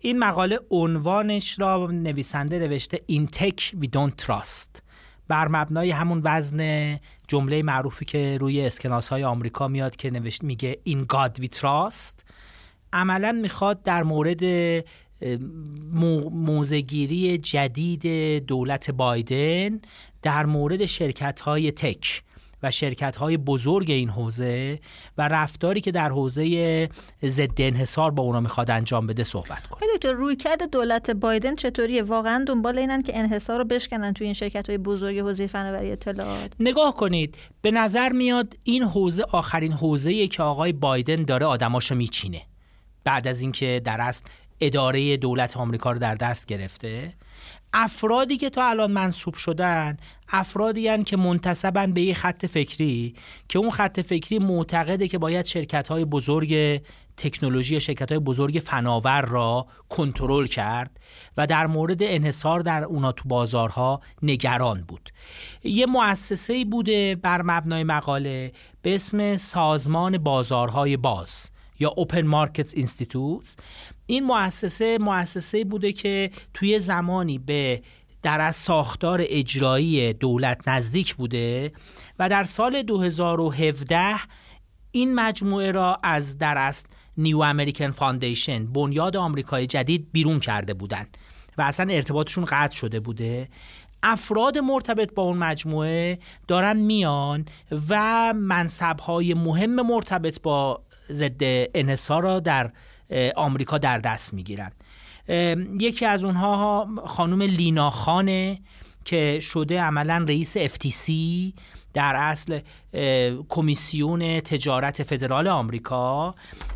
این 0.00 0.18
مقاله 0.18 0.58
عنوانش 0.70 1.58
را 1.58 1.88
نویسنده 1.92 2.58
نوشته 2.58 2.98
In 3.06 3.26
Tech 3.26 3.72
We 3.78 3.88
Don't 3.88 4.16
Trust 4.16 4.82
بر 5.28 5.48
مبنای 5.48 5.90
همون 5.90 6.20
وزن 6.24 6.98
جمله 7.28 7.62
معروفی 7.62 8.04
که 8.04 8.38
روی 8.40 8.66
اسکناس 8.66 9.08
های 9.08 9.24
آمریکا 9.24 9.68
میاد 9.68 9.96
که 9.96 10.10
نوشت 10.10 10.44
میگه 10.44 10.78
In 10.84 11.04
God 11.08 11.40
We 11.40 11.48
Trust 11.48 12.24
عملا 12.92 13.32
می‌خواد 13.32 13.82
در 13.82 14.02
مورد 14.02 14.42
موزگیری 16.30 17.38
جدید 17.38 18.06
دولت 18.46 18.90
بایدن 18.90 19.80
در 20.22 20.46
مورد 20.46 20.86
شرکت 20.86 21.40
های 21.40 21.72
تک 21.72 22.22
و 22.62 22.70
شرکت 22.70 23.16
های 23.16 23.36
بزرگ 23.36 23.90
این 23.90 24.08
حوزه 24.08 24.80
و 25.18 25.28
رفتاری 25.28 25.80
که 25.80 25.90
در 25.90 26.08
حوزه 26.08 26.88
ضد 27.24 27.58
انحصار 27.58 28.10
با 28.10 28.22
اونا 28.22 28.40
می‌خواد 28.40 28.70
انجام 28.70 29.06
بده 29.06 29.24
صحبت 29.24 29.66
کنه. 29.66 29.88
دکتر 29.96 30.12
رویکرد 30.12 30.70
دولت 30.70 31.10
بایدن 31.10 31.54
چطوریه؟ 31.54 32.02
واقعا 32.02 32.44
دنبال 32.46 32.78
اینن 32.78 33.02
که 33.02 33.18
انحصار 33.18 33.58
رو 33.58 33.64
بشکنن 33.64 34.12
توی 34.12 34.24
این 34.24 34.34
شرکت 34.34 34.68
های 34.68 34.78
بزرگ 34.78 35.18
حوزه 35.18 35.46
فناوری 35.46 35.92
اطلاعات؟ 35.92 36.52
نگاه 36.60 36.96
کنید 36.96 37.36
به 37.62 37.70
نظر 37.70 38.12
میاد 38.12 38.54
این 38.64 38.82
حوزه 38.82 39.24
آخرین 39.32 39.72
حوزه‌ای 39.72 40.28
که 40.28 40.42
آقای 40.42 40.72
بایدن 40.72 41.22
داره 41.22 41.46
آدماشو 41.46 41.94
میچینه. 41.94 42.42
بعد 43.04 43.28
از 43.28 43.40
اینکه 43.40 43.80
در 43.84 44.00
اصل 44.00 44.24
اداره 44.60 45.16
دولت 45.16 45.56
آمریکا 45.56 45.92
رو 45.92 45.98
در 45.98 46.14
دست 46.14 46.46
گرفته. 46.46 47.14
افرادی 47.72 48.36
که 48.36 48.50
تا 48.50 48.68
الان 48.68 48.92
منصوب 48.92 49.34
شدن 49.34 49.96
افرادی 50.28 50.88
هن 50.88 51.04
که 51.04 51.16
منتصبن 51.16 51.92
به 51.92 52.02
یه 52.02 52.14
خط 52.14 52.46
فکری 52.46 53.14
که 53.48 53.58
اون 53.58 53.70
خط 53.70 54.00
فکری 54.00 54.38
معتقده 54.38 55.08
که 55.08 55.18
باید 55.18 55.46
شرکت 55.46 55.88
های 55.88 56.04
بزرگ 56.04 56.80
تکنولوژی 57.16 57.80
شرکت 57.80 58.12
های 58.12 58.18
بزرگ 58.18 58.62
فناور 58.64 59.22
را 59.22 59.66
کنترل 59.88 60.46
کرد 60.46 61.00
و 61.36 61.46
در 61.46 61.66
مورد 61.66 62.02
انحصار 62.02 62.60
در 62.60 62.84
اونا 62.84 63.12
تو 63.12 63.28
بازارها 63.28 64.00
نگران 64.22 64.84
بود. 64.88 65.10
یه 65.64 65.86
مؤسسه 65.86 66.64
بوده 66.64 67.14
بر 67.14 67.42
مبنای 67.42 67.84
مقاله 67.84 68.52
به 68.82 68.94
اسم 68.94 69.36
سازمان 69.36 70.18
بازارهای 70.18 70.96
باز 70.96 71.50
یا 71.78 71.90
Open 71.90 72.24
Markets 72.24 72.72
Institutes. 72.72 73.56
این 74.06 74.24
مؤسسه 74.24 74.98
مؤسسه 74.98 75.64
بوده 75.64 75.92
که 75.92 76.30
توی 76.54 76.78
زمانی 76.78 77.38
به 77.38 77.82
در 78.22 78.40
از 78.40 78.56
ساختار 78.56 79.20
اجرایی 79.22 80.12
دولت 80.12 80.68
نزدیک 80.68 81.14
بوده 81.14 81.72
و 82.18 82.28
در 82.28 82.44
سال 82.44 82.82
2017 82.82 84.14
این 84.90 85.14
مجموعه 85.14 85.70
را 85.70 85.98
از 86.02 86.38
در 86.38 86.58
است 86.58 86.88
New 87.18 87.38
American 87.38 87.90
Foundation 87.90 88.66
بنیاد 88.66 89.16
آمریکای 89.16 89.66
جدید 89.66 90.08
بیرون 90.12 90.40
کرده 90.40 90.74
بودند 90.74 91.16
و 91.58 91.62
اصلا 91.62 91.92
ارتباطشون 91.92 92.44
قطع 92.44 92.74
شده 92.74 93.00
بوده. 93.00 93.48
افراد 94.02 94.58
مرتبط 94.58 95.14
با 95.14 95.22
اون 95.22 95.36
مجموعه 95.36 96.18
دارن 96.48 96.76
میان 96.76 97.44
و 97.88 98.32
منصبهای 98.36 99.34
مهم 99.34 99.86
مرتبط 99.86 100.42
با 100.42 100.82
ضد 101.10 101.40
انحصار 101.74 102.22
را 102.22 102.40
در 102.40 102.72
آمریکا 103.36 103.78
در 103.78 103.98
دست 103.98 104.34
می‌گیرن. 104.34 104.72
یکی 105.80 106.04
از 106.06 106.24
اونها 106.24 106.88
خانم 107.06 107.42
لینا 107.42 107.90
خانه 107.90 108.60
که 109.04 109.40
شده 109.40 109.80
عملا 109.80 110.24
رئیس 110.28 110.58
FTC 110.58 111.12
در 111.94 112.16
اصل 112.16 112.60
کمیسیون 113.48 114.40
تجارت 114.40 115.02
فدرال 115.02 115.48
آمریکا 115.48 116.34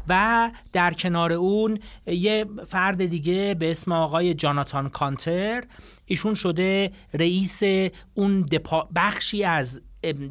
و 0.09 0.51
در 0.73 0.93
کنار 0.93 1.33
اون 1.33 1.79
یه 2.07 2.47
فرد 2.67 3.07
دیگه 3.07 3.55
به 3.55 3.71
اسم 3.71 3.93
آقای 3.93 4.35
جاناتان 4.35 4.89
کانتر. 4.89 5.65
ایشون 6.07 6.35
شده 6.35 6.93
رئیس 7.15 7.63
اون 8.15 8.47
بخشی 8.95 9.45
از 9.45 9.83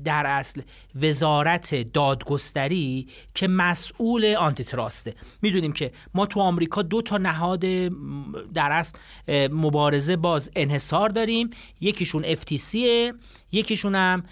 در 0.03 0.25
اصل 0.25 0.61
وزارت 1.01 1.75
دادگستری 1.93 3.07
که 3.35 3.47
مسئول 3.47 4.25
آنتیتراسته 4.25 5.15
می‌دونیم 5.41 5.71
که 5.71 5.91
ما 6.13 6.25
تو 6.25 6.39
آمریکا 6.39 6.81
دو 6.81 7.01
تا 7.01 7.17
نهاد 7.17 7.59
در 8.53 8.71
اصل 8.71 8.97
مبارزه 9.51 10.15
باز 10.15 10.51
انحصار 10.55 11.09
داریم. 11.09 11.49
یکیشون 11.81 12.35
FTC 12.35 12.77
یکیشون 13.51 13.95
هم 13.95 14.23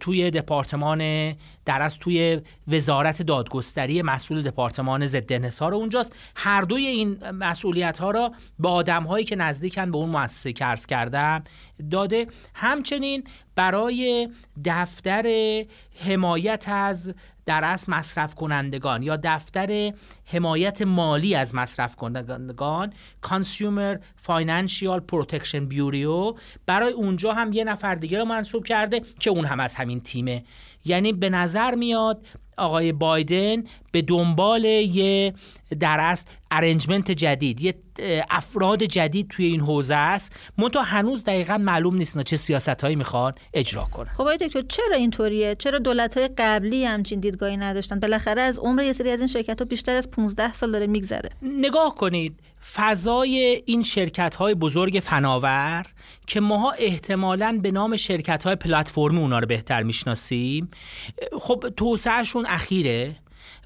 توی 0.00 0.30
دپارتمان 0.30 1.32
در 1.64 1.82
از 1.82 1.98
توی 1.98 2.40
وزارت 2.68 3.22
دادگستری 3.22 4.02
مسئول 4.02 4.42
دپارتمان 4.42 5.06
ضد 5.06 5.32
انحصار. 5.32 5.74
اونجاست 5.74 6.16
هر 6.36 6.62
دوی 6.62 6.86
این 6.86 7.30
مسئولیت 7.30 7.98
ها 7.98 8.10
را 8.10 8.32
به 8.58 8.68
آدم 8.68 9.02
هایی 9.02 9.24
که 9.24 9.36
نزدیکن 9.36 9.90
به 9.90 9.96
اون 9.98 10.10
مؤسسه 10.10 10.52
که 10.52 10.66
کردم 10.88 11.44
داده. 11.90 12.26
همچنین 12.54 13.24
برای 13.54 14.28
دفتر 14.64 15.26
حمایت 16.06 16.64
از 16.68 17.14
در 17.46 17.64
اصل 17.64 17.92
مصرف 17.92 18.34
کنندگان 18.34 19.02
یا 19.02 19.18
دفتر 19.22 19.92
حمایت 20.24 20.82
مالی 20.82 21.34
از 21.34 21.54
مصرف 21.54 21.96
کنندگان 21.96 22.92
Consumer 23.26 23.98
Financial 24.26 25.00
Protection 25.12 25.72
Bureau 25.72 26.40
برای 26.66 26.92
اونجا 26.92 27.32
هم 27.32 27.52
یه 27.52 27.64
نفر 27.64 27.94
دیگه 27.94 28.18
رو 28.18 28.24
منصوب 28.24 28.64
کرده 28.64 29.00
که 29.20 29.30
اون 29.30 29.44
هم 29.44 29.60
از 29.60 29.74
همین 29.74 30.00
تیمه. 30.00 30.44
یعنی 30.84 31.12
به 31.12 31.30
نظر 31.30 31.74
میاد 31.74 32.26
آقای 32.56 32.92
بایدن 32.92 33.64
به 33.92 34.02
دنبال 34.02 34.64
یه 34.64 35.34
در 35.80 36.00
اصل 36.00 36.26
ارنجمنت 36.50 37.10
جدید 37.10 37.60
یه 37.60 37.74
افراد 38.30 38.82
جدید 38.82 39.28
توی 39.28 39.46
این 39.46 39.60
حوزه 39.60 39.94
است. 39.94 40.36
منتها 40.58 40.82
هنوز 40.82 41.24
دقیقا 41.24 41.58
معلوم 41.58 41.96
نیست 41.96 42.22
چه 42.22 42.36
سیاست 42.36 42.68
هایی 42.68 42.96
می‌خوان 42.96 43.32
اجرا 43.54 43.84
کنن. 43.84 44.08
خب 44.12 44.20
آقای 44.20 44.36
دکتر 44.36 44.62
چرا 44.68 44.96
اینطوریه؟ 44.96 45.54
چرا 45.54 45.78
دولت 45.78 46.16
های 46.16 46.28
قبلی 46.38 46.84
همچین 46.84 47.20
دیدگاهی 47.20 47.56
نداشتن؟ 47.56 48.00
بالاخره 48.00 48.42
از 48.42 48.58
عمر 48.58 48.82
یه 48.82 48.92
سری 48.92 49.10
از 49.10 49.18
این 49.20 49.28
شرکت 49.28 49.58
ها 49.58 49.64
بیشتر 49.64 49.94
از 49.94 50.10
15 50.10 50.52
سال 50.52 50.72
داره 50.72 50.86
میگذره. 50.86 51.30
نگاه 51.42 51.94
کنید. 51.94 52.40
فضای 52.74 53.62
این 53.66 53.82
شرکت 53.82 54.34
های 54.34 54.54
بزرگ 54.54 55.00
فناور 55.04 55.86
که 56.26 56.40
ماها 56.40 56.70
احتمالا 56.70 57.58
به 57.62 57.70
نام 57.70 57.96
شرکت 57.96 58.44
های 58.44 58.56
پلتفرمی 58.56 59.18
اونا 59.18 59.38
رو 59.38 59.46
بهتر 59.46 59.82
می‌شناسیم 59.82 60.70
خب 61.40 61.64
توسعهشون 61.76 62.46
اخیره. 62.46 63.16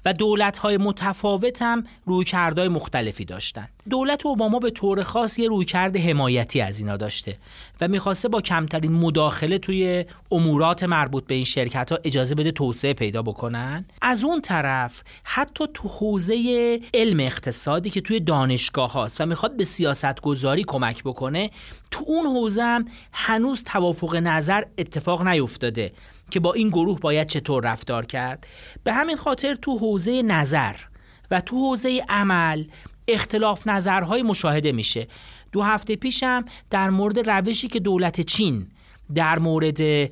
و 0.05 0.13
دولت 0.13 0.57
های 0.57 0.77
متفاوت 0.77 1.61
هم 1.61 1.83
رویکردهای 2.05 2.67
مختلفی 2.67 3.25
داشتن 3.25 3.67
دولت 3.89 4.25
اوباما 4.25 4.59
به 4.59 4.69
طور 4.69 5.03
خاص 5.03 5.39
یه 5.39 5.47
رویکرد 5.47 5.97
حمایتی 5.97 6.61
از 6.61 6.79
اینا 6.79 6.97
داشته 6.97 7.37
و 7.81 7.87
می‌خواسته 7.87 8.27
با 8.27 8.41
کمترین 8.41 8.91
مداخله 8.91 9.57
توی 9.57 10.05
امورات 10.31 10.83
مربوط 10.83 11.27
به 11.27 11.35
این 11.35 11.43
شرکت 11.43 11.91
ها 11.91 11.99
اجازه 12.03 12.35
بده 12.35 12.51
توسعه 12.51 12.93
پیدا 12.93 13.21
بکنن. 13.21 13.85
از 14.01 14.23
اون 14.23 14.41
طرف 14.41 15.03
حتی 15.23 15.65
تو 15.73 15.87
حوزه 15.87 16.79
علم 16.93 17.19
اقتصادی 17.19 17.89
که 17.89 18.01
توی 18.01 18.19
دانشگاه 18.19 18.91
هاست 18.91 19.21
و 19.21 19.25
می‌خواد 19.25 19.57
به 19.57 19.63
سیاست 19.63 20.21
گذاری 20.21 20.63
کمک 20.67 21.03
بکنه 21.03 21.51
تو 21.91 22.05
اون 22.07 22.25
حوزه 22.25 22.63
هم 22.63 22.85
هنوز 23.11 23.63
توافق 23.63 24.15
نظر 24.15 24.63
اتفاق 24.77 25.27
نیفتاده. 25.27 25.91
که 26.31 26.39
با 26.39 26.53
این 26.53 26.69
گروه 26.69 26.99
باید 26.99 27.27
چطور 27.27 27.63
رفتار 27.63 28.05
کرد. 28.05 28.47
به 28.83 28.93
همین 28.93 29.15
خاطر 29.15 29.55
تو 29.55 29.77
حوزه 29.77 30.21
نظر 30.21 30.75
و 31.31 31.41
تو 31.41 31.55
حوزه 31.55 32.05
عمل 32.09 32.63
اختلاف 33.07 33.67
نظرهای 33.67 34.23
مشاهده 34.23 34.71
میشه. 34.71 35.07
دو 35.51 35.61
هفته 35.61 35.95
پیشم 35.95 36.45
در 36.69 36.89
مورد 36.89 37.29
روشی 37.29 37.67
که 37.67 37.79
دولت 37.79 38.21
چین 38.21 38.67
در 39.15 39.39
مورد 39.39 40.09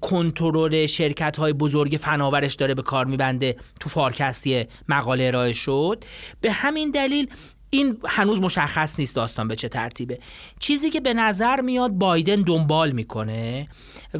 کنترل 0.00 0.86
شرکت 0.86 1.36
های 1.36 1.52
بزرگ 1.52 1.98
فناورش 2.00 2.54
داره 2.54 2.74
به 2.74 2.82
کار 2.82 3.06
میبنده 3.06 3.56
تو 3.80 3.88
فارکستی 3.88 4.64
مقاله 4.88 5.24
ارائه 5.24 5.52
شد. 5.52 6.04
به 6.40 6.52
همین 6.52 6.90
دلیل 6.90 7.30
این 7.74 7.98
هنوز 8.08 8.40
مشخص 8.40 8.98
نیست 8.98 9.16
داستان 9.16 9.48
به 9.48 9.56
چه 9.56 9.68
ترتیبه. 9.68 10.18
چیزی 10.60 10.90
که 10.90 11.00
به 11.00 11.14
نظر 11.14 11.60
میاد 11.60 11.90
بایدن 11.90 12.36
دنبال 12.36 12.92
می‌کنه 12.92 13.68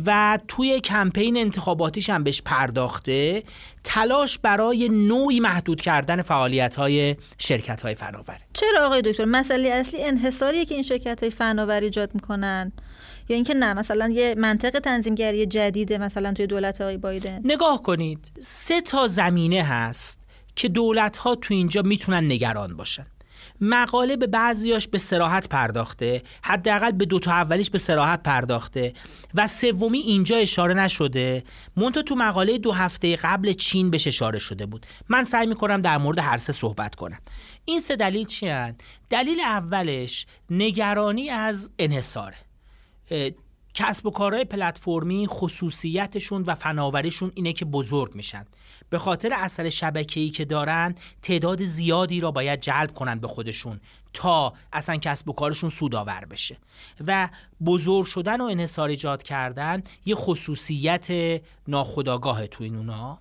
و 0.06 0.38
توی 0.48 0.80
کمپین 0.80 1.36
انتخاباتیش 1.36 2.10
هم 2.10 2.24
بهش 2.24 2.42
پرداخته 2.42 3.42
تلاش 3.84 4.38
برای 4.38 4.88
نوعی 4.88 5.40
محدود 5.40 5.80
کردن 5.80 6.22
فعالیت 6.22 6.74
های 6.74 7.16
شرکت 7.38 7.82
های 7.82 7.94
فناوری. 7.94 8.44
چرا 8.52 8.86
آقای 8.86 9.02
دکتر؟ 9.02 9.24
مسئله 9.24 9.68
اصلی 9.68 10.04
انحصاریه 10.04 10.64
که 10.64 10.74
این 10.74 10.82
شرکت 10.82 11.22
های 11.22 11.30
فناوری 11.30 11.84
ایجاد 11.84 12.14
می‌کنن. 12.14 12.72
یا 13.28 13.34
اینکه 13.34 13.54
نه 13.54 13.74
مثلا 13.74 14.08
یه 14.08 14.34
منطق 14.38 14.78
تنظیمگری 14.78 15.46
جدیده 15.46 15.98
مثلا 15.98 16.32
توی 16.32 16.46
دولت 16.46 16.80
های 16.80 16.96
بایدن. 16.96 17.40
نگاه 17.44 17.82
کنید 17.82 18.32
سه 18.40 18.80
تا 18.80 19.06
زمینه 19.06 19.62
هست 19.62 20.22
که 20.56 20.68
دولت 20.68 21.16
ها 21.16 21.34
تو 21.34 21.54
اینجا 21.54 21.82
می‌تونن 21.82 22.32
نگران 22.32 22.76
باشن. 22.76 23.06
مقاله 23.64 24.16
به 24.16 24.26
بعضیاش 24.26 24.88
به 24.88 24.98
سراحت 24.98 25.48
پرداخته 25.48 26.22
حداقل 26.42 26.90
به 26.90 27.04
دو 27.04 27.18
تا 27.18 27.32
اولیش 27.32 27.70
به 27.70 27.78
سراحت 27.78 28.22
پرداخته 28.22 28.92
و 29.34 29.46
سومی 29.46 29.98
اینجا 29.98 30.36
اشاره 30.36 30.74
نشده. 30.74 31.44
مونتا 31.76 32.02
تو 32.02 32.14
مقاله 32.14 32.58
دو 32.58 32.72
هفته 32.72 33.16
قبل 33.16 33.52
چین 33.52 33.90
بهش 33.90 34.06
اشاره 34.06 34.38
شده 34.38 34.66
بود. 34.66 34.86
من 35.08 35.24
سعی 35.24 35.46
می‌کنم 35.46 35.80
در 35.80 35.98
مورد 35.98 36.18
هر 36.18 36.36
سه 36.36 36.52
صحبت 36.52 36.94
کنم. 36.94 37.18
این 37.64 37.80
سه 37.80 37.96
دلیل 37.96 38.26
چی 38.26 38.52
دلیل 39.10 39.40
اولش 39.40 40.26
نگرانی 40.50 41.30
از 41.30 41.70
انحصاره. 41.78 42.36
کسب 43.74 44.06
و 44.06 44.10
کارهای 44.10 44.44
پلتفرمی 44.44 45.26
خصوصیتشون 45.26 46.42
و 46.42 46.54
فناوریشون 46.54 47.32
اینه 47.34 47.52
که 47.52 47.64
بزرگ 47.64 48.14
میشن. 48.14 48.44
به 48.92 48.98
خاطر 48.98 49.32
اثر 49.32 49.68
شبکه‌ای 49.68 50.30
که 50.30 50.44
دارن 50.44 50.94
تعداد 51.22 51.64
زیادی 51.64 52.20
را 52.20 52.30
باید 52.30 52.60
جلب 52.60 52.94
کنن 52.94 53.20
به 53.20 53.28
خودشون 53.28 53.80
تا 54.12 54.52
اصلا 54.72 54.96
کسب 54.96 55.28
و 55.28 55.32
کارشون 55.32 55.70
سودآور 55.70 56.24
بشه. 56.30 56.56
و 57.06 57.28
بزرگ 57.64 58.06
شدن 58.06 58.40
و 58.40 58.44
انحصار 58.44 58.88
ایجاد 58.88 59.22
کردن 59.22 59.82
یه 60.04 60.14
خصوصیت 60.14 61.08
ناخودآگاه 61.68 62.46
تو 62.46 62.64
این 62.64 62.76
اونا. 62.76 63.18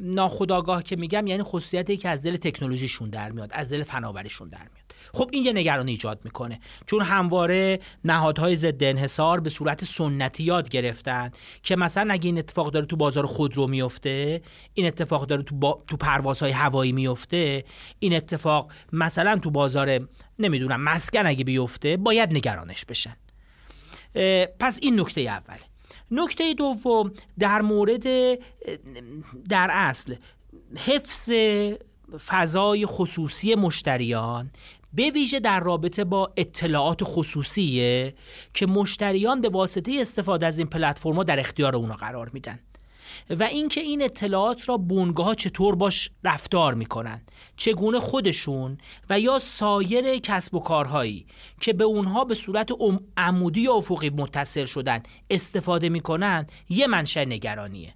ناخودآگاه 0.00 0.82
که 0.82 0.96
میگم 0.96 1.26
یعنی 1.26 1.42
خصوصیتی 1.42 1.96
که 1.96 2.08
از 2.08 2.22
دل 2.22 2.36
تکنولوژیشون 2.36 3.10
در 3.10 3.32
میاد 3.32 3.50
از 3.52 3.72
دل 3.72 3.82
فناوریشون 3.82 4.48
در 4.48 4.58
میاد. 4.58 4.79
خب 5.14 5.30
این 5.32 5.44
یه 5.44 5.52
نگرانی 5.52 5.90
ایجاد 5.90 6.20
می‌کنه. 6.24 6.60
چون 6.86 7.02
همواره 7.02 7.80
نهادهای 8.04 8.56
ضد 8.56 8.84
انحصار 8.84 9.40
به 9.40 9.50
صورت 9.50 9.84
سنتی 9.84 10.44
یاد 10.44 10.68
گرفتن 10.68 11.30
که 11.62 11.76
مثلا 11.76 12.12
اگه 12.12 12.26
این 12.26 12.38
اتفاق 12.38 12.70
داره 12.70 12.86
تو 12.86 12.96
بازار 12.96 13.26
خودرو 13.26 13.66
میفته 13.66 14.42
این 14.74 14.86
اتفاق 14.86 15.26
داره 15.26 15.42
تو, 15.42 15.54
با... 15.54 15.82
تو 15.86 15.96
پروازهای 15.96 16.52
هوایی 16.52 16.92
میفته 16.92 17.64
این 17.98 18.14
اتفاق 18.14 18.72
مثلا 18.92 19.38
تو 19.38 19.50
بازار 19.50 20.08
نمی‌دونم 20.38 20.80
مسکن 20.80 21.26
اگه 21.26 21.44
بیفته 21.44 21.96
باید 21.96 22.36
نگرانش 22.36 22.84
بشن. 22.84 23.16
پس 24.60 24.78
این 24.82 25.00
نکته 25.00 25.20
اوله 25.20 25.60
نکته 26.10 26.54
دوم 26.54 27.12
در 27.38 27.62
مورد 27.62 28.04
در 29.48 29.68
اصل 29.70 30.14
حفظ 30.86 31.32
فضای 32.26 32.86
خصوصی 32.86 33.54
مشتریان 33.54 34.50
به 34.92 35.10
ویژه 35.10 35.40
در 35.40 35.60
رابطه 35.60 36.04
با 36.04 36.32
اطلاعات 36.36 37.00
خصوصیه 37.04 38.14
که 38.54 38.66
مشتریان 38.66 39.40
به 39.40 39.48
واسطه 39.48 39.96
استفاده 40.00 40.46
از 40.46 40.58
این 40.58 40.68
پلتفرم‌ها 40.68 41.22
در 41.22 41.40
اختیار 41.40 41.76
اونا 41.76 41.94
قرار 41.94 42.30
میدن. 42.32 42.60
و 43.30 43.42
اینکه 43.42 43.80
این 43.80 44.02
اطلاعات 44.02 44.68
را 44.68 44.76
بونگاه 44.76 45.34
چطور 45.34 45.74
باش 45.74 46.10
رفتار 46.24 46.74
می‌کنن 46.74 47.22
چگونه 47.56 48.00
خودشون 48.00 48.78
و 49.10 49.20
یا 49.20 49.38
سایر 49.38 50.18
کسب 50.18 50.54
و 50.54 50.60
کارهایی 50.60 51.26
که 51.60 51.72
به 51.72 51.84
اونها 51.84 52.24
به 52.24 52.34
صورت 52.34 52.70
عمودی 53.16 53.60
یا 53.60 53.74
افقی 53.74 54.10
متصل 54.10 54.64
شدن 54.64 55.02
استفاده 55.30 55.88
می‌کنن 55.88 56.46
یه 56.68 56.86
منشأ 56.86 57.24
نگرانیه. 57.24 57.94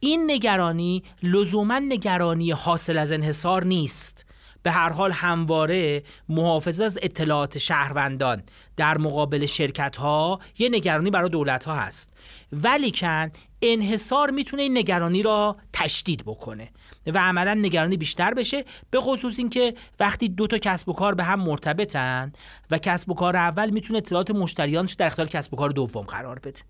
این 0.00 0.30
نگرانی 0.30 1.02
لزوما 1.22 1.78
نگرانی 1.78 2.50
حاصل 2.50 2.98
از 2.98 3.12
انحصار 3.12 3.64
نیست. 3.64 4.27
به 4.68 4.72
هر 4.72 4.92
حال 4.92 5.12
همواره 5.12 6.02
محافظه 6.28 6.84
از 6.84 6.98
اطلاعات 7.02 7.58
شهروندان. 7.58 8.42
در 8.76 8.98
مقابل 8.98 9.46
شرکت 9.46 9.96
ها 9.96 10.40
یه 10.58 10.68
نگرانی 10.68 11.10
برای 11.10 11.28
دولت 11.28 11.64
ها 11.64 11.74
هست 11.74 12.12
ولیکن 12.52 13.30
انحصار 13.62 14.30
می‌تونه 14.30 14.62
این 14.62 14.78
نگرانی 14.78 15.22
را 15.22 15.56
تشدید 15.72 16.22
بکنه 16.24 16.70
و 17.06 17.18
عملا 17.18 17.54
نگرانی 17.54 17.96
بیشتر 17.96 18.34
بشه 18.34 18.64
به 18.90 19.00
خصوص 19.00 19.38
اینکه 19.38 19.74
وقتی 20.00 20.28
دو 20.28 20.46
تا 20.46 20.58
کسب 20.58 20.88
و 20.88 20.92
کار 20.92 21.14
به 21.14 21.24
هم 21.24 21.40
مرتبطن 21.40 22.32
و 22.70 22.78
کسب 22.78 23.10
و 23.10 23.14
کار 23.14 23.36
اول 23.36 23.70
می‌تونه 23.70 23.96
اطلاعات 23.96 24.30
مشتریانش 24.30 24.92
در 24.92 25.06
اختیار 25.06 25.28
کسب 25.28 25.54
و 25.54 25.56
کار 25.56 25.70
دوم 25.70 26.04
قرار 26.04 26.38
بده. 26.38 26.60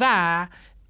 و 0.00 0.46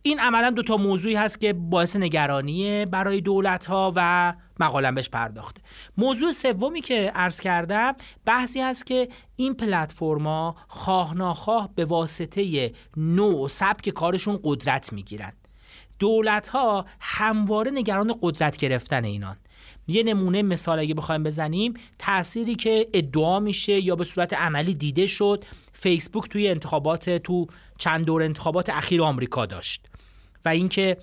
این 0.06 0.20
عملا 0.20 0.50
دو 0.50 0.62
تا 0.62 0.76
موضوعی 0.76 1.14
هست 1.14 1.40
که 1.40 1.52
باعث 1.52 1.96
نگرانی 1.96 2.86
برای 2.86 3.20
دولت 3.20 3.66
ها 3.66 3.92
و 3.96 4.34
مقالم 4.60 4.94
بهش 4.94 5.08
پرداخته. 5.08 5.60
موضوع 5.96 6.32
سومی 6.32 6.80
که 6.80 7.12
عرض 7.14 7.40
کردم 7.40 7.94
بحثی 8.24 8.60
هست 8.60 8.86
که 8.86 9.08
این 9.36 9.54
پلتفرما 9.54 10.56
خواه 10.68 11.14
ناخواه 11.14 11.70
به 11.74 11.84
واسطه 11.84 12.72
نوع 12.96 13.44
و 13.44 13.48
سبک 13.48 13.88
کارشون 13.88 14.40
قدرت 14.42 14.92
می‌گیرن. 14.92 15.32
دولت 15.98 16.48
ها 16.48 16.86
همواره 17.00 17.70
نگران 17.70 18.14
قدرت 18.22 18.56
گرفتن 18.56 19.04
اینان. 19.04 19.36
یه 19.88 20.02
نمونه 20.02 20.42
مثال 20.42 20.78
اگه 20.78 20.94
بخوایم 20.94 21.22
بزنیم 21.22 21.74
تأثیری 21.98 22.54
که 22.54 22.88
ادعا 22.94 23.40
میشه 23.40 23.80
یا 23.80 23.96
به 23.96 24.04
صورت 24.04 24.34
عملی 24.34 24.74
دیده 24.74 25.06
شد 25.06 25.44
فیسبوک 25.72 26.28
توی 26.28 26.48
انتخابات 26.48 27.10
تو 27.10 27.46
چند 27.78 28.04
دور 28.04 28.22
انتخابات 28.22 28.70
اخیر 28.70 29.02
آمریکا 29.02 29.46
داشت. 29.46 29.88
و 30.46 30.48
اینکه 30.48 30.96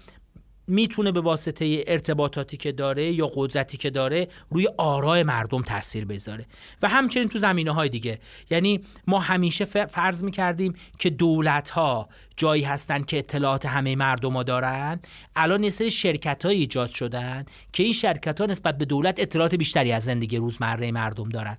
می‌تونه 0.67 1.11
به 1.11 1.21
واسطه 1.21 1.83
ارتباطاتی 1.87 2.57
که 2.57 2.71
داره 2.71 3.11
یا 3.11 3.31
قدرتی 3.35 3.77
که 3.77 3.89
داره 3.89 4.27
روی 4.49 4.67
آرای 4.77 5.23
مردم 5.23 5.61
تاثیر 5.61 6.05
بذاره. 6.05 6.45
و 6.81 6.89
همچنین 6.89 7.29
تو 7.29 7.37
زمینه 7.37 7.71
های 7.71 7.89
دیگه. 7.89 8.19
یعنی 8.49 8.81
ما 9.07 9.19
همیشه 9.19 9.65
فرض 9.65 10.23
می‌کردیم 10.23 10.73
که 10.99 11.09
دولت 11.09 11.69
ها 11.69 12.09
جایی 12.37 12.63
هستن 12.63 13.03
که 13.03 13.17
اطلاعات 13.17 13.65
همه 13.65 13.95
مردم 13.95 14.33
ها 14.33 14.43
دارن 14.43 14.99
الان 15.35 15.63
یه 15.63 15.69
سری 15.69 15.91
شرکت 15.91 16.45
های 16.45 16.55
ایجاد 16.55 16.89
شدن 16.89 17.45
که 17.73 17.83
این 17.83 17.93
شرکت 17.93 18.41
ها 18.41 18.47
نسبت 18.47 18.77
به 18.77 18.85
دولت 18.85 19.19
اطلاعات 19.19 19.55
بیشتری 19.55 19.91
از 19.91 20.03
زندگی 20.03 20.37
روزمره 20.37 20.91
مردم 20.91 21.29
دارن. 21.29 21.57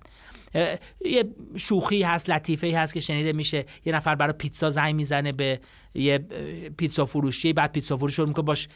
یه 1.05 1.23
شوخی 1.55 2.03
هست 2.03 2.29
لطیفه 2.29 2.79
هست 2.79 2.93
که 2.93 2.99
شنیده 2.99 3.33
میشه. 3.33 3.65
یه 3.85 3.93
نفر 3.93 4.15
برای 4.15 4.33
پیتزا 4.33 4.69
زنگ 4.69 4.95
می‌زنه 4.95 5.31
به 5.31 5.59
یه 5.95 6.17
پیتزا 6.77 7.05
فروشی 7.05 7.53
بعد 7.53 7.71
پیتزا 7.71 7.97
فروش 7.97 8.19
رو 8.19 8.25
باش 8.25 8.67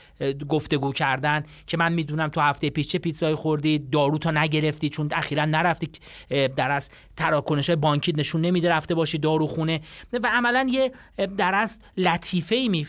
گفتگو 0.49 0.91
کردن 0.91 1.43
که 1.67 1.77
من 1.77 1.93
می‌دونم 1.93 2.27
تو 2.27 2.41
هفته 2.41 2.69
پیش 2.69 2.87
چه 2.87 2.99
پیتزایی 2.99 3.35
خوردی 3.35 3.79
دارو 3.79 4.17
تا 4.17 4.31
نگرفتی 4.31 4.89
چون 4.89 5.09
اخیرا 5.11 5.45
نرفتی 5.45 5.89
در 6.29 6.71
از 6.71 6.89
تراکنش 7.15 7.69
بانکی 7.69 8.13
نشون 8.17 8.41
نمیده 8.41 8.69
رفته 8.69 8.95
باشی 8.95 9.17
دارو 9.17 9.47
خونه. 9.47 9.81
و 10.13 10.29
عملا 10.33 10.67
یه 10.69 10.91
در 11.37 11.55
از 11.55 11.79
لطیفه 11.97 12.55
ای 12.55 12.85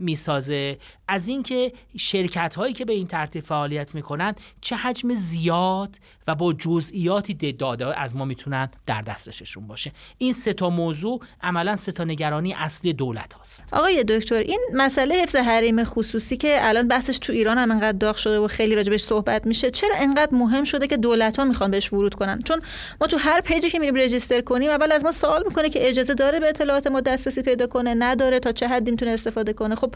می‌سازه. 0.00 0.78
از 1.08 1.28
اینکه 1.28 1.72
شرکت 1.96 2.54
هایی 2.54 2.74
که 2.74 2.84
به 2.84 2.92
این 2.92 3.06
ترتیب 3.06 3.44
فعالیت 3.44 3.94
می‌کنن 3.94 4.34
چه 4.60 4.76
حجم 4.76 5.14
زیاد 5.14 5.96
و 6.26 6.34
با 6.34 6.52
جزئیاتی 6.52 7.52
داده 7.52 8.00
از 8.00 8.16
ما 8.16 8.24
می‌تونن 8.24 8.70
در 8.86 9.02
دسترسشون 9.02 9.66
باشه. 9.66 9.92
این 10.18 10.32
سه 10.32 10.52
تا 10.52 10.70
موضوع 10.70 11.20
عملا 11.42 11.76
سه 11.76 11.92
تا 11.92 12.04
نگرانی 12.04 12.54
اصلی 12.54 12.92
دولت 12.92 13.32
هاست. 13.32 13.59
آقای 13.72 14.04
دکتر 14.04 14.34
این 14.34 14.60
مسئله 14.74 15.14
حفظ 15.14 15.36
حریم 15.36 15.84
خصوصی 15.84 16.36
که 16.36 16.58
الان 16.60 16.88
بحثش 16.88 17.18
تو 17.18 17.32
ایران 17.32 17.58
هم 17.58 17.70
انقدر 17.70 17.98
داغ 17.98 18.16
شده 18.16 18.38
و 18.38 18.46
خیلی 18.46 18.74
راجبش 18.74 19.00
صحبت 19.00 19.46
میشه 19.46 19.70
چرا 19.70 19.96
انقدر 19.96 20.34
مهم 20.34 20.64
شده 20.64 20.86
که 20.86 20.96
دولت 20.96 21.38
ها 21.38 21.44
می‌خوان 21.44 21.70
بهش 21.70 21.92
ورود 21.92 22.14
کنن؟ 22.14 22.42
چون 22.42 22.60
ما 23.00 23.06
تو 23.06 23.16
هر 23.18 23.40
پیجی 23.40 23.70
که 23.70 23.78
میریم 23.78 23.94
رجیستر 23.94 24.40
کنیم 24.40 24.70
اول 24.70 24.92
از 24.92 25.04
ما 25.04 25.10
سوال 25.12 25.42
می‌کنه 25.46 25.70
که 25.70 25.88
اجازه 25.88 26.14
داره 26.14 26.40
به 26.40 26.48
اطلاعات 26.48 26.86
ما 26.86 27.00
دسترسی 27.00 27.42
پیدا 27.42 27.66
کنه 27.66 27.94
نداره 27.98 28.38
تا 28.38 28.52
چه 28.52 28.68
حدی 28.68 28.90
می‌تونه 28.90 29.10
استفاده 29.10 29.52
کنه؟ 29.52 29.74
خب 29.74 29.94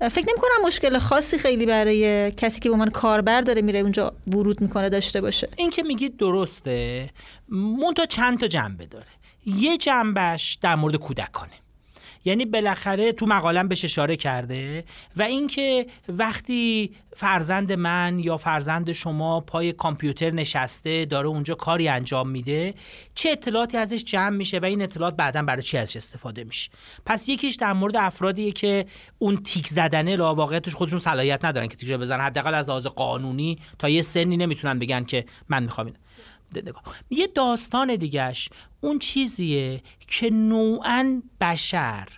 فکر 0.00 0.26
نمی‌کنم 0.28 0.66
مشکل 0.66 0.98
خاصی 0.98 1.38
خیلی 1.38 1.66
برای 1.66 2.30
کسی 2.30 2.60
که 2.60 2.68
به 2.68 2.72
عنوان 2.72 2.90
کاربر 2.90 3.40
داره 3.40 3.62
میره 3.62 3.80
اونجا 3.80 4.12
ورود 4.26 4.60
می‌کنه 4.60 4.88
داشته 4.88 5.20
باشه. 5.20 5.48
این 5.56 5.70
که 5.70 5.82
میگید 5.82 6.16
درسته 6.16 7.10
مون 7.48 7.94
تا 7.94 8.06
چند 8.06 8.40
تا 8.40 8.46
جنبه 8.46 8.86
داره؟ 8.86 9.06
یه 9.46 9.76
جنبش 9.76 10.58
در 10.62 10.74
مورد 10.74 10.96
کودکانه. 10.96 11.52
یعنی 12.24 12.44
بالاخره 12.44 13.12
تو 13.12 13.26
مقالم 13.26 13.68
بهش 13.68 13.84
اشاره 13.84 14.16
کرده 14.16 14.84
و 15.16 15.22
اینکه 15.22 15.86
وقتی 16.08 16.90
فرزند 17.16 17.72
من 17.72 18.18
یا 18.18 18.36
فرزند 18.36 18.92
شما 18.92 19.40
پای 19.40 19.72
کامپیوتر 19.72 20.30
نشسته 20.30 21.04
داره 21.04 21.28
اونجا 21.28 21.54
کاری 21.54 21.88
انجام 21.88 22.28
میده 22.28 22.74
چه 23.14 23.30
اطلاعاتی 23.30 23.76
ازش 23.76 24.04
جمع 24.04 24.36
میشه 24.36 24.58
و 24.58 24.64
این 24.64 24.82
اطلاعات 24.82 25.16
بعدا 25.16 25.42
برای 25.42 25.62
چی 25.62 25.78
ازش 25.78 25.96
استفاده 25.96 26.44
میشه؟ 26.44 26.70
پس 27.06 27.28
یکیش 27.28 27.54
در 27.54 27.72
مورد 27.72 27.96
افرادیه 27.96 28.52
که 28.52 28.86
اون 29.18 29.36
تیک 29.36 29.68
زدنه 29.68 30.16
را 30.16 30.34
واقعیتش 30.34 30.74
خودشون 30.74 30.98
صلاحیت 30.98 31.44
ندارن 31.44 31.66
که 31.66 31.76
تیک 31.76 31.92
بزنن. 31.92 32.20
حداقل 32.20 32.54
از 32.54 32.70
لحاظ 32.70 32.86
قانونی 32.86 33.58
تا 33.78 33.88
یه 33.88 34.02
سنی 34.02 34.36
نمی‌تونن 34.36 34.78
بگن 34.78 35.04
که 35.04 35.24
من 35.48 35.62
می‌خوام 35.62 35.92
یه 37.10 37.26
داستان 37.26 37.96
دیگهش. 37.96 38.48
اون 38.80 38.98
چیزیه 38.98 39.82
که 40.08 40.30
نوعا 40.30 41.22
بشر 41.40 42.08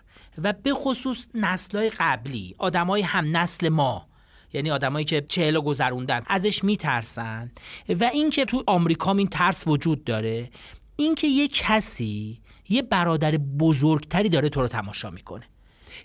و 0.42 0.52
به 0.52 0.74
خصوص 0.74 1.28
نسلهای 1.34 1.90
قبلی 1.98 2.54
آدمای 2.58 3.02
هم 3.02 3.36
نسل 3.36 3.68
ما 3.68 4.08
یعنی 4.52 4.70
آدمایی 4.70 5.04
که 5.04 5.26
چهل 5.28 5.60
گذروندن 5.60 6.22
ازش 6.26 6.64
میترسن. 6.64 7.52
و 8.00 8.04
اینکه 8.04 8.44
تو 8.44 8.64
آمریکا 8.66 9.12
این 9.12 9.26
ترس 9.26 9.64
وجود 9.66 10.04
داره. 10.04 10.50
اینکه 10.96 11.26
یه 11.26 11.48
کسی 11.48 12.40
یه 12.68 12.82
برادر 12.82 13.36
بزرگتری 13.36 14.28
داره 14.28 14.48
تو 14.48 14.60
رو 14.60 14.68
تماشا 14.68 15.10
می‌کنه. 15.10 15.44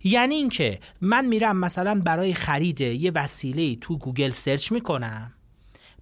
یعنی 0.04 0.36
اینکه 0.36 0.80
من 1.02 1.26
میرم 1.26 1.58
مثلا 1.58 2.02
برای 2.06 2.34
خرید 2.34 2.82
یه 2.82 3.12
وسیله 3.12 3.76
تو 3.76 3.98
گوگل 3.98 4.30
search 4.30 4.72
می‌کنم. 4.72 5.34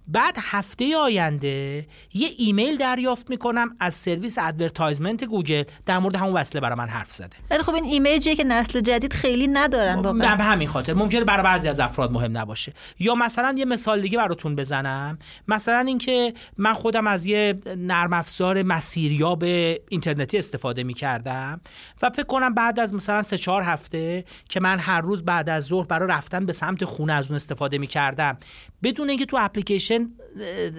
بعد 0.08 0.36
هفته 0.42 0.96
آینده 0.96 1.86
یه 2.14 2.28
ایمیل 2.38 2.76
دریافت 2.76 3.30
می‌کنم 3.30 3.76
از 3.80 3.94
سرویس 3.94 4.38
advertisement 4.38 5.24
گوگل. 5.24 5.62
در 5.86 5.98
مورد 5.98 6.16
همون 6.16 6.32
وسیله 6.32 6.60
برای 6.60 6.78
من 6.78 6.88
حرف 6.88 7.12
زده. 7.12 7.36
ولی 7.50 7.62
خب 7.62 7.74
این 7.74 7.84
image 7.84 8.26
ی 8.26 8.34
که 8.34 8.44
نسل 8.44 8.80
جدید 8.80 9.12
خیلی 9.12 9.46
ندارن 9.46 9.94
واقعا. 9.94 10.36
به 10.36 10.44
همین 10.44 10.68
خاطر. 10.68 10.94
ممکنه 10.94 11.24
برای 11.24 11.42
بعضی 11.42 11.68
از 11.68 11.80
افراد 11.80 12.12
مهم 12.12 12.38
نباشه. 12.38 12.72
یا 12.98 13.14
مثلا 13.14 13.54
یه 13.58 13.64
مثال 13.64 14.00
دیگه 14.00 14.18
براتون 14.18 14.56
بزنم. 14.56 15.18
مثلا 15.48 15.78
اینکه 15.78 16.34
من 16.56 16.72
خودم 16.72 17.06
از 17.06 17.26
یه 17.26 17.60
نرم 17.76 18.12
افزار 18.12 18.62
مسیریاب 18.62 19.44
اینترنتی 19.88 20.38
استفاده 20.38 20.82
می‌کردم 20.82 21.60
و 22.02 22.10
فکر 22.10 22.26
کنم 22.26 22.54
بعد 22.54 22.80
از 22.80 22.94
مثلا 22.94 23.22
سه 23.22 23.38
چهار 23.38 23.62
هفته 23.62 24.24
که 24.48 24.60
من 24.60 24.78
هر 24.78 25.00
روز 25.00 25.24
بعد 25.24 25.48
از 25.48 25.64
ظهر 25.64 25.86
برای 25.86 26.08
رفتن 26.08 26.46
به 26.46 26.52
سمت 26.52 26.84
خونه 26.84 27.12
از 27.12 27.26
اون 27.26 27.34
استفاده 27.34 27.78
می‌کردم. 27.78 28.38
بدون 28.82 29.08
اینکه 29.08 29.26
تو 29.26 29.36
اپلیکیشن 29.40 29.97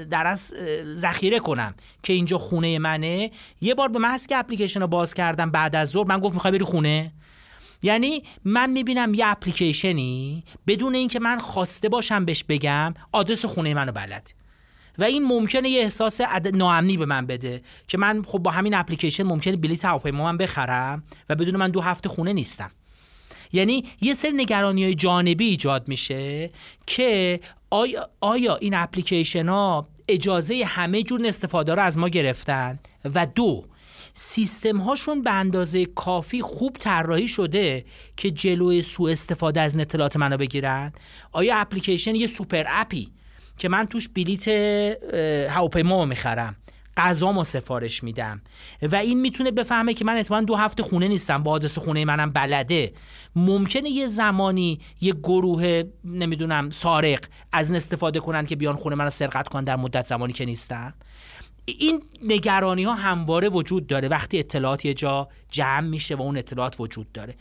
در 0.09 0.27
از 0.27 0.53
ذخیره 0.93 1.39
کنم 1.39 1.73
که 2.03 2.13
اینجا 2.13 2.37
خونه 2.37 2.79
منه. 2.79 3.31
یه 3.61 3.75
بار 3.75 3.89
به 3.89 3.99
محض 3.99 4.27
که 4.27 4.37
اپلیکیشن 4.37 4.81
رو 4.81 4.87
باز 4.87 5.13
کردم 5.13 5.51
بعد 5.51 5.75
از 5.75 5.89
ظهر 5.89 6.07
من 6.07 6.19
گفت 6.19 6.33
می‌خوای 6.33 6.51
بری 6.51 6.63
خونه؟ 6.63 7.11
یعنی 7.83 8.23
من 8.45 8.69
می‌بینم 8.69 9.13
یه 9.13 9.27
اپلیکیشنی 9.27 10.43
بدون 10.67 10.95
اینکه 10.95 11.19
من 11.19 11.39
خواسته 11.39 11.89
باشم 11.89 12.25
بهش 12.25 12.43
بگم 12.43 12.93
آدرس 13.11 13.45
خونه 13.45 13.73
منو 13.73 13.91
بلد. 13.91 14.31
و 14.97 15.03
این 15.03 15.23
ممکنه 15.23 15.69
یه 15.69 15.81
احساس 15.81 16.21
ناامنی 16.53 16.97
به 16.97 17.05
من 17.05 17.25
بده 17.25 17.61
که 17.87 17.97
من 17.97 18.23
خب 18.23 18.39
با 18.39 18.51
همین 18.51 18.73
اپلیکیشن 18.73 19.23
ممکنه 19.23 19.55
بلیط 19.57 19.85
هواپیما 19.85 20.23
من 20.23 20.37
بخرم 20.37 21.03
و 21.29 21.35
بدون 21.35 21.55
من 21.55 21.69
دو 21.69 21.81
هفته 21.81 22.09
خونه 22.09 22.33
نیستم. 22.33 22.71
یعنی 23.53 23.83
یه 24.01 24.13
سری 24.13 24.31
نگرانی 24.31 24.83
های 24.83 24.95
جانبی 24.95 25.45
ایجاد 25.45 25.87
میشه 25.87 26.49
که 26.85 27.39
آیا, 27.69 28.09
آیا 28.21 28.55
این 28.55 28.73
اپلیکیشن 28.73 29.49
ها 29.49 29.87
اجازه 30.07 30.63
همه 30.65 31.03
جور 31.03 31.27
استفاده 31.27 31.73
رو 31.73 31.81
از 31.81 31.97
ما 31.97 32.09
گرفتن؟ 32.09 32.79
و 33.15 33.27
دو 33.35 33.65
سیستم 34.13 34.77
هاشون 34.77 35.21
به 35.21 35.31
اندازه 35.31 35.85
کافی 35.85 36.41
خوب 36.41 36.77
طراحی 36.79 37.27
شده 37.27 37.85
که 38.17 38.31
جلوی 38.31 38.81
سوء 38.81 39.11
استفاده 39.11 39.61
از 39.61 39.77
اطلاعات 39.77 40.17
منو 40.17 40.37
بگیرن؟ 40.37 40.93
آیا 41.31 41.57
اپلیکیشن 41.57 42.15
یه 42.15 42.27
سوپر 42.27 42.63
اپی 42.67 43.11
که 43.57 43.69
من 43.69 43.85
توش 43.85 44.09
بلیت 44.09 44.47
هواپیما 45.49 46.05
می‌خرم؟ 46.05 46.55
غذامو 46.97 47.43
سفارش 47.43 48.03
میدم. 48.03 48.41
و 48.81 48.95
این 48.95 49.21
می‌تونه 49.21 49.51
بفهمه 49.51 49.93
که 49.93 50.05
من 50.05 50.17
اتفاقا 50.17 50.41
دو 50.41 50.55
هفته 50.55 50.83
خونه 50.83 51.07
نیستم. 51.07 51.43
با 51.43 51.51
آدرس 51.51 51.77
خونه 51.77 52.05
منم 52.05 52.31
بلده. 52.31 52.93
ممکنه 53.35 53.89
یه 53.89 54.07
زمانی 54.07 54.79
یه 55.01 55.13
گروه 55.13 55.83
نمی‌دونم 56.03 56.69
سارق 56.69 57.19
از 57.51 57.69
این 57.69 57.75
استفاده 57.75 58.19
کنن 58.19 58.45
که 58.45 58.55
بیان 58.55 58.75
خونه 58.75 58.95
منو 58.95 59.09
سرقت 59.09 59.49
کنن 59.49 59.63
در 59.63 59.75
مدت 59.75 60.05
زمانی 60.05 60.33
که 60.33 60.45
نیستم. 60.45 60.93
این 61.65 62.01
نگرانی 62.23 62.83
ها 62.83 62.93
همواره 62.93 63.49
وجود 63.49 63.87
داره. 63.87 64.07
وقتی 64.07 64.39
اطلاعات 64.39 64.85
یه 64.85 64.93
جا 64.93 65.27
جمع 65.51 65.79
میشه 65.87 66.15
و 66.15 66.21
اون 66.21 66.37
اطلاعات 66.37 66.79
وجود 66.79 67.11
داره. 67.11 67.35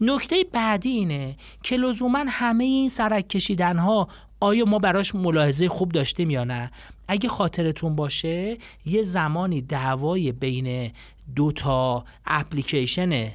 نکته 0.00 0.36
بعدی 0.52 0.90
اینه 0.90 1.36
که 1.62 1.76
لزوما 1.76 2.24
همه 2.28 2.64
این 2.64 2.88
سرک 2.88 3.28
کشیدن 3.28 3.78
ها 3.78 4.08
آیا 4.40 4.64
ما 4.64 4.78
براش 4.78 5.14
ملاحظه 5.14 5.68
خوب 5.68 5.92
داشتیم 5.92 6.30
یا 6.30 6.44
نه؟ 6.44 6.70
اگه 7.08 7.28
خاطرتون 7.28 7.96
باشه 7.96 8.58
یه 8.86 9.02
زمانی 9.02 9.62
دعوای 9.62 10.32
بین 10.32 10.92
دو 11.36 11.52
تا 11.52 12.04
اپلیکیشن 12.26 13.32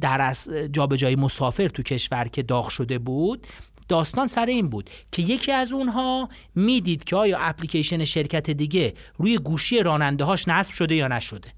در 0.00 0.20
از 0.20 0.50
جابجایی 0.72 1.16
مسافر 1.16 1.68
تو 1.68 1.82
کشور 1.82 2.24
که 2.24 2.42
داغ 2.42 2.68
شده 2.68 2.98
بود 2.98 3.46
داستان 3.88 4.26
سر 4.26 4.46
این 4.46 4.68
بود 4.68 4.90
که 5.12 5.22
یکی 5.22 5.52
از 5.52 5.72
اونها 5.72 6.28
می‌دید 6.54 7.04
که 7.04 7.16
آیا 7.16 7.38
اپلیکیشن 7.38 8.04
شرکت 8.04 8.50
دیگه 8.50 8.94
روی 9.16 9.38
گوشی 9.38 9.82
راننده 9.82 10.24
هاش 10.24 10.48
نصب 10.48 10.72
شده 10.72 10.94
یا 10.94 11.08
نشده. 11.08 11.48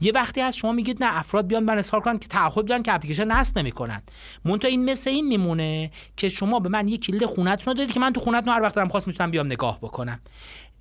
یه 0.00 0.12
وقتی 0.12 0.40
هست 0.40 0.58
شما 0.58 0.72
میگید 0.72 1.04
نه 1.04 1.18
افراد 1.18 1.46
بیان 1.46 1.64
من 1.64 1.78
اظهار 1.78 2.00
کنن 2.00 2.18
که 2.18 2.28
تعهد 2.28 2.66
بیان 2.66 2.82
که 2.82 2.94
اپلیکیشن 2.94 3.24
نصب 3.24 3.58
نمی‌کنن. 3.58 4.02
مونتا 4.44 4.68
این 4.68 4.84
مثل 4.84 5.10
این 5.10 5.28
میمونه 5.28 5.90
که 6.16 6.28
شما 6.28 6.60
به 6.60 6.68
من 6.68 6.88
یه 6.88 6.98
کلید 6.98 7.24
خونتون 7.24 7.76
رو 7.76 7.86
که 7.86 8.00
من 8.00 8.12
تو 8.12 8.20
خونتون 8.20 8.52
هر 8.52 8.62
وقت 8.62 8.74
دلم 8.74 8.88
خواست 8.88 9.06
می‌تونم 9.06 9.30
بیام 9.30 9.46
نگاه 9.46 9.78
بکنم. 9.80 10.20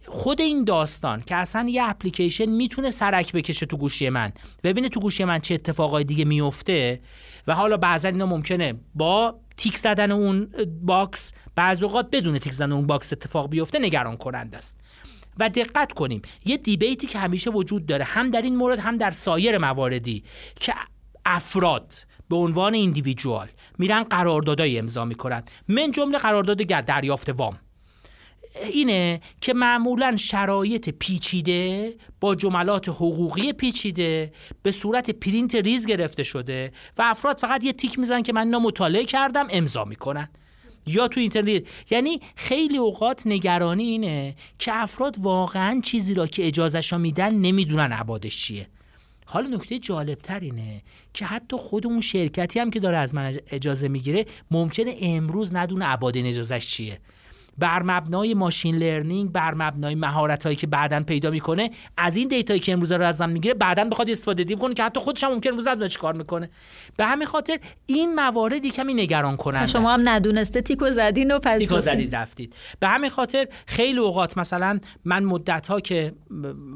خود 0.07 0.41
این 0.41 0.63
داستان 0.63 1.21
که 1.21 1.35
اصلا 1.35 1.69
یه 1.69 1.83
اپلیکیشن 1.89 2.45
می‌تونه 2.45 2.91
سرک 2.91 3.31
بکشه 3.31 3.65
تو 3.65 3.77
گوشی 3.77 4.09
من. 4.09 4.33
ببینه 4.63 4.89
تو 4.89 4.99
گوشی 4.99 5.23
من 5.23 5.39
چه 5.39 5.53
اتفاقای 5.53 6.03
دیگه 6.03 6.25
میفته 6.25 7.01
و 7.47 7.55
حالا 7.55 7.77
بعضا 7.77 8.09
اینا 8.09 8.25
ممکنه 8.25 8.73
با 8.95 9.39
تیک 9.57 9.77
زدن 9.77 10.11
اون 10.11 10.47
box 10.81 11.33
بعض 11.55 11.83
اوقات 11.83 12.09
بدون 12.11 12.39
تیک 12.39 12.53
زدن 12.53 12.71
اون 12.71 12.87
box 12.87 13.13
اتفاق 13.13 13.49
بیفته 13.49 13.79
نگران 13.79 14.17
کننده 14.17 14.57
است. 14.57 14.77
و 15.39 15.49
دقت 15.49 15.93
کنیم 15.93 16.21
یه 16.45 16.57
debate 16.57 17.00
ی 17.00 17.07
که 17.07 17.19
همیشه 17.19 17.51
وجود 17.51 17.85
داره 17.85 18.03
هم 18.03 18.31
در 18.31 18.41
این 18.41 18.55
مورد 18.55 18.79
هم 18.79 18.97
در 18.97 19.11
سایر 19.11 19.57
مواردی 19.57 20.23
که 20.59 20.73
افراد 21.25 21.93
به 22.29 22.35
عنوان 22.35 22.73
ایندیویدوال 22.73 23.47
میرن 23.77 24.03
قراردادای 24.03 24.79
امضا 24.79 25.05
می‌کنن. 25.05 25.43
من 25.67 25.91
جمله 25.91 26.17
قرارداد 26.17 26.57
دریافت 26.57 27.29
وام. 27.29 27.59
اینه 28.63 29.21
که 29.41 29.53
معمولا 29.53 30.15
شرایط 30.15 30.89
پیچیده 30.89 31.93
با 32.19 32.35
جملات 32.35 32.89
حقوقی 32.89 33.53
پیچیده 33.53 34.31
به 34.63 34.71
صورت 34.71 35.09
پرینت 35.09 35.55
ریز 35.55 35.85
گرفته 35.85 36.23
شده 36.23 36.71
و 36.97 37.01
افراد 37.05 37.37
فقط 37.39 37.63
یه 37.63 37.73
تیک 37.73 37.99
می‌زنن 37.99 38.23
که 38.23 38.33
من 38.33 38.55
مطالعه 38.55 39.05
کردم 39.05 39.47
امضا 39.49 39.85
می‌کنن. 39.85 40.29
یا 40.87 41.07
تو 41.07 41.19
اینترنت 41.19 41.63
یعنی 41.89 42.19
خیلی 42.35 42.77
اوقات 42.77 43.27
نگرانی 43.27 43.83
اینه 43.83 44.35
که 44.59 44.71
افراد 44.75 45.15
واقعا 45.19 45.81
چیزی 45.83 46.13
را 46.13 46.27
که 46.27 46.47
اجازهش 46.47 46.93
میدن 46.93 47.33
نمی‌دونن 47.33 47.91
عبادش 47.91 48.37
چیه. 48.37 48.67
حالا 49.25 49.47
نکته 49.47 49.79
جالبتر 49.79 50.39
اینه 50.39 50.81
که 51.13 51.25
حتی 51.25 51.57
خود 51.57 51.85
اون 51.87 52.01
شرکتی 52.01 52.59
هم 52.59 52.71
که 52.71 52.79
داره 52.79 52.97
از 52.97 53.15
من 53.15 53.37
اجازه 53.51 53.87
می‌گیره 53.87 54.25
ممکنه 54.51 54.95
امروز 55.01 55.55
ندونه 55.55 55.85
ابعاد 55.87 56.17
اجازهش 56.17 56.67
چیه. 56.67 56.99
بر 57.57 57.83
مبنای 57.83 58.33
ماشین 58.33 58.75
لرنینگ 58.75 59.31
بر 59.31 59.53
مبنای 59.53 59.95
مهارت 59.95 60.43
هایی 60.43 60.55
که 60.55 60.67
بعدا 60.67 61.03
پیدا 61.03 61.31
می‌کنه 61.31 61.69
از 61.97 62.15
این 62.17 62.27
دیتایی 62.27 62.59
که 62.59 62.73
امروز 62.73 62.91
رو 62.91 63.05
از 63.05 63.21
من 63.21 63.29
می‌گیره 63.29 63.53
بعدا 63.53 63.83
بخواد 63.83 64.09
استفاده 64.09 64.43
دی 64.43 64.55
کنه 64.55 64.73
که 64.73 64.83
حتی 64.83 64.99
خودش 64.99 65.23
هم 65.23 65.31
ممکن 65.31 65.49
امروز 65.49 65.67
ندونه 65.67 65.89
چیکار 65.89 66.13
می‌کنه. 66.13 66.49
به 66.97 67.05
همین 67.05 67.27
خاطر 67.27 67.57
این 67.85 68.15
موارد 68.15 68.65
کمی 68.65 68.93
نگران 68.93 69.37
کننده 69.37 69.67
شما 69.67 69.89
هم 69.89 69.99
ندونسته 70.05 70.61
تیکو 70.61 70.91
زدین 70.91 71.31
و 71.31 71.39
پس 71.39 71.59
تیکو 71.59 71.79
زدید 71.79 72.15
رفتید. 72.15 72.55
به 72.79 72.87
همین 72.87 73.09
خاطر 73.09 73.47
خیلی 73.67 73.99
اوقات 73.99 74.37
مثلا 74.37 74.79
من 75.05 75.23
مدت 75.23 75.67
ها 75.67 75.79
که 75.79 76.13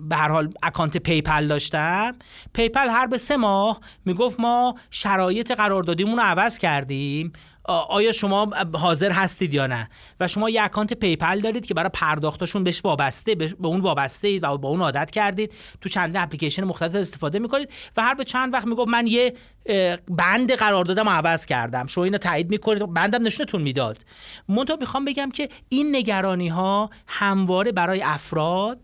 به 0.10 0.16
هر 0.16 0.30
حال 0.30 0.54
account 0.64 0.98
PayPal 0.98 1.48
داشتم 1.48 2.16
PayPal 2.54 2.88
هر 2.90 3.08
به 3.08 3.18
سه 3.18 3.38
ماه 3.38 3.80
می‌گفت 4.06 4.40
ما 4.40 4.76
شرایط 4.92 5.52
قراردادیمون 5.52 6.16
رو 6.18 6.24
عوض 6.24 6.58
کردیم. 6.58 7.34
آیا 7.70 8.12
شما 8.12 8.50
حاضر 8.74 9.12
هستید 9.12 9.54
یا 9.54 9.68
نه؟ 9.68 9.90
و 10.20 10.28
شما 10.28 10.50
یه 10.50 10.64
account 10.64 10.94
PayPal 10.94 11.40
دارید 11.40 11.66
که 11.66 11.74
برای 11.74 11.90
پرداختاشون 11.94 12.64
بهش 12.64 12.86
وابسته 12.86 13.36
به 13.36 13.68
اون 13.68 13.82
وابسته 13.82 14.28
اید 14.28 14.44
و 14.44 14.58
با 14.58 14.70
اون 14.70 14.82
عادت 14.82 15.12
کردید. 15.12 15.54
تو 15.82 15.90
چند 15.90 16.18
اپلیکیشن 16.18 16.64
مختلف 16.64 16.96
استفاده 16.96 17.40
می‌کنید. 17.40 17.70
و 17.98 18.04
هر 18.04 18.14
به 18.14 18.24
چند 18.24 18.54
وقت 18.54 18.68
می‌گفت 18.68 18.90
من 18.90 19.08
یه 19.08 19.34
بند 20.10 20.52
قراردادم 20.52 21.10
عوض 21.10 21.46
کردم. 21.46 21.88
شما 21.88 22.04
اینو 22.04 22.18
تایید 22.18 22.50
می‌کنید. 22.50 22.94
بندم 22.94 23.24
نشونتون 23.24 23.62
می‌داد. 23.62 23.98
منتها 24.48 24.76
می‌خوام 24.76 25.06
بگم 25.06 25.32
که 25.32 25.50
این 25.70 25.96
نگرانی 25.96 26.48
ها 26.48 26.90
همواره 27.08 27.72
برای 27.72 28.02
افراد 28.02 28.80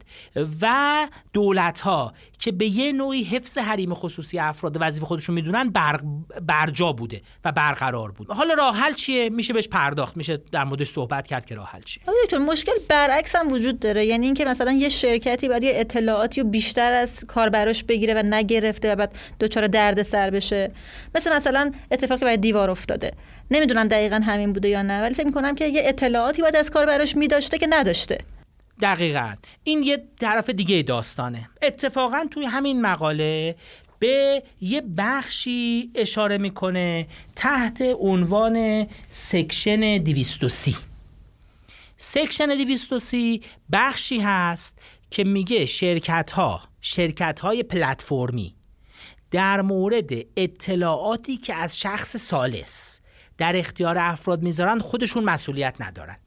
و 0.62 1.08
دولت 1.34 1.80
ها 1.80 2.14
که 2.40 2.52
به 2.52 2.66
یه 2.66 2.92
نوعی 2.92 3.24
حفظ 3.24 3.58
حریم 3.58 3.94
خصوصی 3.94 4.40
افراد 4.40 4.78
وظیفه 4.80 5.06
خودشون 5.06 5.36
می‌دونن 5.36 5.70
بر... 5.70 6.02
برجا 6.42 6.92
بوده 6.92 7.22
و 7.46 7.52
برقرار 7.52 8.12
بود. 8.12 8.32
حالا 8.32 8.54
راه 8.54 8.78
حل 8.78 8.94
چیه؟ 8.94 9.30
میشه 9.30 9.54
بهش 9.54 9.68
پرداخت. 9.68 10.18
میشه 10.18 10.42
در 10.52 10.64
موردش 10.64 10.88
صحبت 10.88 11.28
کرد 11.28 11.46
که 11.46 11.56
راه 11.56 11.70
حل 11.70 11.82
چیه. 11.82 12.04
دکتر 12.24 12.38
مشکل 12.38 12.72
برعکس 12.90 13.36
هم 13.36 13.52
وجود 13.52 13.80
داره. 13.80 14.06
یعنی 14.06 14.26
اینکه 14.26 14.46
مثلا 14.46 14.72
یه 14.72 14.90
شرکتی 14.90 15.48
باید 15.48 15.64
یه 15.64 15.74
اطلاعاتی 15.76 16.42
رو 16.42 16.48
بیشتر 16.48 16.92
از 16.92 17.26
کاربراش 17.26 17.84
بگیره 17.84 18.14
و 18.14 18.24
نگرفته 18.26 18.92
و 18.92 18.96
بعد 18.96 19.16
دچار 19.40 19.68
دردسر 19.68 20.30
بشه. 20.30 20.72
مثل 21.16 21.36
مثلا 21.36 21.72
اتفاقی 21.92 22.26
برای 22.26 22.38
دیوار 22.38 22.70
افتاده. 22.70 23.12
نمی‌دونم 23.52 23.88
دقیقا 23.88 24.22
همین 24.26 24.54
بوده 24.54 24.70
یا 24.70 24.82
نه 24.82 25.02
ولی 25.02 25.14
فکر 25.14 25.26
می‌کنم 25.26 25.56
که 25.56 25.68
یه 25.68 25.82
اطلاعاتی 25.86 26.42
باید 26.42 26.56
از 26.56 26.70
کار 26.70 26.86
براش 26.86 27.16
میداشته 27.16 27.58
که 27.58 27.68
نداشته. 27.70 28.18
دقیقا. 28.82 29.34
این 29.64 29.84
یه 29.84 30.04
طرف 30.20 30.50
دیگه 30.50 30.82
داستانه. 30.82 31.50
اتفاقا 31.62 32.26
توی 32.32 32.46
همین 32.46 32.82
مقاله 32.82 33.56
به 34.00 34.44
یه 34.62 34.82
بخشی 34.98 35.92
اشاره 35.96 36.38
می‌کنه 36.38 37.08
تحت 37.36 37.82
عنوان 38.00 38.88
section 39.10 39.98
230 39.98 40.76
section 41.98 42.46
230 42.46 43.42
بخشی 43.72 44.20
هست 44.20 44.80
که 45.12 45.24
میگه 45.24 45.66
شرکت 45.66 46.32
ها 46.32 46.62
شرکت 46.82 47.40
های 47.40 47.64
پلتفرمی 47.64 48.55
در 49.36 49.62
مورد 49.62 50.12
اطلاعاتی 50.38 51.38
که 51.38 51.54
از 51.54 51.80
شخص 51.80 52.18
سالس 52.18 53.02
در 53.38 53.56
اختیار 53.56 53.98
افراد 53.98 54.42
می‌ذارن 54.42 54.80
خودشون 54.80 55.24
مسئولیت 55.24 55.76
ندارن. 55.80 56.18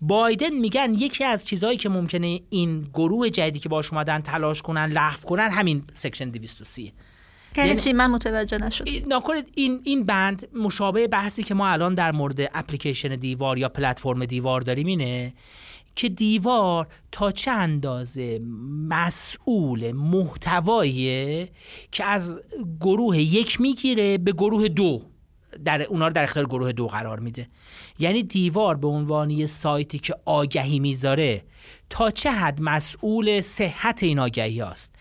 بایدن 0.00 0.54
میگن 0.54 0.94
یکی 0.94 1.24
از 1.24 1.46
چیزهایی 1.46 1.76
که 1.76 1.88
ممکنه 1.88 2.40
این 2.50 2.88
گروه 2.94 3.30
جدیدی 3.30 3.58
که 3.58 3.68
باش 3.68 3.92
اومدن 3.92 4.20
تلاش 4.20 4.62
کنن 4.62 4.86
لغو 4.86 5.28
کنن 5.28 5.50
همین 5.50 5.84
سکشن 5.92 6.30
230 6.30 6.92
یعنی 7.56 7.76
چی؟ 7.76 7.92
من 7.92 8.10
متوجه 8.10 8.58
نشد 8.58 8.88
ناکنید 9.06 9.52
این 9.54 9.80
این 9.84 10.06
بند 10.06 10.48
مشابه 10.54 11.08
بحثی 11.08 11.42
که 11.42 11.54
ما 11.54 11.68
الان 11.68 11.94
در 11.94 12.12
مورد 12.12 12.40
اپلیکیشن 12.54 13.16
دیوار 13.16 13.58
یا 13.58 13.68
پلتفرم 13.68 14.24
دیوار 14.24 14.60
داریم 14.60 14.86
اینه 14.86 15.32
که 15.96 16.08
دیوار 16.08 16.86
تا 17.12 17.30
چه 17.30 17.50
اندازه 17.50 18.40
مسئول 18.88 19.92
محتوایی 19.92 21.48
که 21.92 22.04
از 22.04 22.40
گروه 22.80 23.18
یک 23.18 23.60
می‌گیره 23.60 24.18
به 24.18 24.32
گروه 24.32 24.68
دو. 24.68 25.02
در 25.64 25.82
اونا 25.82 26.06
رو 26.06 26.12
در 26.12 26.22
اختیار 26.22 26.46
گروه 26.46 26.72
دو 26.72 26.86
قرار 26.86 27.20
میده. 27.20 27.48
یعنی 27.98 28.22
دیوار 28.22 28.76
به 28.76 28.88
عنوان 28.88 29.30
یه 29.30 29.46
سایتی 29.46 29.98
که 29.98 30.14
آگهی 30.24 30.78
می‌ذاره 30.78 31.44
تا 31.90 32.10
چه 32.10 32.30
حد 32.30 32.58
مسئول 32.62 33.40
صحت 33.40 34.02
این 34.02 34.18
آگهی 34.18 34.62
است 34.62 34.94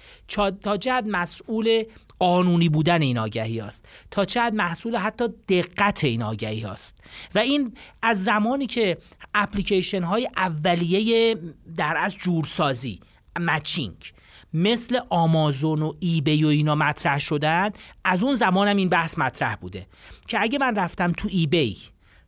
تا 0.64 0.78
چه 0.78 0.94
حد 0.94 1.08
مسئول 1.08 1.84
قانونی 2.22 2.70
بودن 2.70 3.02
این 3.02 3.18
آگهی 3.18 3.62
است 3.62 3.86
تا 4.12 4.22
حد 4.22 4.54
محصول 4.54 4.96
حتی 4.96 5.28
دقت 5.50 6.04
این 6.04 6.24
آگهی 6.24 6.66
است 6.66 6.98
و 7.36 7.40
این 7.40 7.74
از 8.02 8.24
زمانی 8.24 8.68
که 8.68 8.98
اپلیکیشن 9.34 10.04
های 10.04 10.30
اولیه 10.38 11.38
در 11.78 11.98
از 11.98 12.16
جورسازی 12.16 13.00
مچینگ 13.40 14.14
مثل 14.54 15.00
آمازون 15.10 15.82
و 15.82 15.94
ایبی 16.00 16.44
و 16.44 16.48
اینا 16.48 16.76
مطرح 16.76 17.20
شدن 17.20 17.70
از 18.06 18.24
اون 18.24 18.36
زمانم 18.36 18.78
این 18.78 18.90
بحث 18.90 19.18
مطرح 19.18 19.56
بوده. 19.56 19.88
که 20.28 20.42
اگه 20.42 20.60
من 20.60 20.76
رفتم 20.76 21.12
تو 21.12 21.28
ایبی 21.32 21.78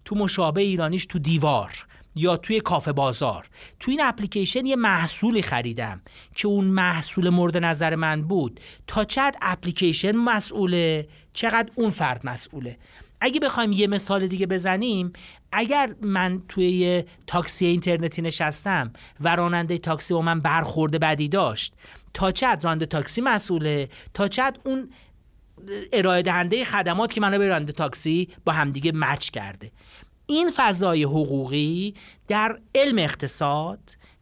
تو 0.06 0.16
مشابه 0.16 0.62
ایرانیش 0.62 1.06
تو 1.06 1.20
دیوار 1.20 1.86
یا 2.16 2.38
توی 2.38 2.60
کافه 2.60 2.92
بازار. 2.92 3.50
تو 3.80 3.92
این 3.92 4.02
اپلیکیشن 4.04 4.66
یه 4.66 4.76
محصولی 4.76 5.42
خریدم 5.42 6.02
که 6.36 6.48
اون 6.48 6.66
محصول 6.66 7.30
مورد 7.30 7.58
نظر 7.58 7.96
من 7.96 8.22
بود. 8.22 8.60
تا 8.88 9.04
چقدر 9.04 9.38
اپلیکیشن 9.42 10.16
مسئوله؟ 10.16 11.08
چقدر 11.34 11.70
اون 11.76 11.90
فرد 11.90 12.28
مسئوله؟ 12.28 12.78
اگه 13.22 13.40
بخوایم 13.40 13.72
یه 13.72 13.88
مثال 13.88 14.28
دیگه 14.28 14.46
بزنیم 14.46 15.14
اگر 15.52 15.96
من 16.02 16.42
توی 16.50 16.70
یه 16.70 17.06
تاکسی 17.28 17.66
اینترنتی 17.66 18.22
نشستم 18.22 18.94
و 19.20 19.36
راننده 19.36 19.78
تاکسی 19.78 20.14
با 20.14 20.22
من 20.22 20.40
برخورده 20.40 21.00
بدی 21.00 21.28
داشت 21.28 21.74
تا 22.14 22.32
چقدر 22.32 22.62
راننده 22.62 22.86
تاکسی 22.86 23.22
مسئوله؟ 23.22 23.90
تا 24.14 24.28
چقدر 24.28 24.60
اون 24.66 24.90
ارائه 25.94 26.22
دهنده 26.22 26.66
خدمات 26.66 27.14
که 27.14 27.22
منو 27.22 27.38
به 27.38 27.48
راننده 27.48 27.72
تاکسی 27.72 28.30
با 28.46 28.54
همدیگه 28.54 28.92
مچ 28.96 29.30
کرده؟ 29.30 29.72
این 30.26 30.52
فضای 30.56 31.04
حقوقی 31.04 31.94
در 32.28 32.60
علم 32.76 33.00
اقتصاد 33.00 33.80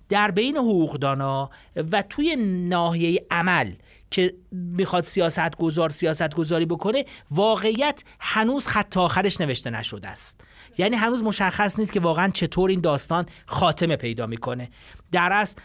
در 0.10 0.32
بین 0.32 0.58
حقوقدانا 0.58 1.50
و 1.92 2.02
توی 2.02 2.36
ناحیه 2.70 3.26
عمل 3.32 3.74
که 4.12 4.34
می‌خواد 4.52 5.04
سیاست 5.04 5.56
گذار 5.56 5.90
سیاست 5.90 6.36
گذاری 6.36 6.66
بکنه 6.66 7.06
واقعیت 7.32 8.04
هنوز 8.20 8.68
خط 8.68 8.98
آخرش 8.98 9.42
نوشته 9.42 9.70
نشده 9.70 10.08
است. 10.08 10.42
یعنی 10.78 10.96
هنوز 10.96 11.24
مشخص 11.24 11.80
نیست 11.80 11.94
که 11.94 12.00
واقعا 12.00 12.30
چطور 12.30 12.70
این 12.70 12.82
داستان 12.82 13.26
خاتمه 13.46 13.96
پیدا 13.96 14.28
می‌کنه. 14.28 14.70
در 15.12 15.30
اصل 15.34 15.62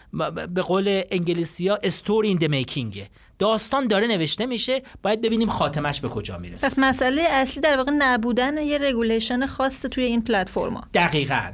به 0.47 0.62
قول 0.62 1.03
انگلیسی 1.11 1.68
ها 1.68 1.78
story 1.82 2.28
in 2.28 2.47
making 2.47 3.01
ه 3.01 3.11
داستان 3.39 3.87
داره 3.87 4.07
نوشته 4.07 4.47
میشه 4.47 4.82
باید 5.03 5.20
ببینیم 5.20 5.49
خاتمش 5.49 6.01
به 6.01 6.09
کجا 6.09 6.39
می‌رسه. 6.39 6.66
پس 6.66 6.78
مسئله 6.78 7.22
اصلی 7.22 7.61
در 7.61 7.76
واقع 7.76 7.93
نبودن 7.99 8.59
یه 8.59 8.78
regulation 8.78 9.47
خاص 9.47 9.82
توی 9.82 10.05
این 10.05 10.22
پلتفرما. 10.22 10.84
دقیقا. 10.95 11.53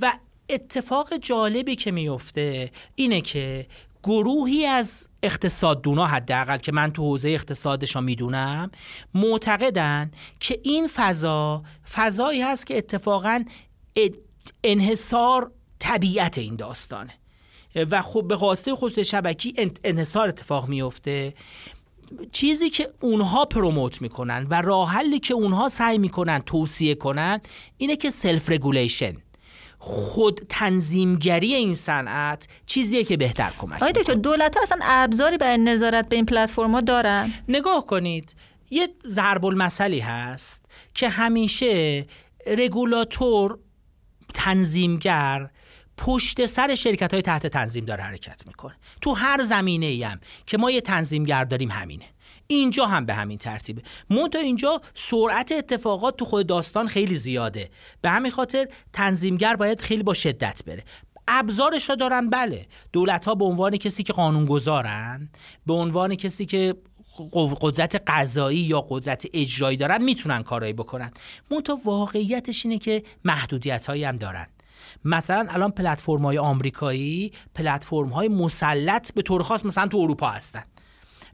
و 0.00 0.12
اتفاق 0.48 1.16
جالبی 1.16 1.76
که 1.76 1.90
میفته 1.90 2.70
اینه 2.94 3.20
که 3.20 3.66
گروهی 4.02 4.66
از 4.66 5.08
اقتصاددونا 5.22 6.06
حداقل 6.06 6.58
که 6.58 6.72
من 6.72 6.92
تو 6.92 7.02
حوزه 7.02 7.28
اقتصادشان 7.28 8.04
می‌دونم 8.04 8.70
معتقدن 9.14 10.10
که 10.40 10.60
این 10.62 10.88
فضا 10.88 11.62
فضایی 11.92 12.42
هست 12.42 12.66
که 12.66 12.78
اتفاقا 12.78 13.44
انحصار 14.64 15.52
طبیعت 15.78 16.38
این 16.38 16.56
داستانه. 16.56 17.12
و 17.74 18.02
خب 18.02 18.24
به 18.28 18.36
خواسته 18.36 18.74
خصوص 18.74 18.98
شبکه‌ای 18.98 19.54
انحصار 19.84 20.28
اتفاق 20.28 20.68
میفته 20.68 21.34
چیزی 22.32 22.70
که 22.70 22.88
اونها 23.00 23.44
promote 23.44 24.02
می‌کنن 24.02 24.46
و 24.50 24.62
راه 24.62 24.90
حلی 24.90 25.18
که 25.18 25.34
اونها 25.34 25.68
سعی 25.68 25.98
می‌کنن 25.98 26.38
توصیه 26.38 26.94
کنن 26.94 27.40
اینه 27.76 27.96
که 27.96 28.10
self 28.10 28.50
regulation 28.50 29.12
خود 29.78 30.40
تنظیمگری 30.48 31.54
این 31.54 31.74
صنعت 31.74 32.48
چیزیه 32.66 33.04
که 33.04 33.16
بهتر 33.16 33.52
کمک 33.58 33.82
آیا 33.82 33.92
دکتر 33.92 34.14
دولت 34.14 34.56
ها 34.56 34.62
اصلا 34.62 34.78
ابزاری 34.82 35.36
برای 35.36 35.58
نظارت 35.58 36.08
به 36.08 36.16
این 36.16 36.26
پلتفرما 36.26 36.80
دارن؟ 36.80 37.32
نگاه 37.48 37.86
کنید 37.86 38.34
یه 38.70 38.88
ضرب 39.06 39.46
المثلی 39.46 40.00
هست 40.00 40.66
که 40.94 41.08
همیشه 41.08 42.06
رگولاتور 42.46 43.58
تنظیمگر 44.34 45.50
پشت 45.96 46.46
سر 46.46 46.74
شرکت 46.74 47.12
های 47.12 47.22
تحت 47.22 47.46
تنظیم 47.46 47.84
داره 47.84 48.02
حرکت 48.02 48.46
می‌کنه. 48.46 48.76
تو 49.00 49.12
هر 49.12 49.38
زمینه 49.38 49.86
ای 49.86 50.02
هم 50.02 50.20
که 50.46 50.58
ما 50.58 50.70
یه 50.70 50.80
تنظیمگر 50.80 51.44
داریم 51.44 51.70
همینه. 51.70 52.04
اینجا 52.46 52.86
هم 52.86 53.06
به 53.06 53.14
همین 53.14 53.38
ترتیبه. 53.38 53.82
تا 54.32 54.38
اینجا 54.38 54.80
سرعت 54.94 55.52
اتفاقات 55.52 56.16
تو 56.16 56.24
خود 56.24 56.46
داستان 56.46 56.88
خیلی 56.88 57.14
زیاده. 57.14 57.70
به 58.00 58.10
همین 58.10 58.30
خاطر 58.32 58.68
تنظیمگر 58.92 59.56
باید 59.56 59.80
خیلی 59.80 60.02
با 60.02 60.14
شدت 60.14 60.62
بره. 60.66 60.84
ابزارش 61.28 61.90
رو 61.90 61.96
دارن 61.96 62.30
بله. 62.30 62.66
دولت 62.92 63.24
ها 63.24 63.34
به 63.34 63.44
عنوان 63.44 63.76
کسی 63.76 64.02
که 64.02 64.12
قانون 64.12 64.44
گذارن 64.44 65.30
به 65.66 65.72
عنوان 65.72 66.14
کسی 66.14 66.46
که 66.46 66.74
قدرت 67.60 68.02
قضایی 68.06 68.58
یا 68.58 68.86
قدرت 68.88 69.26
اجرایی 69.32 69.76
دارن 69.76 70.04
می‌تونن 70.04 70.42
کارایی 70.42 70.72
بکنن. 70.72 71.10
منتها 71.50 71.80
واقعیتش 71.84 72.66
اینه 72.66 72.78
که 72.78 73.02
محدودیت 73.24 73.86
هایی 73.86 74.04
هم 74.04 74.16
دارن. 74.16 74.46
مثلا 75.04 75.46
الان 75.48 75.70
پلتفرم 75.70 76.22
های 76.22 76.38
آمریکایی 76.38 77.32
پلتفرم 77.54 78.08
های 78.08 78.28
مسلط 78.28 79.12
به 79.12 79.22
طور 79.22 79.42
خاص 79.42 79.66
مثلا 79.66 79.86
تو 79.86 79.98
اروپا 79.98 80.28
هستن. 80.28 80.62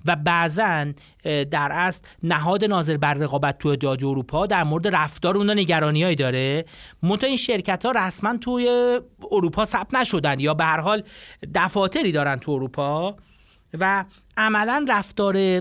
و 0.06 0.16
بعضا 0.16 0.86
در 1.24 1.72
اصل 1.72 2.04
نهاد 2.22 2.64
ناظر 2.64 2.96
بر 2.96 3.14
رقابت 3.14 3.58
تو 3.58 3.68
اتحادیه 3.68 4.08
اروپا 4.08 4.46
در 4.46 4.64
مورد 4.64 4.96
رفتار 4.96 5.36
اونا 5.36 5.54
نگرانیایی 5.54 6.16
داره. 6.16 6.64
منتها 7.02 7.28
این 7.28 7.36
شرکت 7.36 7.86
ها 7.86 7.92
رسما 7.92 8.36
توی 8.36 8.98
اروپا 9.32 9.64
ثبت 9.64 9.94
نشدن 9.94 10.40
یا 10.40 10.54
به 10.54 10.64
هر 10.64 10.80
حال 10.80 11.02
دفاتری 11.54 12.12
دارن 12.12 12.36
تو 12.36 12.52
اروپا. 12.52 13.16
و 13.74 14.04
عملا 14.36 14.86
رفتار 14.88 15.60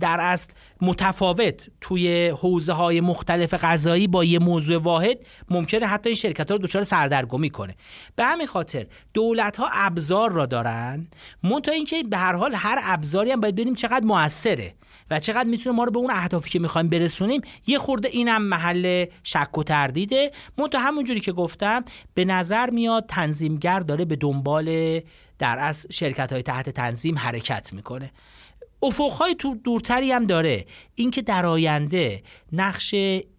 در 0.00 0.20
اصل 0.20 0.52
متفاوت 0.80 1.68
توی 1.80 2.28
حوزه 2.28 2.72
های 2.72 3.00
مختلف 3.00 3.54
غذایی 3.54 4.06
با 4.06 4.24
یه 4.24 4.38
موضوع 4.38 4.78
واحد 4.78 5.18
ممکنه 5.50 5.86
حتی 5.86 6.08
این 6.08 6.16
شرکت 6.16 6.50
ها 6.50 6.56
رو 6.56 6.62
دچار 6.62 6.82
سردرگمی 6.82 7.50
کنه. 7.50 7.74
به 8.16 8.24
همین 8.24 8.46
خاطر 8.46 8.86
دولت 9.14 9.56
ها 9.56 9.68
ابزار 9.72 10.32
را 10.32 10.46
دارن 10.46 11.06
منتها 11.42 11.74
اینکه 11.74 12.02
به 12.02 12.16
هر 12.16 12.34
حال 12.34 12.54
هر 12.54 12.78
ابزاری 12.82 13.30
هم 13.30 13.40
باید 13.40 13.54
ببینیم 13.54 13.74
چقدر 13.74 14.04
موثره 14.04 14.74
و 15.10 15.18
چقدر 15.18 15.48
می‌تونه 15.48 15.76
ما 15.76 15.84
رو 15.84 15.90
به 15.90 15.98
اون 15.98 16.10
اهدافی 16.10 16.50
که 16.50 16.58
می‌خوایم 16.58 16.88
برسونیم 16.88 17.40
یه 17.66 17.78
خورده 17.78 18.08
اینم 18.08 18.42
محل 18.42 19.04
شک 19.22 19.58
و 19.58 19.62
تردیده. 19.62 20.30
منتها 20.58 20.80
همونجوری 20.80 21.20
که 21.20 21.32
گفتم 21.32 21.84
به 22.14 22.24
نظر 22.24 22.70
میاد 22.70 23.06
تنظیمگر 23.08 23.80
داره 23.80 24.04
به 24.04 24.16
دنبال 24.16 25.00
در 25.40 25.58
از 25.58 25.86
شرکت 25.90 26.32
های 26.32 26.42
تحت 26.42 26.70
تنظیم 26.70 27.18
حرکت 27.18 27.72
می‌کنه. 27.72 28.12
افقهای 28.82 29.34
تو 29.34 29.54
دورتری 29.54 30.12
هم 30.12 30.24
داره. 30.24 30.66
اینکه 30.94 31.22
در 31.22 31.46
آینده 31.46 32.22
نقش 32.52 32.94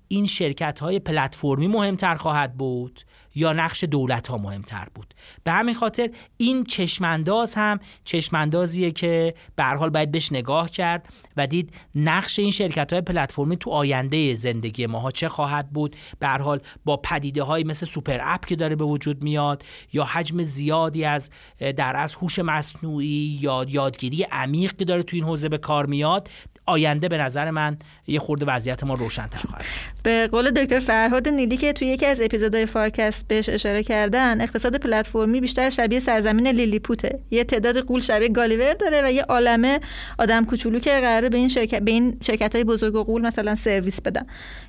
این 0.07 0.25
شرکت 0.25 0.79
های 0.79 0.99
پلتفرمی 0.99 1.67
مهمتر 1.67 2.15
خواهد 2.15 2.57
بود. 2.57 3.01
یا 3.35 3.53
نقش 3.53 3.83
دولت 3.83 4.27
ها 4.27 4.37
مهمتر 4.37 4.87
بود. 4.95 5.13
به 5.43 5.51
همین 5.51 5.75
خاطر 5.75 6.09
این 6.37 6.63
چشمانداز 6.63 7.55
هم 7.55 7.79
چشماندازیه 8.03 8.91
که 8.91 9.33
به 9.55 9.63
حال 9.63 9.89
باید 9.89 10.11
بهش 10.11 10.31
نگاه 10.31 10.69
کرد 10.69 11.07
و 11.37 11.47
دید 11.47 11.73
نقش 11.95 12.39
این 12.39 12.51
شرکت 12.51 12.93
های 12.93 13.01
پلتفرمی 13.01 13.57
تو 13.57 13.69
آینده 13.69 14.35
زندگی 14.35 14.85
ماها 14.85 15.11
چه 15.11 15.29
خواهد 15.29 15.69
بود. 15.69 15.95
به 16.19 16.27
حال 16.27 16.61
با 16.85 16.97
پدیده 16.97 17.43
های 17.43 17.63
مثل 17.63 17.85
super 17.85 18.19
app 18.21 18.45
که 18.45 18.55
داره 18.55 18.75
به 18.75 18.85
وجود 18.85 19.23
میاد 19.23 19.63
یا 19.93 20.03
حجم 20.03 20.43
زیادی 20.43 21.03
از 21.03 21.29
در 21.77 21.95
از 21.95 22.15
هوش 22.15 22.39
مصنوعی 22.39 23.39
یا 23.41 23.65
یادگیری 23.69 24.23
عمیق 24.23 24.75
که 24.81 24.85
داره 24.85 25.03
تو 25.03 25.15
این 25.15 25.25
حوزه 25.25 25.49
به 25.49 25.57
کار 25.57 25.85
میاد 25.85 26.29
آینده 26.65 27.07
به 27.07 27.17
نظر 27.17 27.51
من 27.51 27.77
یه 28.07 28.19
خورده 28.19 28.45
وضعیت 28.45 28.83
ما 28.83 28.93
روشن‌تر 28.93 29.37
خواهد 29.37 29.65
به 30.03 30.27
قول 30.27 30.51
دکتر 30.51 30.79
فرهاد 30.79 31.29
نیلی 31.29 31.57
که 31.57 31.73
توی 31.73 31.87
یکی 31.87 32.05
از 32.05 32.21
اپیزودهای 32.21 32.65
فارکست 32.65 33.27
بهش 33.27 33.49
اشاره 33.49 33.83
کردن 33.83 34.41
اقتصاد 34.41 34.75
پلتفرمی 34.75 35.41
بیشتر 35.41 35.69
شبیه 35.69 35.99
سرزمین 35.99 36.47
لیلیپوته 36.47 37.19
یه 37.31 37.43
تعداد 37.43 37.77
غول 37.77 38.01
شبیه 38.01 38.29
گالیور 38.29 38.73
داره 38.73 39.01
و 39.05 39.11
یه 39.11 39.23
عالمه 39.23 39.79
آدم 40.19 40.45
کوچولو 40.45 40.79
که 40.79 40.89
قراره 40.89 41.29
به 41.29 41.37
این 41.37 41.47
شرکت 41.47 41.81
به 41.81 41.91
این 41.91 42.17
شرکت 42.21 42.55
های 42.55 42.63
بزرگ 42.63 42.95
و 42.95 43.03
قول 43.03 43.21
مثلا 43.21 43.55
سرویس 43.55 44.01
بدن. 44.01 44.25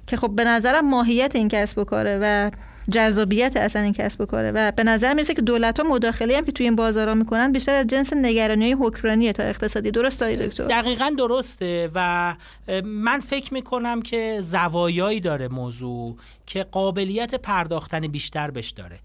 که 0.07 0.17
خب 0.17 0.31
به 0.37 0.45
نظرم 0.45 0.91
ماهیت 0.91 1.37
این 1.37 1.49
کسب 1.49 1.79
و 1.79 1.85
کاره 1.85 2.19
و 2.23 2.51
جذابیت 2.91 3.57
اصلا 3.57 3.83
این 3.83 3.93
کسب 3.93 4.21
و 4.21 4.27
کاره. 4.27 4.53
و 4.55 4.73
به 4.73 4.85
نظر 4.85 5.15
می‌رسه 5.15 5.35
که 5.35 5.43
دولت 5.43 5.81
ها 5.81 5.89
مداخله 5.89 6.37
هم 6.37 6.45
که 6.45 6.53
توی 6.53 6.67
این 6.67 6.77
بازارا 6.77 7.15
می‌کنن 7.15 7.53
بیشتر 7.53 7.75
از 7.75 7.87
جنس 7.87 8.13
نگرانی 8.13 8.73
های 8.73 9.33
تا 9.33 9.43
اقتصادی. 9.43 9.91
درست 9.91 10.23
دکتر؟ 10.23 10.65
دقیقا 10.65 11.15
درسته 11.19 11.91
و 11.95 12.35
من 12.85 13.21
فکر 13.21 13.55
می‌کنم 13.55 14.03
که 14.03 14.37
زوایایی 14.41 15.21
داره 15.21 15.49
موضوع 15.49 16.17
که 16.47 16.63
قابلیت 16.63 17.35
پرداختن 17.35 18.01
بیشتر 18.01 18.51
بش 18.51 18.71
داره. 18.71 18.99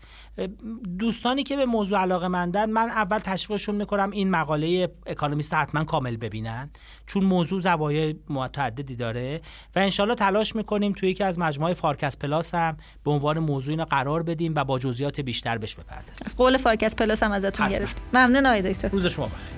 دوستانی 0.99 1.43
که 1.43 1.55
به 1.55 1.65
موضوع 1.65 1.99
علاقه 1.99 2.27
مندن 2.27 2.69
من 2.69 2.89
اول 2.89 3.19
تشویقشون 3.19 3.75
می‌کنم 3.75 4.11
این 4.11 4.29
مقاله 4.29 4.89
اکانومیست 5.05 5.53
حتما 5.53 5.83
کامل 5.83 6.17
ببینن 6.17 6.69
چون 7.05 7.23
موضوع 7.23 7.61
زوایای 7.61 8.15
متعددی 8.29 8.95
داره 8.95 9.41
و 9.75 9.79
انشالله 9.79 10.15
تلاش 10.15 10.55
می‌کنیم 10.55 10.91
توی 10.91 11.09
یکی 11.09 11.23
از 11.23 11.39
مجموعه 11.39 11.73
فارکست 11.73 12.17
پلاس 12.17 12.55
هم 12.55 12.77
به 13.03 13.11
عنوان 13.11 13.39
موضوع 13.39 13.71
اینو 13.71 13.85
قرار 13.85 14.23
بدیم 14.23 14.53
و 14.55 14.63
با 14.63 14.79
جزئیات 14.79 15.21
بیشتر 15.21 15.57
بهش 15.57 15.75
بپردازیم. 15.75 16.25
از 16.25 16.38
قول 16.38 16.57
فارکست 16.57 16.95
پلاس 16.95 17.23
هم 17.23 17.31
ازتون 17.31 17.69
گرفت 17.69 18.01
ممنون 18.13 18.45
آقای 18.45 18.61
دکتر. 18.61 18.89
روز 18.89 19.05
شما 19.05 19.25
بخیر. 19.25 19.57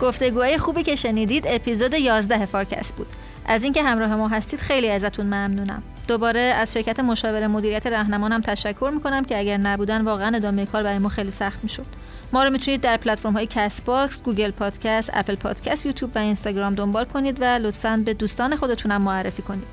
گفتگوهای 0.00 0.58
خوبی 0.58 0.82
که 0.82 0.94
شنیدید 0.94 1.44
اپیزود 1.46 1.94
11 1.94 2.46
فارکست 2.46 2.92
بود. 2.92 3.06
از 3.46 3.64
اینکه 3.64 3.82
همراه 3.82 4.16
ما 4.16 4.28
هستید 4.28 4.60
خیلی 4.60 4.90
ازتون 4.90 5.26
ممنونم 5.26 5.82
دوباره 6.08 6.40
از 6.40 6.72
شرکت 6.72 7.00
مشاور 7.00 7.46
مدیریت 7.46 7.86
رهنمانم 7.86 8.40
تشکر 8.40 8.90
می‌کنم 8.94 9.24
که 9.24 9.38
اگر 9.38 9.56
نبودن 9.56 10.00
واقعا 10.00 10.36
ادامه 10.36 10.66
کار 10.66 10.82
برای 10.82 10.98
ما 10.98 11.08
خیلی 11.08 11.30
سخت 11.30 11.60
می‌شد 11.62 11.86
ما 12.32 12.44
رو 12.44 12.50
می‌تونید 12.50 12.80
در 12.80 12.96
پلتفرم 12.96 13.32
های 13.32 13.46
Castbox، 13.46 14.22
گوگل 14.22 14.50
پادکست، 14.50 15.10
اپل 15.14 15.34
پادکست، 15.34 15.86
یوتیوب 15.86 16.10
و 16.14 16.18
اینستاگرام 16.18 16.74
دنبال 16.74 17.04
کنید 17.04 17.38
و 17.40 17.44
لطفا 17.44 18.02
به 18.04 18.14
دوستان 18.14 18.56
خودتونم 18.56 19.02
معرفی 19.02 19.42
کنید. 19.42 19.66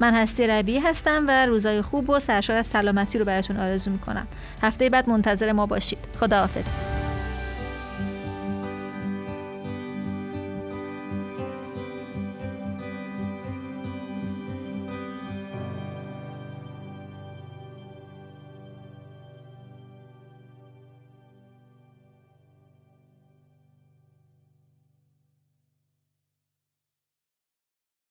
من 0.00 0.14
هستی 0.14 0.46
ربی 0.46 0.78
هستم 0.78 1.24
و 1.28 1.46
روزای 1.46 1.82
خوب 1.82 2.10
و 2.10 2.18
سرشار 2.18 2.56
از 2.56 2.66
سلامتی 2.66 3.18
رو 3.18 3.24
براتون 3.24 3.56
آرزو 3.56 3.90
می‌کنم. 3.90 4.26
هفته 4.62 4.90
بعد 4.90 5.08
منتظر 5.08 5.52
ما 5.52 5.66
باشید. 5.66 5.98
خداحافظ. 6.20 6.68